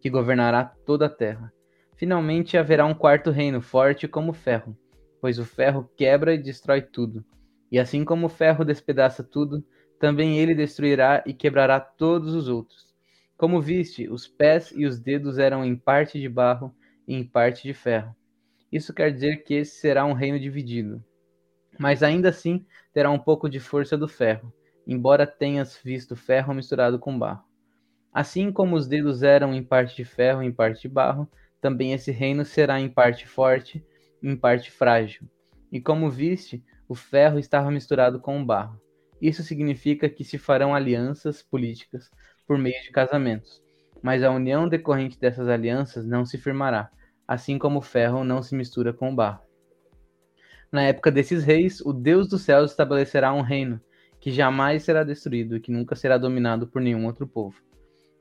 que 0.00 0.10
governará 0.10 0.64
toda 0.64 1.06
a 1.06 1.10
terra. 1.10 1.52
Finalmente 1.96 2.56
haverá 2.56 2.84
um 2.84 2.94
quarto 2.94 3.30
reino, 3.30 3.60
forte 3.60 4.06
como 4.06 4.32
ferro, 4.32 4.76
pois 5.20 5.38
o 5.38 5.44
ferro 5.44 5.90
quebra 5.96 6.34
e 6.34 6.38
destrói 6.38 6.82
tudo. 6.82 7.24
E 7.72 7.78
assim 7.78 8.04
como 8.04 8.26
o 8.26 8.30
ferro 8.30 8.64
despedaça 8.64 9.24
tudo, 9.24 9.64
também 10.04 10.38
ele 10.38 10.54
destruirá 10.54 11.24
e 11.24 11.32
quebrará 11.32 11.80
todos 11.80 12.34
os 12.34 12.46
outros. 12.46 12.94
Como 13.38 13.58
viste, 13.58 14.06
os 14.06 14.28
pés 14.28 14.70
e 14.76 14.84
os 14.84 15.00
dedos 15.00 15.38
eram 15.38 15.64
em 15.64 15.74
parte 15.74 16.20
de 16.20 16.28
barro 16.28 16.76
e 17.08 17.14
em 17.14 17.24
parte 17.24 17.62
de 17.62 17.72
ferro. 17.72 18.14
Isso 18.70 18.92
quer 18.92 19.10
dizer 19.10 19.44
que 19.44 19.54
esse 19.54 19.76
será 19.76 20.04
um 20.04 20.12
reino 20.12 20.38
dividido. 20.38 21.02
Mas 21.78 22.02
ainda 22.02 22.28
assim 22.28 22.66
terá 22.92 23.10
um 23.10 23.18
pouco 23.18 23.48
de 23.48 23.58
força 23.58 23.96
do 23.96 24.06
ferro, 24.06 24.52
embora 24.86 25.26
tenhas 25.26 25.80
visto 25.82 26.14
ferro 26.14 26.52
misturado 26.52 26.98
com 26.98 27.18
barro. 27.18 27.46
Assim 28.12 28.52
como 28.52 28.76
os 28.76 28.86
dedos 28.86 29.22
eram 29.22 29.54
em 29.54 29.64
parte 29.64 29.96
de 29.96 30.04
ferro 30.04 30.42
e 30.42 30.46
em 30.46 30.52
parte 30.52 30.82
de 30.82 30.88
barro, 30.88 31.26
também 31.62 31.94
esse 31.94 32.10
reino 32.10 32.44
será 32.44 32.78
em 32.78 32.90
parte 32.90 33.26
forte 33.26 33.82
e 34.22 34.28
em 34.28 34.36
parte 34.36 34.70
frágil. 34.70 35.26
E 35.72 35.80
como 35.80 36.10
viste, 36.10 36.62
o 36.86 36.94
ferro 36.94 37.38
estava 37.38 37.70
misturado 37.70 38.20
com 38.20 38.38
o 38.38 38.44
barro. 38.44 38.83
Isso 39.24 39.42
significa 39.42 40.06
que 40.06 40.22
se 40.22 40.36
farão 40.36 40.74
alianças 40.74 41.42
políticas 41.42 42.10
por 42.46 42.58
meio 42.58 42.78
de 42.82 42.90
casamentos, 42.90 43.62
mas 44.02 44.22
a 44.22 44.30
união 44.30 44.68
decorrente 44.68 45.18
dessas 45.18 45.48
alianças 45.48 46.04
não 46.04 46.26
se 46.26 46.36
firmará, 46.36 46.90
assim 47.26 47.56
como 47.56 47.78
o 47.78 47.82
ferro 47.82 48.22
não 48.22 48.42
se 48.42 48.54
mistura 48.54 48.92
com 48.92 49.10
o 49.10 49.14
barro. 49.16 49.40
Na 50.70 50.82
época 50.82 51.10
desses 51.10 51.42
reis, 51.42 51.80
o 51.80 51.90
Deus 51.90 52.28
dos 52.28 52.42
céus 52.42 52.72
estabelecerá 52.72 53.32
um 53.32 53.40
reino 53.40 53.80
que 54.20 54.30
jamais 54.30 54.82
será 54.82 55.02
destruído 55.02 55.56
e 55.56 55.60
que 55.60 55.72
nunca 55.72 55.96
será 55.96 56.18
dominado 56.18 56.66
por 56.66 56.82
nenhum 56.82 57.06
outro 57.06 57.26
povo. 57.26 57.56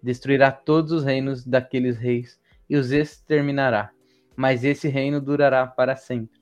Destruirá 0.01 0.53
todos 0.53 0.93
os 0.93 1.03
reinos 1.03 1.45
daqueles 1.45 1.97
reis 1.97 2.39
e 2.69 2.77
os 2.77 2.93
exterminará, 2.93 3.91
mas 4.37 4.63
esse 4.63 4.87
reino 4.87 5.19
durará 5.19 5.67
para 5.67 5.97
sempre. 5.97 6.39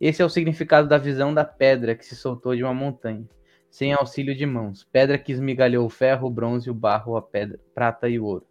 Esse 0.00 0.22
é 0.22 0.24
o 0.24 0.28
significado 0.28 0.88
da 0.88 0.98
visão 0.98 1.32
da 1.32 1.44
pedra 1.44 1.94
que 1.94 2.04
se 2.04 2.16
soltou 2.16 2.56
de 2.56 2.64
uma 2.64 2.74
montanha, 2.74 3.28
sem 3.72 3.90
auxílio 3.94 4.36
de 4.36 4.44
mãos, 4.44 4.84
pedra 4.84 5.16
que 5.16 5.32
esmigalhou 5.32 5.86
o 5.86 5.90
ferro, 5.90 6.28
o 6.28 6.30
bronze, 6.30 6.68
o 6.68 6.74
barro, 6.74 7.16
a 7.16 7.22
pedra, 7.22 7.58
prata 7.74 8.06
e 8.06 8.20
o 8.20 8.24
ouro. 8.26 8.46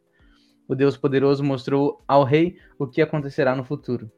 O 0.68 0.74
Deus 0.74 0.98
poderoso 0.98 1.44
mostrou 1.44 2.02
ao 2.08 2.24
rei 2.24 2.58
o 2.80 2.88
que 2.88 3.04
acontecerá 3.04 3.56
no 3.56 3.64
futuro. 3.64 4.12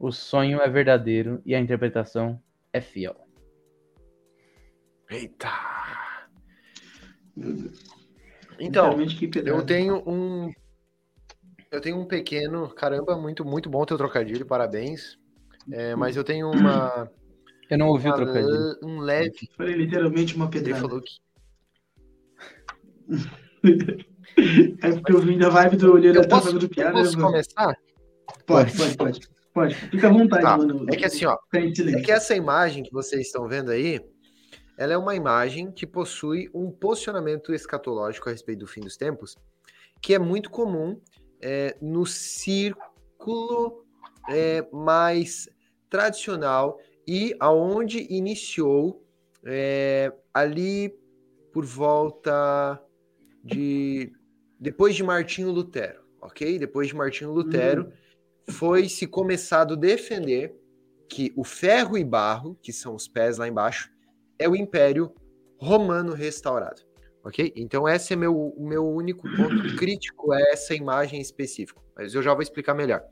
O 0.00 0.10
sonho 0.10 0.60
é 0.60 0.68
verdadeiro 0.68 1.40
e 1.46 1.54
a 1.54 1.60
interpretação 1.60 2.42
é 2.72 2.80
fiel. 2.80 3.16
Eita! 5.08 5.48
Meu 7.36 7.54
Deus. 7.54 7.84
Então, 8.58 8.98
eu 9.46 9.64
tenho 9.64 10.02
um. 10.04 10.52
Eu 11.70 11.80
tenho 11.80 12.00
um 12.00 12.04
pequeno. 12.04 12.68
Caramba, 12.70 13.16
muito, 13.16 13.44
muito 13.44 13.70
bom 13.70 13.86
teu 13.86 13.96
trocadilho, 13.96 14.44
parabéns. 14.44 15.16
É, 15.70 15.94
mas 15.94 16.16
eu 16.16 16.24
tenho 16.24 16.50
uma. 16.50 17.08
Eu 17.70 17.78
não 17.78 17.88
ouvi 17.88 18.08
o 18.08 18.14
trocadilho. 18.14 18.78
um 18.82 18.98
leve. 19.00 19.48
Foi 19.56 19.72
literalmente 19.72 20.34
uma 20.36 20.46
Ele 20.46 20.52
pedrada. 20.52 20.80
falou 20.80 21.02
que. 21.02 21.18
É 24.82 24.92
porque 24.92 25.12
eu 25.12 25.20
vim 25.20 25.36
da 25.38 25.48
vibe 25.48 25.76
do 25.76 25.98
Eu 25.98 26.22
tá 26.28 26.36
posso, 26.40 26.56
eu 26.56 26.68
piada. 26.68 26.92
posso 26.92 27.16
mano? 27.16 27.26
começar? 27.28 27.74
Pode, 28.46 28.76
pode, 28.76 28.96
pode. 28.96 29.20
Pode. 29.52 29.74
Fica 29.74 30.06
à 30.08 30.12
vontade, 30.12 30.42
Tá, 30.42 30.56
mano. 30.58 30.86
É 30.88 30.94
que 30.96 31.04
assim, 31.04 31.24
ó. 31.24 31.36
É 31.52 32.00
que 32.00 32.12
essa 32.12 32.36
imagem 32.36 32.84
que 32.84 32.92
vocês 32.92 33.26
estão 33.26 33.48
vendo 33.48 33.70
aí, 33.72 34.00
ela 34.76 34.92
é 34.92 34.96
uma 34.98 35.16
imagem 35.16 35.72
que 35.72 35.86
possui 35.86 36.48
um 36.54 36.70
posicionamento 36.70 37.52
escatológico 37.52 38.28
a 38.28 38.32
respeito 38.32 38.60
do 38.60 38.66
fim 38.66 38.80
dos 38.80 38.96
tempos, 38.96 39.36
que 40.00 40.14
é 40.14 40.18
muito 40.18 40.50
comum 40.50 41.00
é, 41.40 41.76
no 41.82 42.06
círculo 42.06 43.84
é, 44.28 44.64
mais 44.72 45.48
tradicional 45.90 46.78
e 47.08 47.34
aonde 47.40 48.06
iniciou 48.10 49.02
é, 49.42 50.12
ali 50.34 50.94
por 51.50 51.64
volta 51.64 52.78
de 53.42 54.12
depois 54.60 54.94
de 54.94 55.02
Martinho 55.02 55.50
Lutero, 55.50 56.02
ok? 56.20 56.58
Depois 56.58 56.88
de 56.88 56.94
Martinho 56.94 57.32
Lutero, 57.32 57.90
foi 58.50 58.90
se 58.90 59.06
começado 59.06 59.72
a 59.72 59.76
defender 59.76 60.54
que 61.08 61.32
o 61.34 61.44
ferro 61.44 61.96
e 61.96 62.04
barro, 62.04 62.58
que 62.60 62.74
são 62.74 62.94
os 62.94 63.08
pés 63.08 63.38
lá 63.38 63.48
embaixo, 63.48 63.90
é 64.38 64.46
o 64.46 64.54
Império 64.54 65.10
Romano 65.56 66.12
restaurado. 66.12 66.82
Ok? 67.24 67.52
Então, 67.56 67.88
esse 67.88 68.12
é 68.12 68.16
meu, 68.16 68.36
o 68.36 68.68
meu 68.68 68.86
único 68.86 69.26
ponto 69.34 69.76
crítico 69.76 70.32
a 70.32 70.40
essa 70.40 70.74
imagem 70.74 71.20
específica. 71.20 71.80
Mas 71.96 72.14
eu 72.14 72.22
já 72.22 72.34
vou 72.34 72.42
explicar 72.42 72.74
melhor. 72.74 73.02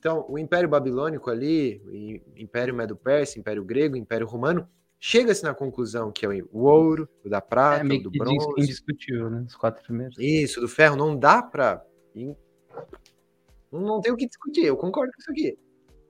Então, 0.00 0.24
o 0.30 0.38
Império 0.38 0.66
Babilônico 0.66 1.28
ali, 1.28 1.78
o 1.84 2.40
Império 2.40 2.74
Medo-Persa, 2.74 3.38
Império 3.38 3.62
Grego, 3.62 3.98
Império 3.98 4.26
Romano, 4.26 4.66
chega-se 4.98 5.42
na 5.44 5.52
conclusão 5.52 6.10
que 6.10 6.24
é 6.24 6.28
o 6.50 6.64
ouro, 6.64 7.06
o 7.22 7.28
da 7.28 7.36
É 7.36 7.40
prata, 7.42 7.84
o 7.84 7.86
meio 7.86 8.02
do 8.04 8.10
que 8.10 8.18
bronze, 8.18 8.48
indiscutível, 8.56 9.28
né? 9.28 9.44
Os 9.46 9.54
quatro 9.54 9.84
primeiros. 9.84 10.16
isso, 10.18 10.58
do 10.58 10.66
ferro, 10.66 10.96
não 10.96 11.14
dá 11.14 11.42
pra. 11.42 11.84
Não 13.70 14.00
tem 14.00 14.10
o 14.10 14.16
que 14.16 14.26
discutir, 14.26 14.64
eu 14.64 14.76
concordo 14.76 15.12
com 15.12 15.20
isso 15.20 15.30
aqui. 15.30 15.58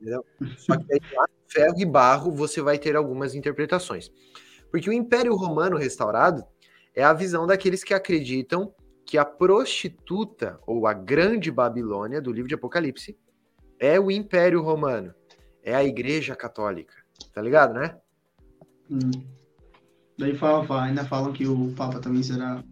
Entendeu? 0.01 0.24
Só 0.57 0.78
que 0.78 0.93
aí, 0.93 1.01
lá, 1.12 1.26
ferro 1.49 1.74
e 1.76 1.84
barro, 1.84 2.30
você 2.30 2.62
vai 2.62 2.78
ter 2.78 2.95
algumas 2.95 3.34
interpretações. 3.34 4.09
Porque 4.70 4.88
o 4.88 4.93
Império 4.93 5.34
Romano 5.34 5.76
restaurado 5.76 6.45
é 6.95 7.03
a 7.03 7.12
visão 7.12 7.45
daqueles 7.45 7.82
que 7.82 7.93
acreditam 7.93 8.72
que 9.05 9.18
a 9.18 9.24
prostituta, 9.24 10.61
ou 10.64 10.86
a 10.86 10.93
grande 10.93 11.51
Babilônia, 11.51 12.20
do 12.20 12.30
livro 12.30 12.49
de 12.49 12.55
Apocalipse, 12.55 13.18
é 13.81 13.99
o 13.99 14.11
Império 14.11 14.62
Romano. 14.62 15.12
É 15.62 15.74
a 15.74 15.83
Igreja 15.83 16.37
Católica. 16.37 16.95
Tá 17.35 17.43
ligado, 17.43 17.74
né? 17.74 17.97
Hum. 18.91 19.11
Daí 20.18 20.35
fala, 20.37 20.64
fala, 20.64 20.85
ainda 20.85 21.05
falam 21.05 21.33
que 21.33 21.47
o 21.47 21.72
Papa 21.74 21.99
também 21.99 22.22
será 22.22 22.62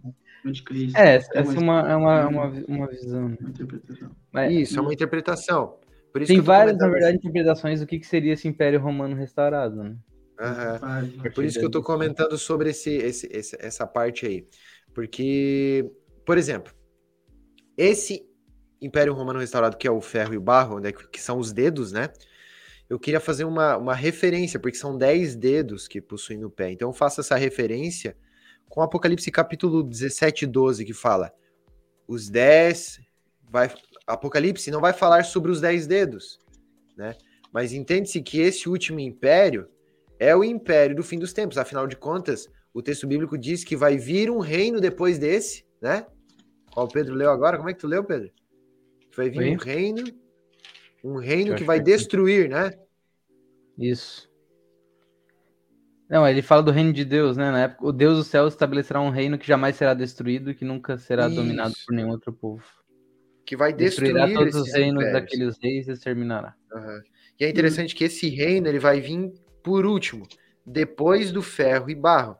o 0.45 0.47
anticristo. 0.47 0.97
É, 0.97 1.15
essa 1.15 1.29
Tem 1.31 1.41
essa 1.41 1.55
é 1.55 1.59
uma- 1.59 1.89
é 1.91 1.95
uma, 1.95 2.27
uma, 2.27 2.45
uma 2.67 2.87
visão. 2.87 3.29
né? 3.29 3.37
uma 3.41 3.49
interpretação. 3.49 4.11
Mas 4.31 4.53
Isso, 4.53 4.77
é 4.77 4.81
uma 4.81 4.93
interpretação. 4.93 5.79
Por 6.11 6.21
isso 6.21 6.31
tem 6.31 6.41
várias, 6.41 6.77
na 6.77 6.87
verdade, 6.87 7.17
interpretações 7.17 7.79
do 7.79 7.85
que, 7.87 7.99
que 7.99 8.07
seria 8.07 8.33
esse 8.33 8.47
Império 8.47 8.79
Romano 8.79 9.15
restaurado, 9.15 9.75
né? 9.83 9.95
Faz, 10.79 11.09
É 11.25 11.29
por 11.29 11.43
isso 11.43 11.59
que 11.59 11.65
eu 11.65 11.69
tô 11.71 11.83
comentando 11.83 12.37
sobre 12.37 12.69
esse, 12.69 12.91
esse- 12.91 13.27
esse- 13.31 13.57
essa 13.59 13.85
parte 13.85 14.25
aí. 14.25 14.47
Porque, 14.93 15.85
por 16.25 16.37
exemplo, 16.37 16.73
esse 17.77 18.23
Império 18.81 19.13
Romano 19.13 19.39
restaurado, 19.39 19.77
que 19.77 19.87
é 19.87 19.91
o 19.91 20.01
ferro 20.01 20.33
e 20.33 20.37
o 20.37 20.41
barro, 20.41 20.79
né, 20.79 20.91
que 20.91 21.21
são 21.21 21.37
os 21.37 21.51
dedos, 21.51 21.91
né? 21.91 22.09
Eu 22.89 22.97
queria 22.97 23.19
fazer 23.19 23.43
uma, 23.43 23.77
uma 23.77 23.93
referência, 23.93 24.59
porque 24.59 24.77
são 24.77 24.97
10 24.97 25.35
dedos 25.35 25.87
que 25.87 26.01
possuem 26.01 26.39
no 26.39 26.49
pé. 26.49 26.71
Então 26.71 26.89
eu 26.89 26.93
faço 26.93 27.21
essa 27.21 27.35
referência 27.35 28.17
com 28.67 28.81
Apocalipse 28.81 29.29
capítulo 29.29 29.83
17, 29.83 30.47
12, 30.47 30.85
que 30.85 30.93
fala: 30.93 31.31
os 32.07 32.29
10. 32.29 33.01
Vai, 33.51 33.71
Apocalipse 34.07 34.71
não 34.71 34.81
vai 34.81 34.93
falar 34.93 35.23
sobre 35.25 35.51
os 35.51 35.61
10 35.61 35.87
dedos, 35.87 36.39
né? 36.97 37.15
Mas 37.51 37.73
entende-se 37.73 38.21
que 38.21 38.39
esse 38.39 38.69
último 38.69 38.99
império 38.99 39.67
é 40.19 40.35
o 40.35 40.43
império 40.43 40.95
do 40.95 41.03
fim 41.03 41.17
dos 41.17 41.33
tempos. 41.33 41.57
Afinal 41.57 41.87
de 41.87 41.95
contas, 41.95 42.47
o 42.73 42.81
texto 42.81 43.07
bíblico 43.07 43.37
diz 43.37 43.63
que 43.63 43.75
vai 43.75 43.97
vir 43.97 44.29
um 44.29 44.39
reino 44.39 44.79
depois 44.79 45.17
desse, 45.17 45.65
né? 45.81 46.05
Qual 46.71 46.87
Pedro 46.87 47.15
leu 47.15 47.31
agora? 47.31 47.57
Como 47.57 47.69
é 47.69 47.73
que 47.73 47.79
tu 47.79 47.87
leu, 47.87 48.03
Pedro? 48.03 48.31
Vai 49.19 49.29
vir 49.29 49.51
um 49.51 49.57
reino, 49.57 50.03
um 51.03 51.17
reino 51.17 51.53
que 51.53 51.65
vai 51.65 51.79
que 51.79 51.83
destruir, 51.83 52.47
né? 52.47 52.71
Isso. 53.77 54.29
Não, 56.09 56.25
ele 56.25 56.41
fala 56.41 56.63
do 56.63 56.71
reino 56.71 56.93
de 56.93 57.03
Deus, 57.03 57.35
né? 57.35 57.51
Na 57.51 57.63
época, 57.63 57.85
o 57.85 57.91
Deus 57.91 58.17
do 58.17 58.23
céu 58.23 58.47
estabelecerá 58.47 59.01
um 59.01 59.09
reino 59.09 59.37
que 59.37 59.45
jamais 59.45 59.75
será 59.75 59.93
destruído 59.93 60.51
e 60.51 60.55
que 60.55 60.63
nunca 60.63 60.97
será 60.97 61.27
dominado 61.27 61.73
Isso. 61.73 61.85
por 61.85 61.93
nenhum 61.93 62.11
outro 62.11 62.31
povo. 62.31 62.63
Que 63.45 63.57
vai 63.57 63.73
destruir 63.73 64.13
Destruirá 64.13 64.39
todos 64.39 64.55
os 64.55 64.73
reinos 64.73 65.03
impérios. 65.03 65.21
daqueles 65.21 65.57
reis 65.61 65.87
e 65.89 65.91
exterminará. 65.91 66.55
Aham. 66.73 67.01
E 67.37 67.43
é 67.43 67.49
interessante 67.49 67.93
que 67.93 68.05
esse 68.05 68.29
reino 68.29 68.69
ele 68.69 68.79
vai 68.79 69.01
vir 69.01 69.33
por 69.61 69.85
último, 69.85 70.25
depois 70.65 71.29
do 71.29 71.41
ferro 71.41 71.89
e 71.89 71.95
barro. 71.95 72.37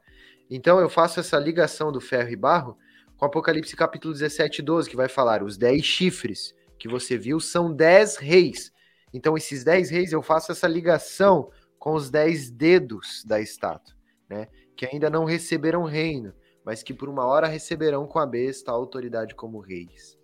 Então 0.49 0.79
eu 0.79 0.89
faço 0.89 1.19
essa 1.19 1.37
ligação 1.37 1.91
do 1.91 1.99
ferro 1.99 2.29
e 2.29 2.37
barro 2.37 2.77
com 3.17 3.25
Apocalipse 3.25 3.75
capítulo 3.75 4.13
17, 4.13 4.61
12, 4.61 4.89
que 4.89 4.95
vai 4.95 5.09
falar 5.09 5.43
os 5.43 5.57
dez 5.57 5.83
chifres 5.83 6.55
que 6.79 6.87
você 6.87 7.17
viu 7.17 7.39
são 7.39 7.71
dez 7.71 8.15
reis. 8.17 8.71
Então 9.13 9.35
esses 9.37 9.63
dez 9.63 9.89
reis 9.91 10.11
eu 10.11 10.21
faço 10.23 10.51
essa 10.51 10.67
ligação 10.67 11.51
com 11.77 11.93
os 11.93 12.09
dez 12.09 12.49
dedos 12.49 13.23
da 13.25 13.39
estátua, 13.39 13.93
né? 14.29 14.47
Que 14.75 14.85
ainda 14.85 15.09
não 15.09 15.25
receberam 15.25 15.83
reino, 15.83 16.33
mas 16.65 16.81
que 16.81 16.93
por 16.93 17.09
uma 17.09 17.25
hora 17.25 17.47
receberão 17.47 18.07
com 18.07 18.17
a 18.19 18.25
besta 18.25 18.71
a 18.71 18.73
autoridade 18.73 19.35
como 19.35 19.59
reis. 19.59 20.17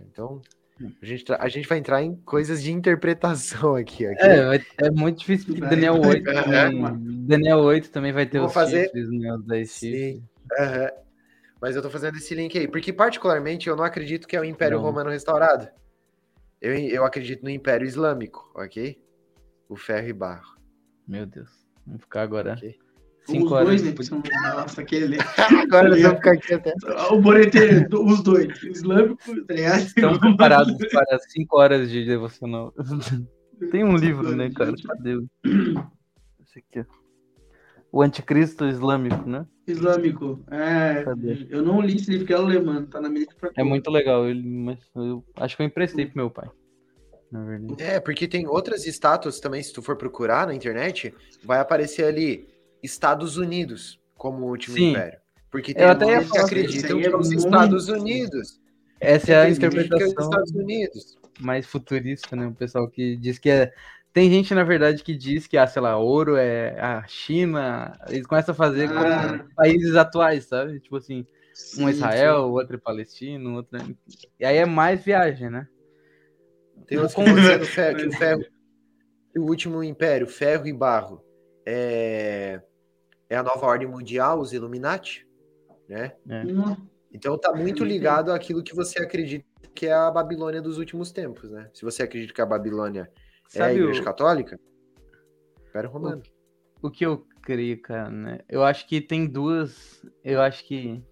Então 0.00 0.40
a 1.02 1.04
gente, 1.06 1.24
a 1.32 1.48
gente 1.48 1.66
vai 1.66 1.78
entrar 1.78 2.02
em 2.02 2.14
coisas 2.16 2.62
de 2.62 2.70
interpretação 2.72 3.74
aqui. 3.74 4.06
aqui. 4.06 4.22
É, 4.22 4.86
é 4.86 4.90
muito 4.90 5.18
difícil, 5.18 5.46
porque 5.46 5.60
Daniel 5.60 6.00
vai- 6.00 6.10
8 6.22 6.24
também, 6.24 7.26
Daniel 7.26 7.58
8 7.58 7.90
também 7.90 8.12
vai 8.12 8.26
ter 8.26 8.38
Vou 8.38 8.46
os 8.48 8.54
fazer- 8.54 8.84
chifres, 8.84 9.10
né? 9.10 9.34
Os 9.34 9.44
10 9.44 9.70
chifres. 9.70 10.14
Sim. 10.16 10.22
Mas 11.60 11.74
eu 11.76 11.82
tô 11.82 11.90
fazendo 11.90 12.16
esse 12.16 12.34
link 12.34 12.56
aí, 12.56 12.68
porque 12.68 12.92
particularmente 12.92 13.68
eu 13.68 13.76
não 13.76 13.84
acredito 13.84 14.28
que 14.28 14.36
é 14.36 14.40
o 14.40 14.44
Império 14.44 14.78
Não. 14.78 14.84
Romano 14.84 15.10
restaurado. 15.10 15.68
Eu, 16.60 16.74
eu 16.74 17.04
acredito 17.04 17.42
no 17.42 17.50
Império 17.50 17.86
Islâmico, 17.86 18.50
ok? 18.54 19.00
O 19.68 19.76
ferro 19.76 20.08
e 20.08 20.12
barro. 20.12 20.56
Meu 21.06 21.26
Deus. 21.26 21.50
Vamos 21.86 22.02
ficar 22.02 22.22
agora 22.22 22.52
ok? 22.54 22.76
5 23.26 23.44
Os 23.44 23.52
horas. 23.52 23.66
dois, 23.68 23.82
né? 23.82 23.94
são- 24.04 24.22
Nossa, 24.54 24.80
aquele. 24.80 25.18
Agora 25.62 25.90
nós 25.90 26.00
vamos 26.00 26.16
ficar 26.16 26.32
aqui 26.32 26.54
até. 26.54 26.72
O 27.10 27.20
Boreteiro, 27.20 28.02
os 28.02 28.22
dois. 28.22 28.62
Islâmico, 28.62 29.18
tá 29.44 29.54
ligado? 29.54 29.80
Estão 29.80 30.18
preparados 30.18 30.74
para 30.90 31.18
5 31.18 31.58
horas 31.58 31.90
de 31.90 32.06
devocional. 32.06 32.72
Tem 33.70 33.84
um 33.84 33.96
livro, 33.96 34.34
né, 34.34 34.50
cara? 34.50 34.72
Cadê? 34.86 35.16
o- 35.16 35.28
Esse 36.42 36.58
aqui, 36.60 36.80
ó. 36.80 36.97
O 37.90 38.02
Anticristo 38.02 38.66
Islâmico, 38.66 39.28
né? 39.28 39.46
Islâmico. 39.66 40.44
É, 40.50 41.02
Cadê? 41.04 41.46
eu 41.50 41.62
não 41.62 41.80
li 41.80 41.96
esse 41.96 42.10
livro, 42.10 42.26
quero 42.26 42.44
ler, 42.44 42.62
mano. 42.62 42.86
Tá 42.86 43.00
na 43.00 43.08
minha 43.08 43.26
pra 43.38 43.50
É 43.56 43.62
muito 43.62 43.90
legal, 43.90 44.28
ele, 44.28 44.42
mas 44.46 44.78
eu 44.94 45.24
acho 45.36 45.56
que 45.56 45.62
eu 45.62 45.66
emprestei 45.66 46.06
pro 46.06 46.16
meu 46.16 46.30
pai. 46.30 46.48
Na 47.30 47.44
verdade. 47.44 47.82
É, 47.82 48.00
porque 48.00 48.26
tem 48.26 48.46
outras 48.46 48.86
estátuas 48.86 49.40
também, 49.40 49.62
se 49.62 49.72
tu 49.72 49.82
for 49.82 49.96
procurar 49.96 50.46
na 50.46 50.54
internet, 50.54 51.14
vai 51.44 51.60
aparecer 51.60 52.04
ali 52.04 52.48
Estados 52.82 53.36
Unidos 53.36 54.00
como 54.16 54.46
o 54.46 54.48
último 54.48 54.76
Sim. 54.76 54.90
Império. 54.90 55.18
Porque 55.50 55.72
tem 55.72 55.84
até 55.84 56.04
muitos 56.04 56.30
que 56.30 56.38
acreditam 56.38 56.98
que 56.98 57.06
é 57.06 57.10
é 57.10 57.16
os 57.16 57.32
Estados 57.32 57.88
Unidos. 57.88 58.60
Essa 59.00 59.32
é 59.32 59.42
a 59.42 59.50
que 59.50 59.58
que 59.58 59.64
é 59.64 59.68
interpretação 59.68 60.24
Estados 60.24 60.52
Unidos. 60.52 61.18
mais 61.40 61.66
futurista, 61.66 62.34
né? 62.36 62.46
O 62.46 62.54
pessoal 62.54 62.88
que 62.88 63.16
diz 63.16 63.38
que 63.38 63.48
é. 63.48 63.72
Tem 64.12 64.30
gente, 64.30 64.54
na 64.54 64.64
verdade, 64.64 65.02
que 65.04 65.14
diz 65.14 65.46
que, 65.46 65.56
ah, 65.56 65.66
sei 65.66 65.82
lá, 65.82 65.96
ouro 65.98 66.36
é 66.36 66.78
a 66.80 67.06
China. 67.06 67.92
Eles 68.08 68.26
começam 68.26 68.52
a 68.52 68.56
fazer 68.56 68.88
Ah. 68.90 69.38
com 69.38 69.54
países 69.54 69.94
atuais, 69.94 70.44
sabe? 70.46 70.80
Tipo 70.80 70.96
assim, 70.96 71.20
um 71.20 71.52
Sim, 71.52 71.88
Israel, 71.90 72.50
outro 72.50 72.76
é 72.76 72.80
palestino, 72.80 73.56
outro. 73.56 73.76
é- 73.78 73.94
E 74.40 74.44
aí 74.44 74.56
é 74.56 74.64
mais 74.66 75.04
viagem, 75.04 75.50
né? 75.50 75.68
Tem 76.86 76.98
outros 76.98 77.14
que 77.14 77.22
Como- 77.22 77.36
fe- 77.66 77.94
que 77.94 78.06
o 78.06 78.12
ferro, 78.12 78.44
que 79.32 79.38
o 79.38 79.44
último 79.44 79.82
império, 79.84 80.26
ferro 80.26 80.66
e 80.66 80.72
barro, 80.72 81.22
é, 81.66 82.60
é 83.28 83.36
a 83.36 83.42
nova 83.42 83.66
ordem 83.66 83.86
mundial, 83.86 84.40
os 84.40 84.52
Illuminati, 84.52 85.26
né? 85.88 86.12
sim. 86.26 86.52
Não, 86.52 86.76
Então 87.12 87.38
tá 87.38 87.52
muito 87.54 87.84
ligado 87.84 88.32
àquilo 88.32 88.62
que 88.62 88.74
você 88.74 89.00
acredita 89.02 89.44
que 89.74 89.86
é 89.86 89.92
a 89.92 90.10
Babilônia 90.10 90.60
dos 90.62 90.76
últimos 90.78 91.10
tempos, 91.12 91.50
né? 91.50 91.70
Se 91.72 91.82
você 91.84 92.02
acredita 92.02 92.32
que 92.34 92.40
a 92.40 92.46
Babilônia 92.46 93.10
é 93.54 93.58
a 93.60 93.66
Sabe 93.66 93.80
Igreja 93.80 94.02
o, 94.02 94.04
Católica, 94.04 94.60
Império 95.68 95.90
Romano. 95.90 96.22
o 96.82 96.90
que 96.90 97.04
eu 97.04 97.26
creio, 97.42 97.80
cara, 97.80 98.10
né? 98.10 98.40
Eu 98.48 98.62
acho 98.62 98.86
que 98.86 99.00
tem 99.00 99.26
duas. 99.26 100.04
Eu 100.22 100.40
acho 100.42 100.64
que. 100.66 101.02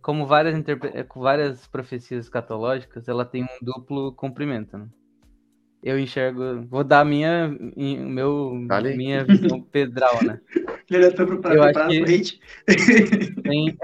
Como 0.00 0.26
várias, 0.26 0.54
interpre... 0.56 0.90
eh, 0.92 1.02
com 1.02 1.20
várias 1.20 1.66
profecias 1.66 2.26
escatológicas, 2.26 3.08
ela 3.08 3.24
tem 3.24 3.42
um 3.42 3.64
duplo 3.64 4.12
cumprimento, 4.12 4.76
né? 4.76 4.86
Eu 5.82 5.98
enxergo. 5.98 6.62
Vou 6.66 6.84
dar 6.84 7.00
a 7.00 7.04
minha, 7.04 7.56
o 7.76 8.08
meu, 8.08 8.52
minha 8.96 9.24
visão 9.24 9.60
pedral, 9.72 10.22
né? 10.22 10.40
Ele 10.90 11.10
tá 11.10 11.24
preparado, 11.26 11.92
Eu 11.92 12.04
pro 12.04 12.14
hate. 12.14 12.40
tem, 13.42 13.76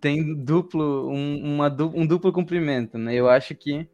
tem 0.00 0.34
duplo, 0.34 1.10
um, 1.10 1.54
uma, 1.54 1.68
du- 1.68 1.92
um 1.94 2.06
duplo 2.06 2.32
cumprimento, 2.32 2.96
né? 2.96 3.14
Eu 3.14 3.28
acho 3.28 3.54
que, 3.54 3.88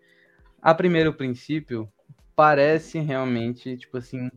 a 0.60 0.74
primeiro 0.74 1.14
princípio, 1.14 1.88
parece 2.40 2.98
realmente, 2.98 3.76
tipo 3.76 3.98
assim, 3.98 4.30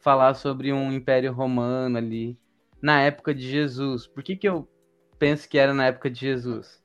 falar 0.00 0.34
sobre 0.34 0.72
um 0.72 0.90
império 0.90 1.32
romano 1.32 1.96
ali, 1.96 2.36
na 2.82 3.00
época 3.00 3.32
de 3.32 3.48
Jesus. 3.48 4.08
Por 4.08 4.24
que 4.24 4.34
que 4.34 4.48
eu 4.48 4.68
penso 5.20 5.48
que 5.48 5.56
era 5.56 5.72
na 5.72 5.86
época 5.86 6.10
de 6.10 6.18
Jesus? 6.18 6.82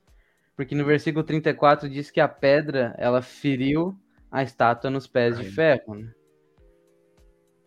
Porque 0.56 0.76
no 0.76 0.86
versículo 0.86 1.24
34 1.24 1.90
diz 1.90 2.12
que 2.12 2.20
a 2.22 2.28
pedra, 2.28 2.94
ela 3.00 3.20
feriu 3.20 3.98
a 4.30 4.44
estátua 4.44 4.92
nos 4.92 5.08
pés 5.08 5.40
de 5.40 5.46
ferro, 5.50 5.96
né? 5.96 6.14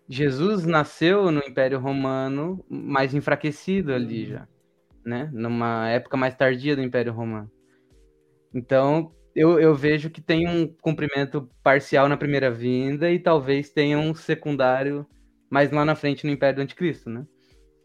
Jesus 0.08 0.64
nasceu 0.64 1.32
no 1.32 1.40
Império 1.40 1.80
Romano, 1.80 2.64
mais 2.68 3.14
enfraquecido 3.14 3.92
ali 3.92 4.26
já 4.26 4.46
né? 5.04 5.28
Numa 5.32 5.88
época 5.88 6.16
mais 6.16 6.34
tardia 6.36 6.76
do 6.76 6.82
Império 6.82 7.12
Romano. 7.12 7.50
Então, 8.54 9.12
eu, 9.34 9.58
eu 9.58 9.74
vejo 9.74 10.10
que 10.10 10.20
tem 10.20 10.48
um 10.48 10.66
cumprimento 10.66 11.48
parcial 11.62 12.08
na 12.08 12.16
primeira 12.16 12.50
vinda 12.50 13.10
e 13.10 13.18
talvez 13.18 13.70
tenha 13.70 13.98
um 13.98 14.14
secundário 14.14 15.06
mais 15.50 15.70
lá 15.70 15.84
na 15.84 15.94
frente 15.94 16.26
no 16.26 16.32
Império 16.32 16.56
do 16.56 16.62
Anticristo, 16.62 17.10
né? 17.10 17.26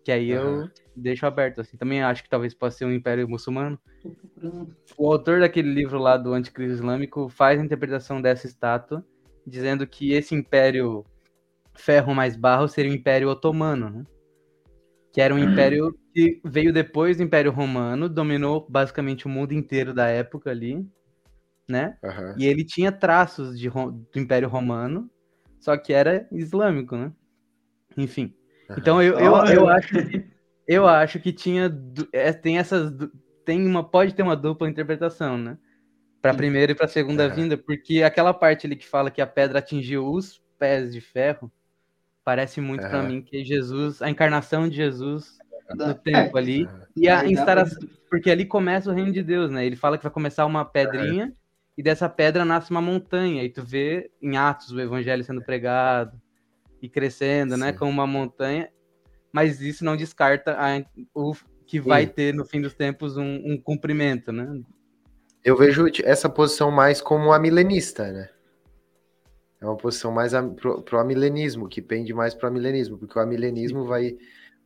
Que 0.04 0.12
aí 0.12 0.30
eu 0.30 0.42
Aham. 0.42 0.72
deixo 0.96 1.26
aberto, 1.26 1.62
assim. 1.62 1.78
Também 1.78 2.02
acho 2.02 2.24
que 2.24 2.30
talvez 2.30 2.54
possa 2.54 2.78
ser 2.78 2.86
um 2.86 2.94
Império 2.94 3.28
Muçulmano. 3.28 3.80
O 4.98 5.12
autor 5.12 5.40
daquele 5.40 5.70
livro 5.74 6.00
lá 6.00 6.18
do 6.18 6.34
Anticristo 6.34 6.76
Islâmico 6.76 7.28
faz 7.28 7.60
a 7.60 7.64
interpretação 7.64 8.22
dessa 8.22 8.48
estátua, 8.48 9.06
dizendo 9.46 9.86
que 9.86 10.14
esse 10.14 10.34
Império 10.36 11.06
Ferro 11.74 12.14
mais 12.14 12.36
Barro 12.36 12.68
seria 12.68 12.92
o 12.92 12.96
Império 12.96 13.30
Otomano, 13.30 13.90
né? 13.90 14.04
Que 15.12 15.22
era 15.22 15.34
um 15.34 15.40
império 15.40 15.98
que 16.14 16.40
veio 16.44 16.72
depois 16.72 17.18
do 17.18 17.24
Império 17.24 17.52
Romano, 17.52 18.08
dominou 18.08 18.66
basicamente 18.70 19.26
o 19.26 19.30
mundo 19.30 19.52
inteiro 19.54 19.94
da 19.94 20.08
época 20.08 20.52
ali, 20.52 20.88
né? 21.68 21.98
Aham. 22.04 22.36
E 22.38 22.46
ele 22.46 22.64
tinha 22.64 22.92
traços 22.92 23.58
de, 23.60 23.70
do 23.70 24.08
Império 24.16 24.48
Romano, 24.48 25.10
só 25.60 25.76
que 25.78 25.94
era 25.94 26.28
islâmico, 26.32 26.96
né? 26.96 27.12
Enfim. 27.98 28.34
Então 28.78 29.02
eu, 29.02 29.18
eu, 29.20 29.32
Olha. 29.34 29.54
eu 29.54 29.68
acho 29.70 29.88
que 29.90 30.28
eu 30.68 30.88
acho 30.88 31.20
que 31.20 31.32
tinha 31.32 31.72
é, 32.12 32.34
tem 32.34 32.58
essas 32.58 32.92
tem 33.46 33.66
uma 33.66 33.84
pode 33.84 34.14
ter 34.14 34.24
uma 34.24 34.36
dupla 34.36 34.70
interpretação, 34.70 35.38
né? 35.38 35.58
Para 36.22 36.34
primeira 36.34 36.72
e 36.72 36.76
para 36.76 36.88
segunda 36.88 37.26
Aham. 37.26 37.36
vinda, 37.36 37.58
porque 37.58 38.04
aquela 38.04 38.34
parte 38.34 38.68
ali 38.68 38.76
que 38.76 38.88
fala 38.88 39.10
que 39.10 39.22
a 39.22 39.28
pedra 39.28 39.60
atingiu 39.60 40.06
os 40.12 40.42
pés 40.60 40.92
de 40.92 41.00
ferro 41.00 41.52
parece 42.24 42.60
muito 42.60 42.82
para 42.82 43.04
mim 43.04 43.22
que 43.22 43.44
Jesus, 43.46 44.02
a 44.02 44.10
encarnação 44.10 44.68
de 44.68 44.76
Jesus 44.76 45.38
no 45.70 45.78
Dá- 45.78 45.94
tempo 45.94 46.38
ali 46.38 46.68
e 46.96 47.08
a 47.08 47.26
instalação, 47.26 47.80
porque 48.10 48.30
ali 48.30 48.46
começa 48.46 48.90
o 48.92 48.94
reino 48.94 49.14
de 49.14 49.24
Deus, 49.24 49.50
né? 49.50 49.66
Ele 49.66 49.76
fala 49.78 49.98
que 49.98 50.04
vai 50.04 50.12
começar 50.12 50.46
uma 50.46 50.66
pedrinha 50.66 51.34
e 51.78 51.84
dessa 51.84 52.10
pedra 52.10 52.44
nasce 52.44 52.72
uma 52.72 52.82
montanha. 52.82 53.44
E 53.44 53.50
tu 53.50 53.64
vê 53.64 54.10
em 54.22 54.36
Atos 54.36 54.72
o 54.72 54.80
evangelho 54.82 55.24
sendo 55.24 55.44
pregado 55.44 56.20
e 56.82 56.90
crescendo, 56.90 57.56
né? 57.56 57.72
Sim. 57.72 57.78
Como 57.78 57.92
uma 57.92 58.08
montanha. 58.08 58.70
Mas 59.32 59.62
isso 59.62 59.86
não 59.86 59.96
descarta 59.96 60.58
a- 60.58 60.84
o 61.14 61.36
que 61.66 61.80
vai 61.80 62.08
Sim. 62.08 62.14
ter 62.14 62.34
no 62.34 62.46
fim 62.46 62.62
dos 62.62 62.74
tempos 62.74 63.18
um, 63.18 63.42
um 63.54 63.62
cumprimento, 63.62 64.32
né? 64.32 64.60
Eu 65.44 65.56
vejo 65.56 65.86
essa 66.04 66.28
posição 66.28 66.72
mais 66.72 67.00
como 67.00 67.32
a 67.32 67.40
milenista, 67.40 68.12
né? 68.12 68.30
É 69.62 69.66
uma 69.66 69.78
posição 69.78 70.12
mais 70.12 70.34
pro, 70.56 70.82
pro 70.82 71.00
amilenismo, 71.00 71.68
que 71.68 71.82
pende 71.82 72.14
mais 72.14 72.34
pro 72.34 72.48
amilenismo, 72.48 72.98
porque 72.98 73.18
o 73.18 73.22
amilenismo 73.22 73.86
vai, 73.86 74.16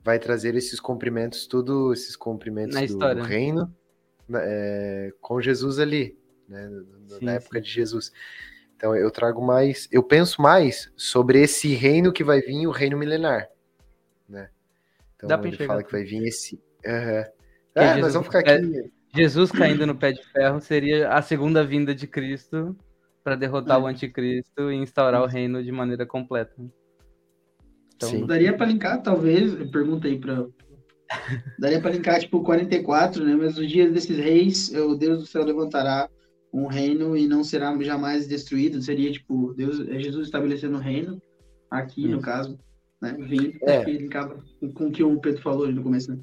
vai 0.03 0.19
trazer 0.19 0.55
esses 0.55 0.79
cumprimentos, 0.79 1.47
tudo 1.47 1.93
esses 1.93 2.15
cumprimentos 2.15 2.75
Na 2.75 2.81
do, 2.81 2.85
história, 2.85 3.21
né? 3.21 3.27
reino 3.27 3.73
né, 4.27 4.39
é, 4.43 5.13
com 5.21 5.41
Jesus 5.41 5.79
ali, 5.79 6.17
né? 6.51 6.67
no- 6.67 7.09
Sim, 7.17 7.25
na 7.25 7.33
época 7.33 7.57
sim. 7.59 7.63
de 7.63 7.69
Jesus. 7.71 8.11
Então 8.75 8.95
eu 8.95 9.09
trago 9.11 9.41
mais, 9.45 9.87
eu 9.91 10.03
penso 10.03 10.41
mais 10.41 10.91
sobre 10.95 11.41
esse 11.41 11.73
reino 11.73 12.11
que 12.11 12.23
vai 12.23 12.41
vir, 12.41 12.67
o 12.67 12.71
reino 12.71 12.97
milenar, 12.97 13.47
né? 14.27 14.49
Então 15.15 15.27
Dá 15.29 15.37
pra 15.37 15.47
ele 15.47 15.55
enxergar 15.55 15.73
fala 15.73 15.83
que 15.83 15.91
vai 15.91 16.03
vir 16.03 16.23
esse. 16.27 16.57
Que 16.57 16.89
É, 16.89 17.31
Jesus 17.75 18.01
nós 18.01 18.13
vamos 18.13 18.27
ficar 18.27 18.41
é- 18.47 18.55
aqui. 18.55 18.91
Jesus 19.13 19.51
caindo 19.51 19.85
no 19.85 19.95
pé 19.95 20.13
de 20.13 20.23
ferro 20.31 20.59
seria 20.61 21.09
a 21.09 21.21
segunda 21.21 21.63
vinda 21.63 21.93
de 21.93 22.07
Cristo 22.07 22.75
para 23.23 23.35
derrotar 23.35 23.77
É. 23.77 23.83
o 23.83 23.85
anticristo 23.85 24.71
e 24.71 24.75
instaurar 24.75 25.21
o 25.21 25.27
reino 25.27 25.61
de 25.63 25.71
maneira 25.71 26.05
completa. 26.05 26.55
Então, 27.95 28.09
Sim. 28.09 28.25
Daria 28.25 28.55
pra 28.55 28.65
linkar, 28.65 29.01
talvez, 29.03 29.53
eu 29.53 29.69
pergunto 29.69 30.07
aí 30.07 30.17
pra. 30.17 30.47
Daria 31.59 31.79
pra 31.81 31.91
linkar, 31.91 32.19
tipo, 32.19 32.41
44, 32.41 33.23
né? 33.23 33.35
Mas 33.35 33.57
nos 33.57 33.69
dias 33.69 33.91
desses 33.93 34.17
reis, 34.17 34.69
o 34.73 34.95
Deus 34.95 35.19
do 35.19 35.25
céu 35.27 35.43
levantará 35.43 36.09
um 36.53 36.67
reino 36.67 37.15
e 37.15 37.27
não 37.27 37.43
será 37.43 37.75
jamais 37.81 38.27
destruído. 38.27 38.81
Seria, 38.81 39.11
tipo, 39.11 39.53
Deus, 39.53 39.79
é 39.87 39.99
Jesus 39.99 40.27
estabelecendo 40.27 40.77
o 40.77 40.81
reino, 40.81 41.21
aqui, 41.69 42.07
no 42.07 42.15
Isso. 42.17 42.21
caso, 42.21 42.59
né? 43.01 43.15
Vindo, 43.19 43.57
É. 43.63 43.83
que 43.85 43.91
linkava 43.91 44.43
com- 44.73 44.87
o 44.87 44.91
que 44.91 45.03
o 45.03 45.19
Pedro 45.19 45.41
falou 45.41 45.63
ali 45.65 45.73
no 45.73 45.83
começo, 45.83 46.11
né? 46.11 46.19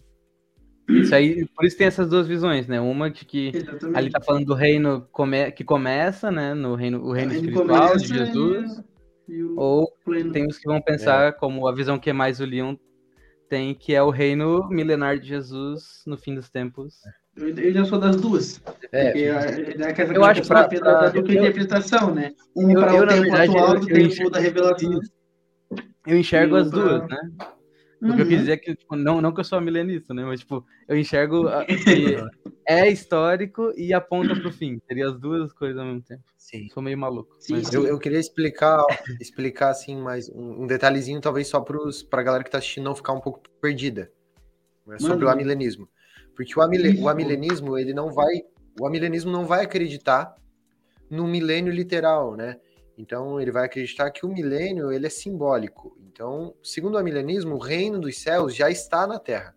Isso 0.90 1.14
aí, 1.14 1.46
por 1.54 1.66
isso 1.66 1.76
tem 1.76 1.86
essas 1.86 2.08
duas 2.08 2.26
visões, 2.26 2.66
né? 2.66 2.80
Uma 2.80 3.10
de 3.10 3.24
que 3.26 3.52
Exatamente. 3.54 3.98
ali 3.98 4.10
tá 4.10 4.20
falando 4.22 4.46
do 4.46 4.54
reino 4.54 5.06
come- 5.12 5.50
que 5.52 5.62
começa, 5.62 6.30
né? 6.30 6.54
No 6.54 6.74
reino, 6.74 7.02
o 7.04 7.12
reino 7.12 7.32
espiritual 7.32 7.96
de 7.96 8.06
Jesus. 8.08 8.82
o 9.28 9.60
Ou 9.60 9.92
pleno. 10.02 10.32
tem 10.32 10.46
os 10.46 10.56
que 10.58 10.66
vão 10.66 10.80
pensar, 10.80 11.34
como 11.34 11.68
a 11.68 11.74
visão 11.74 11.98
que 11.98 12.08
é 12.08 12.14
mais 12.14 12.40
o 12.40 12.46
Leon 12.46 12.74
tem, 13.50 13.74
que 13.74 13.94
é 13.94 14.02
o 14.02 14.08
reino 14.08 14.66
milenar 14.70 15.18
de 15.18 15.28
Jesus 15.28 16.02
no 16.06 16.16
fim 16.16 16.34
dos 16.34 16.48
tempos. 16.48 16.94
Eu, 17.38 17.48
eu 17.56 17.72
já 17.72 17.84
sou 17.84 17.98
das 17.98 18.16
duas. 18.16 18.60
É, 18.92 19.10
Porque 19.12 19.24
a- 19.26 19.88
a 19.88 19.92
questão 19.92 20.16
Eu 20.16 20.24
acho 20.24 20.42
da 20.42 20.46
pra- 20.48 20.62
dupla 20.66 20.80
pra- 20.98 21.08
dupla 21.10 21.34
eu- 21.34 21.40
interpretação, 21.42 22.14
né? 22.14 22.32
Um 22.56 22.70
eu- 22.72 22.80
para 22.80 22.94
eu, 22.94 23.04
o 23.04 23.06
tempo 23.06 23.20
verdade, 23.22 23.50
atual, 23.50 23.74
eu- 23.74 23.80
do 23.80 23.88
eu 23.90 23.94
tempo 23.94 24.06
enxergo- 24.08 24.30
da 24.30 24.38
revelação. 24.40 25.00
Eu 26.06 26.18
enxergo 26.18 26.56
as 26.56 26.68
pra- 26.70 26.78
duas, 26.78 27.08
né? 27.08 27.18
O 28.00 28.06
que 28.06 28.06
eu 28.06 28.10
Uhum. 28.10 28.16
quis 28.28 28.38
dizer 28.38 28.52
é 28.52 28.56
que, 28.56 28.74
tipo, 28.76 28.94
não, 28.96 29.20
não 29.20 29.32
que 29.32 29.40
eu 29.40 29.44
sou 29.44 29.60
milenista, 29.60 30.14
né? 30.14 30.24
Mas, 30.24 30.40
tipo, 30.40 30.64
eu 30.88 30.96
enxergo 30.96 31.48
a- 31.48 31.64
que 32.16 32.16
é 32.66 32.88
histórico 32.88 33.72
e 33.76 33.92
aponta 33.92 34.36
pro 34.36 34.52
fim. 34.52 34.80
Seria 34.86 35.08
as 35.08 35.18
duas 35.18 35.52
coisas 35.52 35.78
ao 35.78 35.84
mesmo 35.84 36.02
tempo. 36.02 36.22
sim. 36.36 36.68
Sou 36.72 36.82
meio 36.82 36.96
maluco. 36.96 37.36
Sim, 37.40 37.54
mas- 37.54 37.66
sim. 37.68 37.76
Eu, 37.76 37.86
eu 37.86 37.98
queria 37.98 38.18
explicar, 38.20 38.82
explicar 39.20 39.68
assim 39.70 39.96
mais 40.00 40.30
um, 40.30 40.62
um 40.62 40.66
detalhezinho, 40.66 41.20
talvez 41.20 41.46
só 41.48 41.60
para 41.60 41.76
a 42.20 42.22
galera 42.22 42.42
que 42.42 42.48
está 42.48 42.58
assistindo 42.58 42.84
não 42.84 42.94
ficar 42.94 43.12
um 43.12 43.20
pouco 43.20 43.42
perdida 43.60 44.10
né, 44.86 44.96
sobre 44.98 45.24
o 45.24 45.28
Manda. 45.28 45.42
Porque 46.38 46.56
o, 46.56 46.62
amile, 46.62 47.00
o 47.00 47.08
amilenismo 47.08 47.76
ele 47.76 47.92
não 47.92 48.12
vai, 48.12 48.44
o 48.80 48.86
amilenismo 48.86 49.28
não 49.28 49.44
vai 49.44 49.64
acreditar 49.64 50.36
no 51.10 51.26
milênio 51.26 51.72
literal, 51.72 52.36
né? 52.36 52.60
Então 52.96 53.40
ele 53.40 53.50
vai 53.50 53.64
acreditar 53.64 54.08
que 54.12 54.24
o 54.24 54.28
milênio 54.28 54.92
ele 54.92 55.08
é 55.08 55.10
simbólico. 55.10 55.98
Então, 56.00 56.54
segundo 56.62 56.94
o 56.94 56.98
amilenismo, 56.98 57.56
o 57.56 57.58
reino 57.58 57.98
dos 57.98 58.16
céus 58.18 58.54
já 58.54 58.70
está 58.70 59.04
na 59.04 59.18
Terra. 59.18 59.56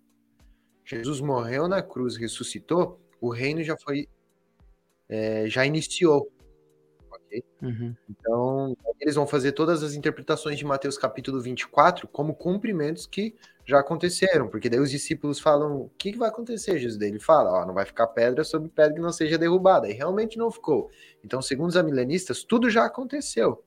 Jesus 0.84 1.22
morreu 1.22 1.68
na 1.68 1.84
cruz, 1.84 2.18
ressuscitou, 2.18 3.00
o 3.22 3.30
reino 3.30 3.62
já 3.62 3.78
foi, 3.78 4.10
é, 5.08 5.48
já 5.48 5.64
iniciou. 5.64 6.32
Uhum. 7.62 7.96
Então, 8.10 8.76
eles 9.00 9.16
vão 9.16 9.26
fazer 9.26 9.52
todas 9.54 9.84
as 9.84 9.94
interpretações 9.94 10.58
de 10.58 10.66
Mateus 10.66 10.98
capítulo 10.98 11.40
24 11.42 12.08
como 12.08 12.34
cumprimentos 12.34 13.06
que 13.06 13.36
já 13.66 13.80
aconteceram, 13.80 14.48
porque 14.48 14.70
daí 14.70 14.80
os 14.80 14.92
discípulos 14.92 15.40
falam: 15.40 15.82
o 15.82 15.92
que, 15.98 16.12
que 16.12 16.18
vai 16.18 16.30
acontecer, 16.30 16.78
Jesus? 16.78 16.98
Daí 16.98 17.10
ele 17.10 17.20
fala: 17.20 17.62
ó, 17.62 17.66
não 17.66 17.74
vai 17.74 17.86
ficar 17.86 18.08
pedra 18.08 18.44
sobre 18.44 18.70
pedra 18.70 18.96
que 18.96 19.00
não 19.00 19.12
seja 19.12 19.38
derrubada. 19.38 19.90
E 19.90 19.94
realmente 19.94 20.38
não 20.38 20.52
ficou. 20.52 20.90
Então, 21.24 21.42
segundo 21.42 21.70
os 21.70 21.78
amilenistas, 21.78 22.44
tudo 22.44 22.70
já 22.70 22.86
aconteceu. 22.86 23.64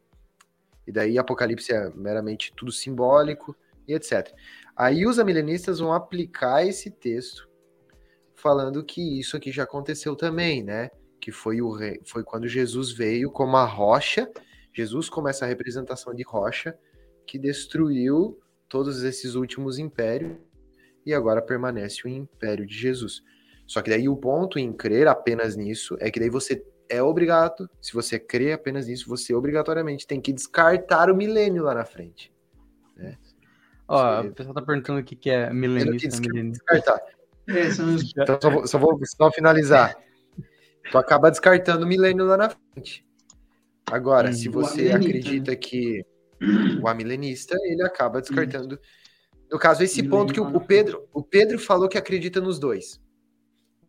E 0.87 0.93
daí 0.93 1.19
Apocalipse 1.19 1.73
é 1.73 1.91
meramente 1.95 2.53
tudo 2.55 2.71
simbólico 2.71 3.57
e 3.89 3.95
etc. 3.95 4.33
Aí 4.77 5.07
os 5.07 5.19
amilenistas 5.19 5.79
vão 5.79 5.93
aplicar 5.93 6.67
esse 6.67 6.91
texto 6.91 7.49
falando 8.35 8.85
que 8.85 9.19
isso 9.19 9.37
aqui 9.37 9.51
já 9.51 9.63
aconteceu 9.63 10.15
também, 10.15 10.63
né? 10.63 10.91
Que 11.25 11.33
foi, 11.33 11.63
o 11.63 11.71
rei, 11.71 12.03
foi 12.05 12.23
quando 12.23 12.47
Jesus 12.47 12.93
veio 12.93 13.31
como 13.31 13.57
a 13.57 13.65
rocha. 13.65 14.31
Jesus 14.75 15.09
como 15.09 15.27
essa 15.27 15.47
representação 15.47 16.15
de 16.15 16.23
rocha 16.23 16.79
que 17.27 17.39
destruiu 17.39 18.39
todos 18.69 19.03
esses 19.03 19.35
últimos 19.35 19.79
impérios 19.79 20.37
e 21.07 21.15
agora 21.15 21.41
permanece 21.41 22.07
o 22.07 22.11
império 22.11 22.67
de 22.67 22.77
Jesus. 22.77 23.23
Só 23.67 23.81
que 23.81 23.89
daí 23.89 24.07
o 24.07 24.15
ponto 24.19 24.59
em 24.59 24.71
crer 24.71 25.09
apenas 25.09 25.57
nisso 25.57 25.97
é 25.99 26.11
que 26.11 26.21
daí 26.21 26.29
você 26.29 26.63
é 26.91 27.03
obrigado, 27.03 27.71
se 27.81 27.95
você 27.95 28.19
crê 28.19 28.53
apenas 28.53 28.87
nisso, 28.87 29.09
você 29.09 29.33
obrigatoriamente 29.33 30.07
tem 30.07 30.21
que 30.21 30.31
descartar 30.31 31.11
o 31.11 31.17
milênio 31.17 31.63
lá 31.63 31.73
na 31.73 31.87
frente. 31.87 32.31
Ó, 33.89 34.21
Sim. 34.21 34.29
o 34.29 34.35
pessoal 34.35 34.55
tá 34.55 34.61
perguntando 34.61 35.01
o 35.01 35.05
que, 35.05 35.17
que 35.17 35.31
é 35.31 35.51
milenista. 35.51 36.21
descartar. 36.21 37.01
É, 37.47 37.71
são. 37.71 37.97
Então 37.97 38.39
só 38.39 38.51
vou, 38.51 38.67
só 38.67 38.79
vou 38.79 39.01
só 39.07 39.33
finalizar. 39.33 39.97
Tu 40.91 40.99
acaba 40.99 41.31
descartando 41.31 41.85
o 41.85 41.89
milênio 41.89 42.25
lá 42.25 42.37
na 42.37 42.51
frente. 42.51 43.05
Agora, 43.87 44.31
Hum. 44.31 44.33
se 44.33 44.49
você 44.49 44.91
acredita 44.93 45.55
que 45.57 46.05
o 46.81 46.89
amilenista, 46.89 47.57
ele 47.65 47.83
acaba 47.83 48.21
descartando. 48.21 48.79
No 49.51 49.59
caso, 49.59 49.83
esse 49.83 50.03
Milênio 50.03 50.19
ponto 50.19 50.35
que 50.35 50.41
o, 50.41 50.57
o 50.57 50.61
Pedro, 50.61 51.09
o 51.13 51.23
Pedro 51.23 51.59
falou 51.59 51.89
que 51.89 51.99
acredita 51.99 52.41
nos 52.41 52.59
dois. 52.59 53.01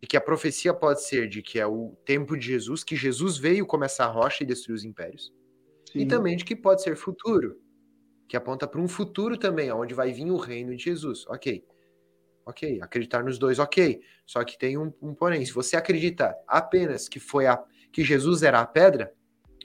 E 0.00 0.06
que 0.06 0.16
a 0.16 0.20
profecia 0.20 0.74
pode 0.74 1.02
ser 1.02 1.28
de 1.28 1.42
que 1.42 1.58
é 1.58 1.66
o 1.66 1.96
tempo 2.04 2.36
de 2.36 2.46
Jesus, 2.46 2.84
que 2.84 2.94
Jesus 2.94 3.38
veio 3.38 3.66
como 3.66 3.84
essa 3.84 4.06
rocha 4.06 4.42
e 4.44 4.46
destruiu 4.46 4.76
os 4.76 4.84
impérios. 4.84 5.32
E 5.94 6.00
Sim. 6.00 6.06
também 6.08 6.36
de 6.36 6.44
que 6.44 6.54
pode 6.54 6.82
ser 6.82 6.96
futuro, 6.96 7.58
que 8.28 8.36
aponta 8.36 8.66
para 8.66 8.80
um 8.80 8.88
futuro 8.88 9.36
também, 9.38 9.72
onde 9.72 9.94
vai 9.94 10.12
vir 10.12 10.30
o 10.30 10.36
reino 10.36 10.76
de 10.76 10.84
Jesus. 10.84 11.26
Ok. 11.28 11.64
Ok, 12.46 12.78
acreditar 12.80 13.24
nos 13.24 13.38
dois, 13.40 13.58
ok. 13.58 14.00
Só 14.24 14.44
que 14.44 14.56
tem 14.56 14.78
um, 14.78 14.92
um 15.02 15.12
porém. 15.12 15.44
Se 15.44 15.52
você 15.52 15.76
acredita 15.76 16.34
apenas 16.46 17.08
que 17.08 17.18
foi 17.18 17.46
a 17.46 17.60
que 17.92 18.04
Jesus 18.04 18.44
era 18.44 18.60
a 18.60 18.66
pedra, 18.66 19.12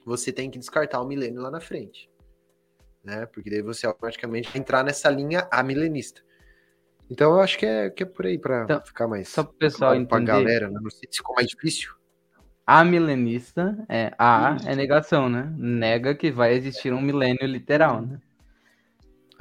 você 0.04 0.32
tem 0.34 0.50
que 0.50 0.58
descartar 0.58 1.00
o 1.00 1.06
milênio 1.08 1.42
lá 1.42 1.52
na 1.52 1.60
frente. 1.62 2.10
Né? 3.04 3.28
Porque 3.28 3.50
daí 3.52 3.62
você 3.62 3.86
automaticamente 3.86 4.50
vai 4.50 4.60
entrar 4.60 4.84
nessa 4.84 5.10
linha 5.12 5.48
amilenista. 5.52 6.22
Então 7.10 7.34
eu 7.34 7.40
acho 7.42 7.60
que 7.60 7.66
é, 7.66 7.90
que 7.90 8.04
é 8.04 8.06
por 8.06 8.26
aí 8.26 8.40
para 8.40 8.64
Então, 8.64 8.82
ficar 8.82 9.08
mais 9.08 9.28
Só 9.30 9.44
pro 9.44 9.54
pessoal 9.54 9.92
claro 9.92 10.08
pra 10.08 10.18
entender. 10.18 10.32
galera, 10.32 10.70
né? 10.70 10.80
Não 10.82 10.90
sei 10.90 11.08
se 11.12 11.18
ficou 11.18 11.36
mais 11.36 11.48
difícil. 11.48 11.94
A 12.66 12.84
milenista 12.86 13.78
é 13.90 14.14
A 14.18 14.56
é 14.66 14.76
negação, 14.76 15.28
né? 15.30 15.54
Nega 15.58 16.16
que 16.16 16.32
vai 16.32 16.54
existir 16.54 16.94
um 16.94 17.02
milênio 17.02 17.46
literal, 17.46 18.02
né? 18.02 18.20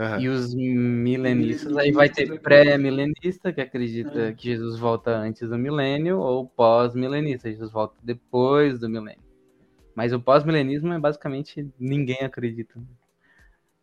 Aham. 0.01 0.19
E 0.21 0.29
os 0.29 0.55
milenistas, 0.55 1.77
aí 1.77 1.93
vai 1.93 2.09
ter 2.09 2.41
pré-milenista, 2.41 3.53
que 3.53 3.61
acredita 3.61 4.19
É. 4.29 4.33
que 4.33 4.45
Jesus 4.45 4.79
volta 4.79 5.11
antes 5.11 5.47
do 5.47 5.59
milênio, 5.59 6.19
ou 6.19 6.47
pós-milenista, 6.47 7.51
Jesus 7.51 7.71
volta 7.71 7.95
depois 8.03 8.79
do 8.79 8.89
milênio. 8.89 9.23
Mas 9.95 10.13
o 10.15 10.19
pós-milenismo 10.21 10.93
é 10.95 10.99
basicamente 10.99 11.69
ninguém 11.79 12.21
acredita. 12.23 12.81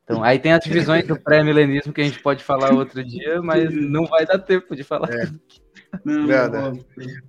Então, 0.03 0.23
aí 0.23 0.39
tem 0.39 0.53
as 0.53 0.63
divisões 0.63 1.05
do 1.05 1.19
pré-milenismo 1.19 1.93
que 1.93 2.01
a 2.01 2.03
gente 2.05 2.23
pode 2.23 2.43
falar 2.43 2.73
outro 2.73 3.03
dia, 3.03 3.39
mas 3.41 3.71
não 3.75 4.05
vai 4.05 4.25
dar 4.25 4.39
tempo 4.39 4.75
de 4.75 4.83
falar. 4.83 5.09
É. 5.13 5.27
Não, 6.03 6.25
Nada. 6.25 6.61
não, 6.61 6.73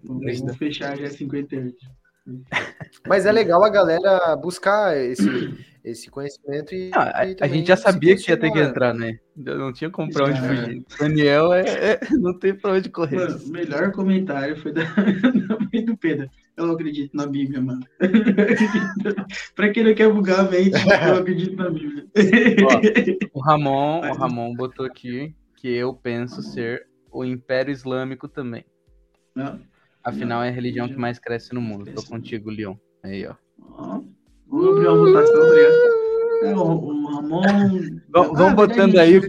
vou- 0.02 0.20
vou 0.22 0.54
fechar 0.54 0.96
já 0.96 1.08
58. 1.10 1.76
Mas 3.06 3.26
é 3.26 3.32
legal 3.32 3.62
a 3.64 3.68
galera 3.68 4.36
buscar 4.36 4.96
esse, 4.96 5.24
esse 5.90 6.10
conhecimento 6.10 6.74
e, 6.74 6.90
Ah, 6.94 7.12
a, 7.20 7.26
e 7.26 7.36
a 7.40 7.46
gente 7.48 7.68
já 7.68 7.76
sabia 7.76 8.16
que 8.16 8.30
ia 8.30 8.36
ter 8.36 8.50
que 8.52 8.58
entrar, 8.58 8.92
né? 8.94 9.18
Não 9.36 9.72
tinha 9.72 9.88
como 9.90 10.10
pra 10.12 10.26
onde 10.26 10.40
Já. 10.40 10.48
fugir. 10.48 10.84
Daniel 10.98 11.52
é, 11.52 11.62
é- 11.62 12.00
não 12.18 12.38
tem 12.38 12.54
pra 12.54 12.72
onde 12.72 12.88
correr. 12.88 13.16
Mano, 13.16 13.38
o 13.44 13.48
melhor 13.48 13.92
comentário 13.92 14.56
foi 14.56 14.72
da, 14.72 14.82
da 15.48 15.58
mãe 15.72 15.84
do 15.84 15.96
Pedro. 15.96 16.28
Eu 16.56 16.66
não 16.66 16.74
acredito 16.74 17.16
na 17.16 17.26
Bíblia, 17.26 17.60
mano. 17.60 17.86
pra 19.54 19.70
quem 19.70 19.84
não 19.84 19.94
quer 19.94 20.12
bugar 20.12 20.40
a 20.40 20.50
mente, 20.50 20.72
eu 21.06 21.14
acredito 21.16 21.56
na 21.56 21.70
Bíblia. 21.70 22.06
O 23.32 23.40
Ramon, 23.40 24.00
o 24.00 24.12
Ramon 24.14 24.54
botou 24.54 24.84
aqui 24.84 25.34
que 25.56 25.68
eu 25.68 25.94
penso 25.94 26.42
ser 26.42 26.86
o 27.10 27.24
Império 27.24 27.72
Islâmico 27.72 28.28
também. 28.28 28.64
Não. 29.34 29.60
Afinal, 30.02 30.42
é 30.42 30.48
a 30.48 30.52
religião 30.52 30.88
que 30.88 30.96
mais 30.96 31.18
cresce 31.18 31.52
no 31.54 31.60
mundo. 31.60 31.90
Tô 31.92 32.02
contigo, 32.02 32.50
Leon. 32.50 32.74
Aí, 33.02 33.26
ó. 33.26 33.34
Ó, 33.60 34.02
Vamos 34.50 34.68
abrir 34.76 34.88
uma 34.88 34.96
votação, 34.98 35.54
ligado? 35.54 35.74
É, 36.42 36.54
o, 36.54 36.60
o 36.62 37.06
Ramon. 37.14 37.42
Vamos, 38.10 38.40
Ah, 38.40 38.54
botando 38.54 38.96
aí. 38.98 39.20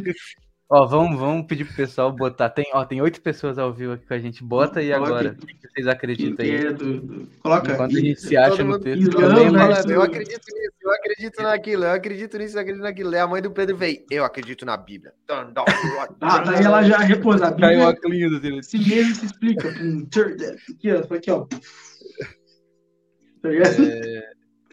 Ó, 0.72 0.86
vamos, 0.86 1.20
vamos 1.20 1.48
pedir 1.48 1.66
pro 1.66 1.76
pessoal 1.76 2.12
botar. 2.12 2.48
Tem, 2.52 2.68
ó, 2.74 2.86
tem 2.86 3.02
oito 3.02 3.20
pessoas 3.22 3.58
ao 3.58 3.74
vivo 3.74 3.94
aqui 3.94 4.06
com 4.06 4.14
a 4.14 4.20
gente. 4.20 4.44
Bota 4.44 4.80
aí 4.80 4.94
agora. 4.94 5.36
O 5.42 5.46
que 5.48 5.68
vocês 5.68 5.88
acreditam 5.88 6.46
aí? 6.46 6.52
é 6.68 6.72
do, 6.72 7.02
do- 7.02 7.28
Coloca. 7.42 7.74
Enquanto 7.74 7.98
a 7.98 8.00
gente 8.00 8.22
se 8.22 8.38
acha 8.38 8.64
no 8.64 8.78
texto. 8.80 9.10
Versus- 9.18 9.52
mas- 9.52 9.78
falando, 9.78 9.92
eu 9.92 10.02
acredito 10.04 10.46
nisso, 10.54 10.74
eu 10.84 10.92
acredito 10.92 11.42
naquilo, 11.42 11.84
eu 11.86 11.92
acredito 11.92 12.38
nisso, 12.38 12.56
eu 12.56 12.62
acredito 12.62 12.84
naquilo. 12.84 13.10
Aí 13.16 13.20
a 13.20 13.26
mãe 13.28 13.42
do 13.42 13.50
Pedro 13.50 13.76
veio, 13.78 14.04
eu 14.12 14.24
acredito 14.24 14.64
na 14.64 14.78
Bíblia. 14.78 15.12
Ah, 15.28 16.38
daí 16.40 16.64
ela 16.64 16.84
já 16.84 17.00
repôs 17.00 17.42
a 17.42 17.52
Caiu 17.52 17.88
a 17.88 17.94
Bíblia. 17.94 18.30
clean 18.30 18.40
dele. 18.40 18.62
Si 18.64 18.78
mesmo 18.78 19.16
se 19.16 19.26
explica. 19.26 19.70
Aqui, 19.70 20.92
ó. 20.94 21.16
Aqui, 21.16 21.32
ó. 21.32 21.48
Tá 23.42 23.50
ligado? 23.50 23.84
É, 23.86 24.32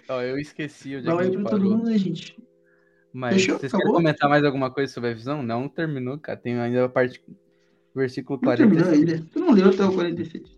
Ó, 0.09 0.20
eu 0.22 0.38
esqueci 0.38 0.96
onde 0.96 1.09
é 1.09 1.11
Dá 1.11 1.16
que 1.16 1.22
a 1.22 1.24
gente 1.30 1.44
todo 1.44 1.64
mundo, 1.64 1.84
né, 1.90 1.98
gente? 1.98 2.36
Mas 3.12 3.34
Fechou? 3.34 3.59
vocês 3.59 3.72
Acabou? 3.72 3.94
querem 3.94 4.04
comentar 4.04 4.28
mais 4.30 4.44
alguma 4.44 4.70
coisa 4.70 4.92
sobre 4.92 5.11
a 5.11 5.14
visão? 5.14 5.42
Não 5.42 5.68
terminou, 5.68 6.18
cara. 6.18 6.38
Tem 6.38 6.59
ainda 6.59 6.84
a 6.84 6.88
parte. 6.88 7.22
Versículo 7.94 8.38
Não 8.42 8.54
terminou 8.54 8.84
46. 8.84 9.12
ainda. 9.20 9.30
Tu 9.32 9.40
não 9.40 9.52
leu 9.52 9.68
até 9.70 9.84
o 9.84 9.92
46. 9.92 10.57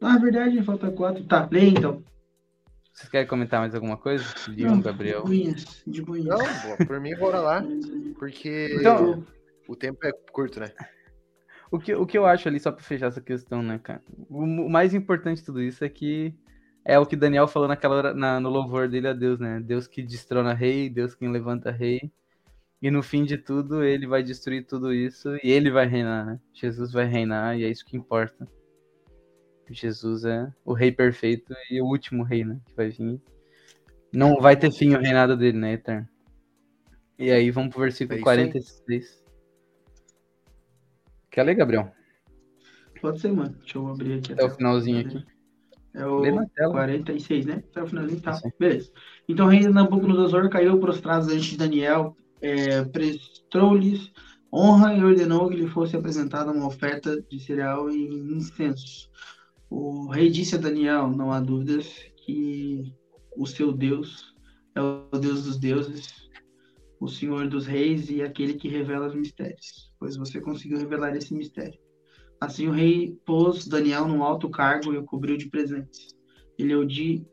Na 0.00 0.18
verdade, 0.18 0.62
falta 0.62 0.90
quatro. 0.90 1.24
Tá, 1.24 1.48
lê 1.50 1.68
então. 1.68 2.02
Vocês 2.92 3.08
querem 3.08 3.28
comentar 3.28 3.60
mais 3.60 3.74
alguma 3.76 3.96
coisa? 3.96 4.24
Não, 4.56 4.80
Gabriel. 4.80 5.20
De 5.22 5.26
boinhas, 5.28 5.82
de 5.86 6.02
boinhas. 6.02 6.26
Não, 6.26 6.76
pô, 6.76 6.84
por 6.84 7.00
mim, 7.00 7.14
bora 7.16 7.38
lá. 7.40 7.64
Porque 8.18 8.76
Então- 8.80 9.24
o 9.68 9.76
tempo 9.76 10.04
é 10.04 10.10
curto, 10.32 10.58
né? 10.58 10.72
O 11.70 11.78
que, 11.78 11.94
o 11.94 12.04
que 12.06 12.18
eu 12.18 12.26
acho 12.26 12.48
ali, 12.48 12.58
só 12.58 12.72
pra 12.72 12.82
fechar 12.82 13.06
essa 13.06 13.20
questão, 13.20 13.62
né, 13.62 13.78
cara? 13.78 14.02
O, 14.28 14.42
o 14.42 14.68
mais 14.70 14.94
importante 14.94 15.38
de 15.38 15.44
tudo 15.44 15.62
isso 15.62 15.84
é 15.84 15.88
que 15.88 16.34
é 16.88 16.98
o 16.98 17.04
que 17.04 17.14
Daniel 17.14 17.46
falou 17.46 17.68
naquela 17.68 17.96
hora, 17.96 18.14
na, 18.14 18.40
no 18.40 18.48
louvor 18.48 18.88
dele 18.88 19.08
a 19.08 19.12
Deus, 19.12 19.38
né? 19.38 19.60
Deus 19.60 19.86
que 19.86 20.02
destrona 20.02 20.54
rei, 20.54 20.88
Deus 20.88 21.14
que 21.14 21.28
levanta 21.28 21.70
rei. 21.70 22.10
E 22.80 22.90
no 22.90 23.02
fim 23.02 23.24
de 23.24 23.36
tudo, 23.36 23.84
ele 23.84 24.06
vai 24.06 24.22
destruir 24.22 24.64
tudo 24.64 24.94
isso 24.94 25.36
e 25.44 25.50
ele 25.50 25.70
vai 25.70 25.86
reinar, 25.86 26.24
né? 26.24 26.40
Jesus 26.54 26.90
vai 26.90 27.04
reinar 27.04 27.58
e 27.58 27.64
é 27.64 27.68
isso 27.68 27.84
que 27.84 27.94
importa. 27.94 28.48
Jesus 29.68 30.24
é 30.24 30.50
o 30.64 30.72
rei 30.72 30.90
perfeito 30.90 31.54
e 31.70 31.78
o 31.78 31.84
último 31.84 32.22
rei, 32.22 32.42
né? 32.42 32.58
Que 32.64 32.74
vai 32.74 32.88
vir. 32.88 33.20
Não 34.10 34.36
vai 34.40 34.56
ter 34.56 34.72
fim 34.72 34.94
o 34.94 34.98
reinado 34.98 35.36
dele, 35.36 35.58
né? 35.58 35.74
Eterno. 35.74 36.08
E 37.18 37.30
aí 37.30 37.50
vamos 37.50 37.70
pro 37.70 37.82
É 37.82 37.84
versículo 37.84 38.16
aí. 38.16 38.22
46. 38.22 39.22
Quer 41.30 41.42
ler, 41.42 41.54
Gabriel? 41.54 41.92
Pode 42.98 43.20
ser, 43.20 43.30
mano. 43.30 43.54
Deixa 43.58 43.76
eu 43.76 43.88
abrir 43.88 44.20
aqui. 44.20 44.32
Até 44.32 44.42
o 44.42 44.50
finalzinho 44.50 45.00
aqui. 45.00 45.37
É 45.94 46.06
o 46.06 46.18
Lê 46.18 46.30
na 46.30 46.46
tela. 46.46 46.72
46, 46.72 47.46
né? 47.46 47.62
O 47.76 47.86
finalzinho, 47.86 48.20
tá. 48.20 48.34
Sim. 48.34 48.50
Beleza. 48.58 48.90
Então, 49.28 49.46
o 49.46 49.48
rei 49.48 49.60
de 49.60 49.68
Nabucodonosor 49.68 50.48
caiu 50.48 50.78
prostrado 50.78 51.26
diante 51.26 51.50
de 51.50 51.56
Daniel, 51.56 52.16
é, 52.40 52.84
prestou-lhes 52.84 54.12
honra 54.52 54.94
e 54.94 55.04
ordenou 55.04 55.48
que 55.48 55.56
lhe 55.56 55.68
fosse 55.68 55.96
apresentada 55.96 56.52
uma 56.52 56.66
oferta 56.66 57.20
de 57.22 57.38
cereal 57.38 57.90
e 57.90 58.08
incenso. 58.32 59.10
O 59.70 60.08
rei 60.08 60.30
disse 60.30 60.54
a 60.54 60.58
Daniel, 60.58 61.08
não 61.08 61.30
há 61.30 61.40
dúvidas, 61.40 61.86
que 62.24 62.94
o 63.36 63.46
seu 63.46 63.72
Deus 63.72 64.34
é 64.74 64.80
o 64.80 65.18
Deus 65.18 65.44
dos 65.44 65.58
deuses, 65.58 66.28
o 67.00 67.08
Senhor 67.08 67.48
dos 67.48 67.66
reis 67.66 68.10
e 68.10 68.22
aquele 68.22 68.54
que 68.54 68.68
revela 68.68 69.06
os 69.06 69.14
mistérios, 69.14 69.92
pois 69.98 70.16
você 70.16 70.40
conseguiu 70.40 70.78
revelar 70.78 71.14
esse 71.14 71.34
mistério. 71.34 71.78
Assim 72.40 72.68
o 72.68 72.72
rei 72.72 73.18
pôs 73.24 73.66
Daniel 73.66 74.06
num 74.06 74.22
alto 74.22 74.48
cargo 74.48 74.92
e 74.92 74.98
o 74.98 75.04
cobriu 75.04 75.36
de 75.36 75.48
presentes. 75.48 76.16
Ele 76.56 76.74
o 76.74 76.84
de 76.84 77.26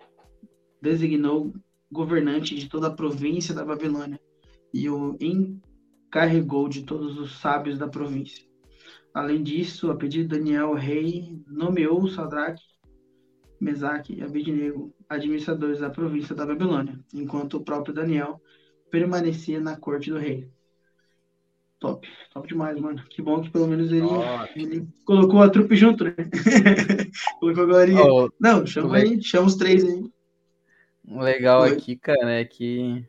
designou 0.81 1.53
governante 1.91 2.55
de 2.55 2.67
toda 2.67 2.87
a 2.87 2.93
província 2.93 3.53
da 3.53 3.63
Babilônia 3.63 4.19
e 4.73 4.89
o 4.89 5.15
encarregou 5.19 6.67
de 6.67 6.83
todos 6.83 7.17
os 7.17 7.39
sábios 7.39 7.77
da 7.77 7.87
província. 7.87 8.45
Além 9.13 9.41
disso, 9.41 9.89
a 9.89 9.95
pedido 9.95 10.27
de 10.27 10.39
Daniel, 10.39 10.71
o 10.71 10.75
rei 10.75 11.41
nomeou 11.47 12.05
Sadraque, 12.07 12.63
Mesaque 13.61 14.13
e 14.13 14.21
Abednego 14.21 14.93
administradores 15.07 15.79
da 15.79 15.89
província 15.89 16.35
da 16.35 16.45
Babilônia, 16.45 16.99
enquanto 17.13 17.55
o 17.55 17.63
próprio 17.63 17.93
Daniel 17.93 18.41
permanecia 18.91 19.59
na 19.61 19.77
corte 19.77 20.11
do 20.11 20.17
rei. 20.17 20.49
Top, 21.85 22.07
top 22.33 22.47
demais, 22.47 22.79
mano. 22.79 23.03
Que 23.09 23.21
bom 23.21 23.41
que 23.41 23.49
pelo 23.51 23.67
menos 23.67 23.91
ele, 23.91 24.07
ele 24.55 24.87
colocou 25.05 25.41
a 25.41 25.49
trupe 25.49 25.75
junto, 25.75 26.03
né? 26.03 26.15
colocou 27.39 27.63
a 27.63 27.67
galerinha. 27.67 28.01
Ó, 28.01 28.29
Não, 28.39 28.65
chama 28.65 28.97
aí, 28.97 29.21
chama 29.21 29.47
os 29.47 29.55
três 29.55 29.83
aí. 29.83 30.09
O 31.07 31.19
legal 31.19 31.61
aqui, 31.63 31.95
cara, 31.95 32.31
é 32.31 32.43
que 32.43 33.05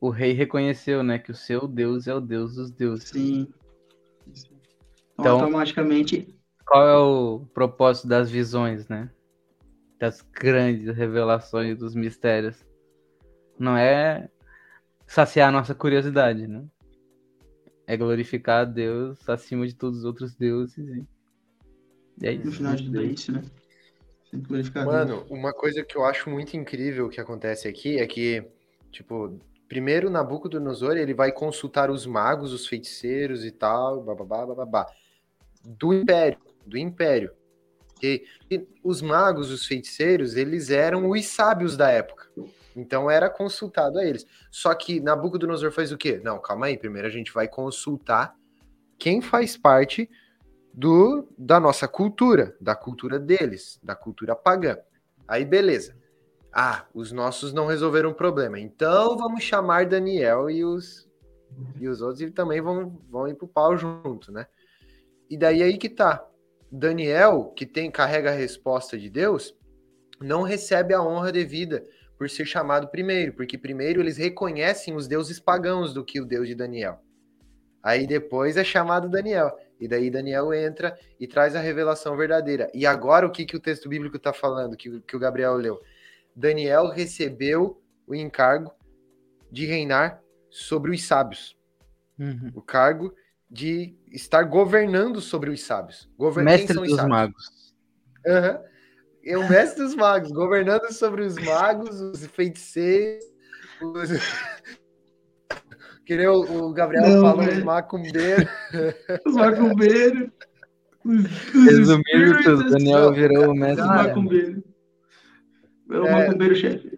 o 0.00 0.08
rei 0.10 0.32
reconheceu, 0.32 1.02
né, 1.02 1.18
que 1.18 1.32
o 1.32 1.34
seu 1.34 1.66
Deus 1.66 2.06
é 2.06 2.14
o 2.14 2.20
Deus 2.20 2.54
dos 2.54 2.70
deuses. 2.70 3.08
Sim. 3.08 3.48
Então, 4.28 4.44
Então- 5.18 5.40
automaticamente, 5.40 6.34
Qual 6.64 6.88
é 6.88 6.96
o 6.96 7.40
propósito 7.52 8.06
das 8.06 8.30
visões, 8.30 8.86
né? 8.88 9.10
Das 9.98 10.22
grandes 10.22 10.96
revelações 10.96 11.76
dos 11.76 11.94
mistérios? 11.94 12.64
Não 13.58 13.76
é 13.76 14.28
saciar 15.06 15.48
a 15.48 15.52
nossa 15.52 15.74
curiosidade, 15.74 16.46
né? 16.46 16.64
É 17.92 17.96
glorificar 17.98 18.62
a 18.62 18.64
Deus 18.64 19.28
acima 19.28 19.66
de 19.66 19.74
todos 19.74 19.98
os 19.98 20.04
outros 20.06 20.34
deuses. 20.34 20.78
E, 20.78 21.06
e 22.22 22.26
é 22.26 22.32
isso. 22.32 22.46
no 22.46 22.52
final 22.52 22.74
de 22.74 22.84
tudo 22.84 23.00
é 23.02 23.04
isso, 23.04 23.32
né? 23.32 23.42
Sempre 24.30 24.48
glorificar 24.48 24.84
Deus. 24.84 24.96
Mano, 24.96 25.26
uma 25.28 25.52
coisa 25.52 25.84
que 25.84 25.94
eu 25.94 26.02
acho 26.02 26.30
muito 26.30 26.56
incrível 26.56 27.10
que 27.10 27.20
acontece 27.20 27.68
aqui 27.68 27.98
é 27.98 28.06
que, 28.06 28.42
tipo, 28.90 29.38
primeiro 29.68 30.08
Nabucodonosor, 30.08 30.96
ele 30.96 31.12
vai 31.12 31.32
consultar 31.32 31.90
os 31.90 32.06
magos, 32.06 32.54
os 32.54 32.66
feiticeiros 32.66 33.44
e 33.44 33.50
tal, 33.50 34.02
bababá, 34.02 34.46
bababá, 34.46 34.86
do 35.62 35.92
Império, 35.92 36.38
do 36.66 36.78
Império. 36.78 37.30
E, 38.02 38.24
e 38.50 38.66
os 38.82 39.02
magos, 39.02 39.50
os 39.50 39.66
feiticeiros, 39.66 40.34
eles 40.34 40.70
eram 40.70 41.10
os 41.10 41.26
sábios 41.26 41.76
da 41.76 41.90
época. 41.90 42.30
Então 42.76 43.10
era 43.10 43.28
consultado 43.28 43.98
a 43.98 44.04
eles. 44.04 44.26
Só 44.50 44.74
que 44.74 45.00
Nabucodonosor 45.00 45.70
faz 45.72 45.92
o 45.92 45.98
quê? 45.98 46.20
Não, 46.22 46.38
calma 46.38 46.66
aí, 46.66 46.78
primeiro 46.78 47.06
a 47.06 47.10
gente 47.10 47.32
vai 47.32 47.48
consultar 47.48 48.34
quem 48.98 49.20
faz 49.20 49.56
parte 49.56 50.08
do 50.72 51.28
da 51.36 51.60
nossa 51.60 51.86
cultura, 51.86 52.56
da 52.60 52.74
cultura 52.74 53.18
deles, 53.18 53.78
da 53.82 53.94
cultura 53.94 54.34
pagã. 54.34 54.78
Aí 55.26 55.44
beleza. 55.44 55.96
Ah, 56.52 56.86
os 56.94 57.12
nossos 57.12 57.52
não 57.52 57.66
resolveram 57.66 58.10
o 58.10 58.14
problema. 58.14 58.60
Então 58.60 59.16
vamos 59.16 59.42
chamar 59.42 59.86
Daniel 59.86 60.50
e 60.50 60.64
os 60.64 61.08
e 61.78 61.86
os 61.88 62.00
outros 62.00 62.22
e 62.22 62.30
também 62.30 62.60
vão 62.60 62.98
vão 63.10 63.28
ir 63.28 63.34
pro 63.34 63.48
pau 63.48 63.76
junto, 63.76 64.32
né? 64.32 64.46
E 65.28 65.36
daí 65.36 65.62
aí 65.62 65.78
que 65.78 65.88
tá. 65.88 66.26
Daniel, 66.70 67.52
que 67.54 67.66
tem 67.66 67.90
carrega 67.90 68.30
a 68.30 68.34
resposta 68.34 68.98
de 68.98 69.10
Deus, 69.10 69.54
não 70.20 70.42
recebe 70.42 70.94
a 70.94 71.02
honra 71.02 71.30
devida 71.30 71.84
por 72.22 72.30
ser 72.30 72.46
chamado 72.46 72.86
primeiro, 72.86 73.32
porque 73.32 73.58
primeiro 73.58 74.00
eles 74.00 74.16
reconhecem 74.16 74.94
os 74.94 75.08
deuses 75.08 75.40
pagãos 75.40 75.92
do 75.92 76.04
que 76.04 76.20
o 76.20 76.24
Deus 76.24 76.46
de 76.46 76.54
Daniel. 76.54 77.00
Aí 77.82 78.06
depois 78.06 78.56
é 78.56 78.62
chamado 78.62 79.08
Daniel. 79.08 79.58
E 79.80 79.88
daí 79.88 80.08
Daniel 80.08 80.54
entra 80.54 80.96
e 81.18 81.26
traz 81.26 81.56
a 81.56 81.60
revelação 81.60 82.16
verdadeira. 82.16 82.70
E 82.72 82.86
agora 82.86 83.26
o 83.26 83.30
que, 83.32 83.44
que 83.44 83.56
o 83.56 83.60
texto 83.60 83.88
bíblico 83.88 84.18
está 84.18 84.32
falando, 84.32 84.76
que, 84.76 85.00
que 85.00 85.16
o 85.16 85.18
Gabriel 85.18 85.56
leu? 85.56 85.82
Daniel 86.32 86.90
recebeu 86.90 87.82
o 88.06 88.14
encargo 88.14 88.72
de 89.50 89.66
reinar 89.66 90.22
sobre 90.48 90.92
os 90.92 91.02
sábios. 91.02 91.58
Uhum. 92.16 92.52
O 92.54 92.62
cargo 92.62 93.12
de 93.50 93.96
estar 94.12 94.44
governando 94.44 95.20
sobre 95.20 95.50
os 95.50 95.60
sábios. 95.60 96.08
Govern... 96.16 96.44
Mestre 96.44 96.76
dos 96.76 96.94
sábios? 96.94 97.08
magos. 97.08 97.74
Aham. 98.24 98.60
É 99.24 99.38
o 99.38 99.48
mestre 99.48 99.82
dos 99.84 99.94
magos, 99.94 100.30
governando 100.32 100.92
sobre 100.92 101.22
os 101.22 101.36
magos, 101.36 102.00
os 102.00 102.26
feiticeiros, 102.26 103.24
os... 103.80 104.10
Que 106.04 106.16
nem 106.16 106.26
o, 106.26 106.40
o 106.40 106.72
Gabriel 106.72 107.08
Não, 107.08 107.20
falou, 107.20 107.40
os 107.40 107.46
velho. 107.46 107.64
macumbeiros. 107.64 108.44
Os 109.24 109.34
macumbeiros. 109.36 110.30
Os, 111.04 111.24
Resumindo 111.64 112.02
tudo, 112.02 112.38
espíritos, 112.40 112.70
Daniel 112.72 113.12
virou 113.12 113.50
o 113.50 113.54
mestre 113.54 113.82
Os 113.82 113.88
dos 113.88 113.96
macumbeiros. 114.06 114.62
É 115.92 115.96
o 115.98 116.06
É. 116.06 116.10
macumbeiro 116.26 116.56
chefe. 116.56 116.88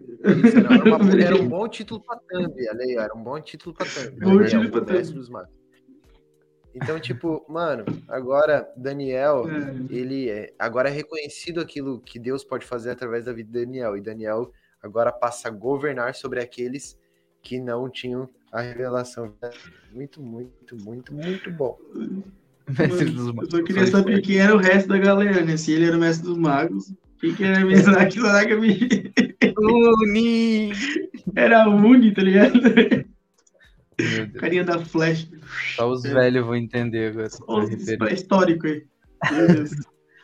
Isso, 0.43 0.57
era, 0.57 0.69
uma- 0.97 1.21
era 1.21 1.35
um 1.35 1.47
bom 1.47 1.67
título 1.67 2.01
pra 2.03 2.17
thumb, 2.17 2.53
era 2.97 3.15
um 3.15 3.23
bom 3.23 3.39
título 3.39 3.75
pra 3.75 3.85
thumb. 3.85 4.19
Bom 4.19 4.43
título 4.43 4.81
o 4.81 4.91
mestre 4.91 5.23
thumb. 5.23 5.45
Então, 6.75 6.99
tipo, 6.99 7.45
mano, 7.47 7.85
agora 8.07 8.67
Daniel, 8.75 9.45
É. 9.49 9.75
ele 9.89 10.29
é, 10.29 10.53
agora 10.59 10.89
é 10.89 10.91
reconhecido 10.91 11.61
aquilo 11.61 11.99
que 12.01 12.19
Deus 12.19 12.43
pode 12.43 12.65
fazer 12.65 12.91
através 12.91 13.25
da 13.25 13.31
vida 13.33 13.49
de 13.51 13.65
Daniel. 13.65 13.95
E 13.95 14.01
Daniel 14.01 14.51
agora 14.83 15.11
passa 15.11 15.47
a 15.47 15.51
governar 15.51 16.13
sobre 16.15 16.41
aqueles 16.41 16.97
que 17.41 17.59
não 17.59 17.89
tinham 17.89 18.29
a 18.51 18.59
revelação. 18.61 19.33
Muito, 19.93 20.21
muito, 20.21 20.75
muito, 20.83 21.13
muito 21.13 21.51
bom. 21.51 21.77
Mestre 22.77 23.05
dos 23.11 23.27
Eu 23.27 23.33
magos. 23.33 23.49
só 23.51 23.63
queria 23.63 23.87
saber 23.87 24.21
quem 24.21 24.37
era 24.39 24.53
o 24.55 24.59
resto 24.59 24.89
da 24.89 24.97
galera, 24.97 25.45
né? 25.45 25.55
Se 25.55 25.71
ele 25.71 25.85
era 25.85 25.95
o 25.95 25.99
mestre 25.99 26.27
dos 26.27 26.37
magos, 26.37 26.91
quem 27.21 27.33
que 27.35 27.43
era 27.43 27.63
mesmo 27.63 27.93
aqui, 27.97 28.19
será 28.19 28.45
que 28.45 28.53
eu 28.53 28.59
me... 28.59 28.79
Uni! 29.57 30.71
era 31.35 31.69
Uni, 31.69 32.13
tá 32.13 32.21
ligado? 32.21 32.59
Carinha 34.39 34.63
da 34.63 34.79
Flash. 34.79 35.29
Só 35.75 35.89
os 35.89 36.03
velhos 36.03 36.45
vão 36.45 36.55
entender 36.55 37.09
agora. 37.11 37.27
Referência. 37.61 37.97
pré-histórico 37.97 38.67
aí. 38.67 38.85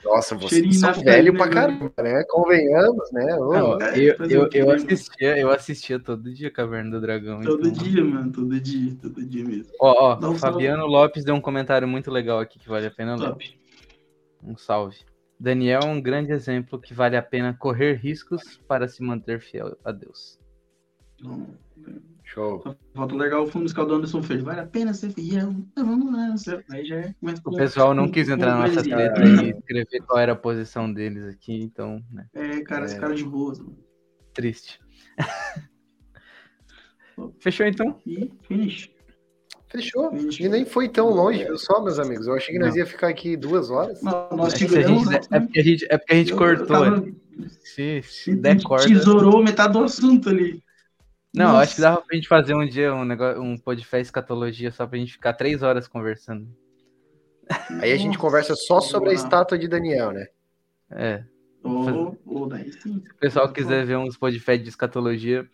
Nossa, 0.04 0.38
Cheirinho 0.40 0.74
são 0.74 0.94
velho 0.94 1.32
né, 1.32 1.38
pra 1.38 1.48
mano? 1.48 1.54
caramba, 1.92 1.94
né? 2.04 2.24
Convenhamos, 2.28 3.12
né? 3.14 3.36
Ô, 3.38 3.54
Não, 3.78 3.82
É, 3.82 4.00
eu, 4.00 4.18
fazer 4.18 4.36
eu, 4.36 4.50
quê, 4.50 4.58
eu 4.62 4.66
né? 4.68 4.74
assistia, 4.74 5.38
eu 5.38 5.52
assistia 5.52 6.00
todo 6.00 6.34
dia 6.34 6.50
Caverna 6.50 6.90
do 6.92 7.02
Dragão. 7.02 7.40
Todo 7.42 7.68
então- 7.68 7.84
dia, 7.84 8.04
mano. 8.04 8.32
Todo 8.32 8.60
dia. 8.60 8.98
Todo 9.00 9.24
dia 9.24 9.44
mesmo. 9.46 9.72
Ó, 9.80 10.18
ó, 10.20 10.28
um 10.30 10.36
Fabiano 10.36 10.88
Lopes 10.88 11.24
deu 11.24 11.36
um 11.36 11.42
comentário 11.42 11.88
muito 11.88 12.10
legal 12.10 12.40
aqui 12.40 12.58
que 12.58 12.68
vale 12.68 12.88
a 12.88 12.92
pena 12.92 13.16
ler. 13.16 13.36
Um 14.44 14.58
salve. 14.58 14.98
Daniel 15.40 15.82
é 15.84 15.86
um 15.86 16.02
grande 16.02 16.32
exemplo 16.32 16.80
que 16.80 16.94
vale 16.96 17.16
a 17.16 17.22
pena 17.22 17.54
correr 17.54 17.94
riscos 17.94 18.60
para 18.68 18.88
se 18.88 19.04
manter 19.04 19.40
fiel 19.40 19.78
a 19.86 19.92
Deus. 19.92 20.40
Não. 21.22 21.48
Show. 22.34 22.64
Falta 22.96 23.16
largar 23.16 23.42
o 23.42 23.48
fundo 23.48 23.64
musical 23.64 23.86
do 23.86 23.96
Anderson 23.96 24.24
Freire. 24.24 24.44
Vale 24.44 24.62
a 24.62 24.66
pena 24.66 24.94
ser 24.94 25.12
fiel. 25.12 25.54
Vamos 25.76 26.14
lá. 26.16 26.32
você- 26.32 26.64
Aí 26.72 26.86
já 26.86 26.96
é- 26.96 27.16
O 27.46 27.56
pessoal 27.58 27.94
não 27.94 28.10
quis 28.10 28.30
entrar 28.30 28.58
na 28.58 28.68
nossa 28.68 28.82
treta 28.84 29.22
e 29.24 29.50
escrever 29.50 30.00
qual 30.08 30.18
era 30.20 30.32
a 30.32 30.36
posição 30.36 30.92
deles 30.92 31.26
aqui, 31.26 31.62
então, 31.62 32.02
né, 32.10 32.26
É, 32.34 32.62
cara, 32.62 32.86
esse 32.86 32.96
É. 32.96 33.00
cara 33.00 33.14
de 33.16 33.24
boa. 33.26 33.54
mano. 33.58 33.78
triste. 34.34 34.80
Fechou 37.40 37.66
então? 37.66 38.00
E 38.08 38.32
finish. 38.44 38.90
Fechou. 39.68 40.10
Finish. 40.12 40.40
E 40.40 40.48
nem 40.50 40.66
foi 40.66 40.88
tão 40.88 41.10
longe, 41.10 41.44
viu 41.44 41.58
só, 41.58 41.84
meus 41.84 42.00
amigos? 42.00 42.28
Eu 42.28 42.36
achei 42.36 42.54
que 42.54 42.60
nós 42.60 42.72
Não. 42.72 42.78
ia 42.78 42.86
ficar 42.86 43.10
aqui 43.10 43.36
duas 43.36 43.70
horas. 43.70 44.02
Não, 44.02 44.30
nós 44.32 44.54
É 44.54 44.58
seguramos. 44.58 45.10
gente, 45.10 45.28
é 45.32 45.40
porque 45.40 45.60
a 45.60 45.64
gente, 45.64 45.86
é 45.90 45.98
porque 45.98 46.14
a 46.14 46.16
gente 46.16 46.32
Eu- 46.32 46.38
eu 46.38 46.40
cortou. 46.40 46.68
tava- 46.68 47.06
Se, 47.60 48.02
se 48.04 48.32
A 48.32 48.36
der 48.36 48.54
gente 48.54 48.64
corda. 48.64 48.88
Tesourou 48.88 49.44
metade 49.44 49.74
do 49.74 49.84
assunto 49.84 50.30
ali. 50.30 50.64
Não, 51.34 51.46
Nossa. 51.54 51.60
acho 51.62 51.76
que 51.76 51.82
dava 51.82 52.02
pra 52.02 52.16
gente 52.16 52.28
fazer 52.28 52.54
um 52.54 52.68
dia 52.68 52.94
um 52.94 53.06
negócio, 53.06 53.42
um 53.42 53.58
podcast 53.58 54.02
escatologia 54.08 54.72
só 54.72 54.86
pra 54.86 54.98
gente 55.00 55.14
ficar 55.14 55.34
três 55.34 55.64
horas 55.64 55.88
conversando. 55.88 56.48
Aí 57.82 57.92
a 57.92 57.98
gente 57.98 58.18
conversa 58.18 58.56
só 58.56 58.82
sobre 58.82 59.12
a 59.12 59.14
estátua 59.14 59.58
de 59.58 59.68
Daniel, 59.68 60.12
né? 60.12 60.28
É. 60.90 61.24
Daí 62.50 62.72
sim. 62.74 63.02
Se 63.04 63.12
o 63.12 63.16
pessoal 63.20 63.52
quiser 63.52 63.86
ver 63.86 63.98
uns 63.98 64.18
podcasts 64.18 64.64
de 64.64 64.70
escatologia, 64.70 65.48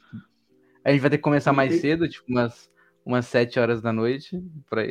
a 0.83 0.91
gente 0.91 1.01
vai 1.01 1.09
ter 1.09 1.17
que 1.17 1.23
começar 1.23 1.53
mais 1.53 1.79
cedo, 1.79 2.07
tipo 2.07 2.25
umas, 2.27 2.69
umas 3.05 3.25
sete 3.25 3.59
horas 3.59 3.81
da 3.81 3.91
noite, 3.91 4.41
pra, 4.69 4.83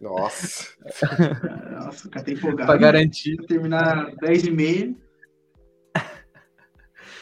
Nossa. 0.00 0.74
Nossa, 1.80 2.06
o 2.06 2.10
cara 2.10 2.24
tá 2.24 2.30
empolgado. 2.30 2.66
pra 2.66 2.76
garantir. 2.76 3.36
Terminar 3.46 4.14
10 4.16 4.44
e 4.44 4.50
meia. 4.50 4.94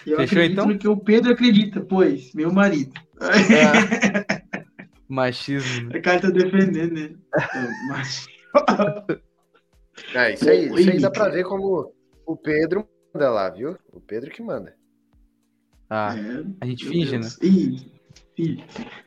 Eu 0.07 0.17
Fechou, 0.19 0.23
acredito 0.25 0.53
então? 0.53 0.67
no 0.67 0.79
que 0.79 0.89
o 0.89 0.97
Pedro 0.97 1.33
acredita, 1.33 1.81
pois, 1.81 2.33
meu 2.35 2.53
marido. 2.53 2.93
Machismo. 5.09 5.89
né? 5.91 5.99
O 5.99 6.03
cara 6.03 6.21
tá 6.21 6.31
defendendo, 6.31 6.93
né? 6.95 7.11
Mas... 7.89 8.27
É, 10.15 10.35
isso 10.35 10.49
aí, 10.49 10.67
isso 10.67 10.91
aí 10.91 11.01
dá 11.01 11.11
pra 11.11 11.29
ver 11.29 11.45
como 11.45 11.93
o 12.27 12.37
Pedro 12.37 12.87
manda 13.13 13.31
lá, 13.31 13.49
viu? 13.51 13.77
O 13.93 14.01
Pedro 14.01 14.31
que 14.31 14.43
manda. 14.43 14.75
Ah, 15.89 16.15
É, 16.17 16.45
a 16.61 16.67
gente 16.67 16.85
finge, 16.87 17.13
né? 17.19 17.21
Deus. 17.21 17.39
Ih, 17.43 17.87
finge, 18.37 18.65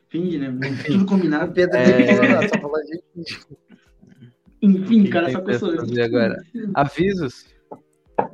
finge, 0.09 0.37
né? 0.39 0.53
Tudo 0.85 1.05
combinado. 1.05 1.51
O 1.51 1.53
Pedro 1.53 1.77
É. 1.77 2.47
só 2.47 2.59
falou 2.59 2.77
gente. 2.85 3.39
Enfim, 4.61 5.09
cara, 5.09 5.29
essa 5.29 5.41
pessoa. 5.41 5.75
fazer 5.77 6.01
agora? 6.03 6.41
Avisos? 6.73 7.45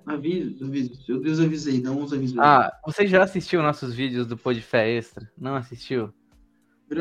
Aviso, 0.05 0.65
aviso. 0.65 0.99
Meu 1.07 1.21
Deus, 1.21 1.39
avisei, 1.39 1.81
dá 1.81 1.91
uns 1.91 2.13
avisos. 2.13 2.37
aí. 2.37 2.45
Ah, 2.45 2.71
você 2.85 3.07
já 3.07 3.23
assistiu 3.23 3.61
nossos 3.61 3.93
vídeos 3.93 4.27
do 4.27 4.37
Podfé 4.37 4.89
Extra? 4.91 5.29
Não 5.37 5.55
assistiu? 5.55 6.13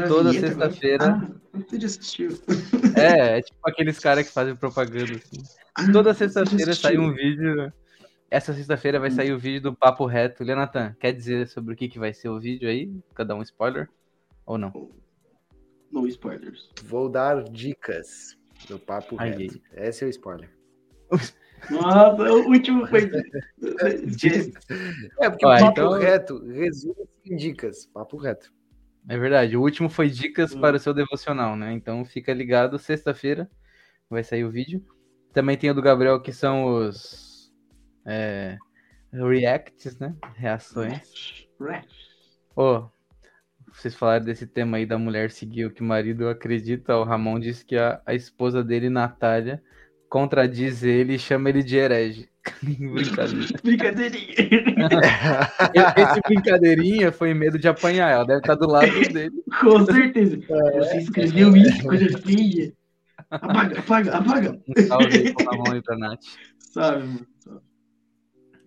Toda 0.09 0.33
sexta-feira. 0.33 1.05
Ah, 1.05 1.59
você 1.59 1.81
já 1.81 1.87
assistiu. 1.87 2.31
É, 2.97 3.39
é 3.39 3.43
tipo 3.43 3.59
aqueles 3.65 3.99
caras 3.99 4.27
que 4.27 4.33
fazem 4.33 4.57
propaganda 4.57 5.13
assim. 5.17 5.43
Ah, 5.75 5.93
Toda 5.93 6.15
sexta-feira 6.15 6.75
sai 6.75 6.97
um 6.97 7.13
vídeo. 7.13 7.73
Essa 8.31 8.55
sexta-feira 8.55 8.99
vai 8.99 9.11
sair 9.11 9.33
o 9.33 9.39
vídeo 9.39 9.61
do 9.61 9.77
Papo 9.77 10.07
Reto. 10.07 10.43
Leonatan, 10.43 10.97
quer 10.99 11.13
dizer 11.13 11.47
sobre 11.49 11.75
o 11.75 11.77
que, 11.77 11.89
que 11.89 11.99
vai 11.99 12.15
ser 12.15 12.31
o 12.31 12.41
vídeo 12.41 12.69
aí? 12.69 12.91
Cada 13.15 13.35
um 13.35 13.43
spoiler? 13.43 13.91
Ou 14.47 14.57
não? 14.57 14.73
No 15.91 16.07
spoilers. 16.09 16.71
Vou 16.85 17.11
dar 17.11 17.43
dicas 17.45 18.39
do 18.69 18.79
papo 18.79 19.17
Ai, 19.19 19.31
reto. 19.33 19.61
Esse 19.75 20.05
é 20.05 20.07
o 20.07 20.11
spoiler. 20.11 20.51
Nossa, 21.71 22.23
o 22.23 22.49
último 22.49 22.87
foi. 22.87 23.11
É, 25.21 25.31
porque 25.31 25.47
Ó, 25.47 25.55
o 25.55 25.59
papo 25.59 25.71
então- 25.71 25.93
reto 25.93 26.45
resume 26.47 27.09
em 27.25 27.37
dicas. 27.37 27.87
Papo 27.87 28.17
reto. 28.17 28.53
É 29.09 29.19
verdade. 29.19 29.57
O 29.57 29.63
último 29.63 29.89
foi 29.89 30.09
dicas 30.09 30.55
para 30.55 30.77
o 30.77 30.81
seu 30.81 30.95
devocional, 30.95 31.57
né? 31.57 31.73
Então 31.73 32.05
fica 32.05 32.33
ligado. 32.33 32.79
Sexta-feira 32.79 33.51
vai 34.09 34.23
sair 34.23 34.45
o 34.45 34.51
vídeo. 34.51 34.85
Também 35.33 35.57
tem 35.57 35.71
o 35.71 35.75
do 35.75 35.83
Gabriel, 35.83 36.21
que 36.21 36.33
são 36.33 36.65
os 36.65 37.53
é, 38.07 38.59
reacts, 39.13 39.99
né? 39.99 40.15
Reações. 40.35 41.49
Ô, 42.55 42.85
vocês 43.73 43.95
falaram 43.95 44.25
desse 44.25 44.47
tema 44.47 44.77
aí 44.77 44.85
da 44.85 44.99
mulher 44.99 45.31
seguir 45.31 45.65
o 45.65 45.71
que 45.71 45.81
o 45.81 45.87
marido 45.87 46.29
acredita. 46.29 46.97
O 46.97 47.05
Ramon 47.05 47.41
disse 47.41 47.65
que 47.65 47.77
a, 47.77 48.01
a 48.05 48.15
esposa 48.15 48.63
dele, 48.63 48.91
Natália, 48.91 49.63
contradiz 50.13 50.83
ele 50.83 51.15
e 51.15 51.19
chama 51.19 51.49
ele 51.49 51.63
de 51.63 51.79
herege. 51.79 52.29
Brincadeira. 52.63 53.47
Brincadeirinha. 53.65 54.35
Esse 55.97 56.21
brincadeirinha 56.29 57.11
foi 57.11 57.33
medo 57.33 57.59
de 57.59 57.67
apanhar. 57.67 58.11
Ela 58.11 58.27
deve 58.27 58.41
estar 58.41 58.55
do 58.57 58.67
lado 58.67 58.93
dele. 59.11 59.33
Com 59.59 59.87
certeza. 59.87 60.37
É. 60.37 60.79
Você 60.79 60.99
escreveu 60.99 61.57
isso, 61.57 61.83
coisa 61.83 62.19
feia. 62.19 62.75
Apaga, 63.31 63.79
apaga, 63.79 64.17
apaga. 64.19 64.63
Um 64.69 64.83
salve 64.83 65.17
aí 65.17 65.35
Ramon 65.47 65.77
e 65.77 65.83
pra 65.83 65.97
Nath. 65.97 66.21
Sabe, 66.59 67.07
mano? 67.07 67.27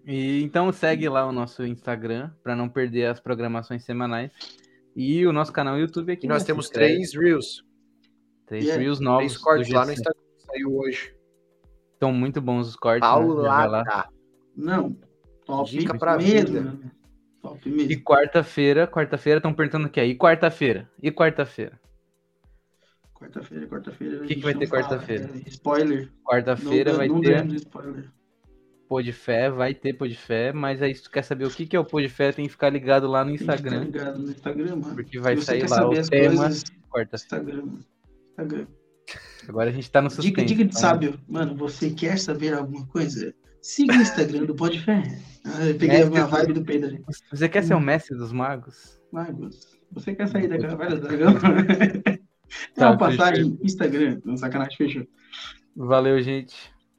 E 0.08 0.42
então 0.42 0.72
segue 0.72 1.08
lá 1.08 1.28
o 1.28 1.32
nosso 1.32 1.64
Instagram 1.64 2.32
para 2.44 2.56
não 2.56 2.68
perder 2.68 3.06
as 3.06 3.20
programações 3.20 3.84
semanais. 3.84 4.32
E 4.96 5.28
o 5.28 5.32
nosso 5.32 5.54
canal 5.54 5.78
YouTube 5.78 6.12
aqui. 6.12 6.26
E 6.26 6.30
nós 6.30 6.42
né? 6.42 6.48
temos 6.48 6.70
três 6.70 7.14
Reels. 7.14 7.64
Três 8.48 8.64
Yeah. 8.66 8.82
reels 8.82 9.00
novos. 9.00 9.34
Três 9.34 9.38
cortes 9.38 9.70
lá 9.70 9.86
no. 9.86 9.92
Instagram. 9.92 10.22
Saiu 10.40 10.76
hoje. 10.78 11.15
Estão 12.08 12.14
muito 12.14 12.42
bons 12.42 12.68
os 12.70 12.76
cortes. 12.76 13.08
né? 13.08 13.16
Paulada. 13.16 14.10
Não. 14.56 14.96
Top 15.46 15.70
Dica 15.70 15.98
pra 15.98 16.18
mesmo. 16.18 16.48
vida. 16.48 16.62
né? 16.62 16.92
Top 17.42 17.70
E 17.70 17.72
mesmo. 17.72 18.04
quarta-feira, 18.04 18.88
quarta-feira 18.88 19.38
estão 19.40 19.54
perguntando 19.54 19.88
o 19.88 19.90
que 19.90 20.00
é. 20.00 20.06
E 20.08 20.16
quarta-feira? 20.18 20.90
E 21.02 21.12
quarta-feira? 21.12 21.80
Quarta-feira, 23.14 23.68
quarta-feira. 23.68 24.26
Que 24.26 24.36
que 24.36 24.42
vai 24.42 24.54
ter 24.54 24.68
quarta-feira? 24.68 25.30
Spoiler. 25.48 26.12
Quarta-feira 26.24 26.94
vai 26.94 27.08
não 27.08 27.22
ter 27.22 27.46
spoiler. 27.56 28.12
pô 28.90 29.02
de 29.02 29.12
fé, 29.14 29.50
vai 29.50 29.74
ter 29.74 29.94
pô 29.94 30.06
de 30.08 30.16
fé, 30.16 30.52
mas 30.52 30.82
aí 30.82 30.94
se 30.94 31.04
tu 31.04 31.10
quer 31.12 31.24
saber 31.24 31.46
o 31.46 31.50
que 31.50 31.66
que 31.66 31.76
é 31.76 31.80
o 31.80 31.86
pô 31.86 32.02
de 32.02 32.10
fé, 32.10 32.32
tem 32.32 32.46
que 32.46 32.52
ficar 32.52 32.70
ligado 32.70 33.08
lá 33.08 33.24
no 33.24 33.30
Tem 33.30 33.38
que 33.38 33.44
ficar 33.44 33.56
Instagram, 33.56 33.84
ligado 33.86 34.20
no 34.20 34.30
Instagram, 34.30 34.76
mano. 34.76 34.96
porque 34.96 35.20
vai 35.20 35.38
sair 35.38 35.68
lá 35.70 35.88
o 35.88 35.92
tema 36.10 36.36
coisas, 36.44 36.64
quarta. 36.90 37.16
Instagram. 37.16 37.64
Instagram. 38.32 38.68
Agora 39.48 39.70
a 39.70 39.74
gente 39.74 39.90
tá 39.92 40.02
no 40.02 40.10
suspense. 40.10 40.30
Dica, 40.30 40.46
dica 40.46 40.64
de 40.64 40.70
então- 40.70 40.82
sábio. 40.82 41.20
Mano, 41.28 41.56
você 41.56 41.90
quer 41.92 42.18
saber 42.18 42.54
alguma 42.54 42.86
coisa? 42.88 43.34
Siga 43.62 43.94
o 43.94 44.02
Instagram 44.02 44.46
do 44.46 44.56
Podfé. 44.56 45.02
Ah, 45.44 45.66
eu 45.66 45.76
peguei 45.76 46.02
É, 46.02 46.04
a 46.20 46.26
vibe 46.26 46.54
do 46.54 46.64
Pedro 46.64 46.90
ali. 46.90 47.04
Você 47.32 47.50
quer 47.50 47.64
ser 47.64 47.74
o 47.74 47.80
mestre 47.80 48.16
dos 48.18 48.32
magos? 48.32 49.00
Magos, 49.12 49.78
você 49.92 50.14
quer 50.14 50.28
sair 50.28 50.48
da 50.48 50.58
caverna 50.60 50.96
do 50.98 51.08
dragão? 51.08 51.34
Dá 51.34 51.40
Tá, 52.76 52.92
uma 52.92 52.98
passagem 52.98 53.58
Instagram. 53.64 54.20
Não, 54.24 54.38
sacanagem, 54.38 54.78
fechou. 54.78 55.08
Valeu, 55.76 56.22
gente. 56.22 56.56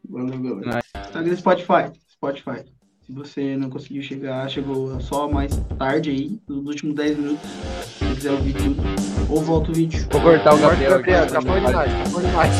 Valeu, 0.08 0.56
galera. 0.60 0.82
Instagram 1.04 1.36
Spotify. 1.36 1.92
Spotify. 2.08 2.64
Se 3.06 3.12
você 3.12 3.56
não 3.56 3.70
conseguiu 3.70 4.02
chegar, 4.02 4.50
chegou 4.50 5.00
só 5.00 5.30
mais 5.30 5.56
tarde 5.78 6.10
aí, 6.10 6.40
nos 6.48 6.66
últimos 6.66 6.96
10 6.96 7.16
minutos. 7.16 7.48
Se 7.48 8.04
você 8.04 8.14
quiser 8.16 8.32
ouvir 8.32 8.52
tudo, 8.54 8.82
ou 9.30 9.40
volta 9.40 9.70
o 9.70 9.74
vídeo. 9.74 10.04
Vou 10.10 10.20
cortar 10.20 10.54
o 10.54 10.58
Gabriel. 10.58 10.90
Gabriel, 10.90 11.26
tá 11.28 11.40
bom 11.40 11.54
demais, 11.54 12.10
bom 12.10 12.20
demais. 12.20 12.52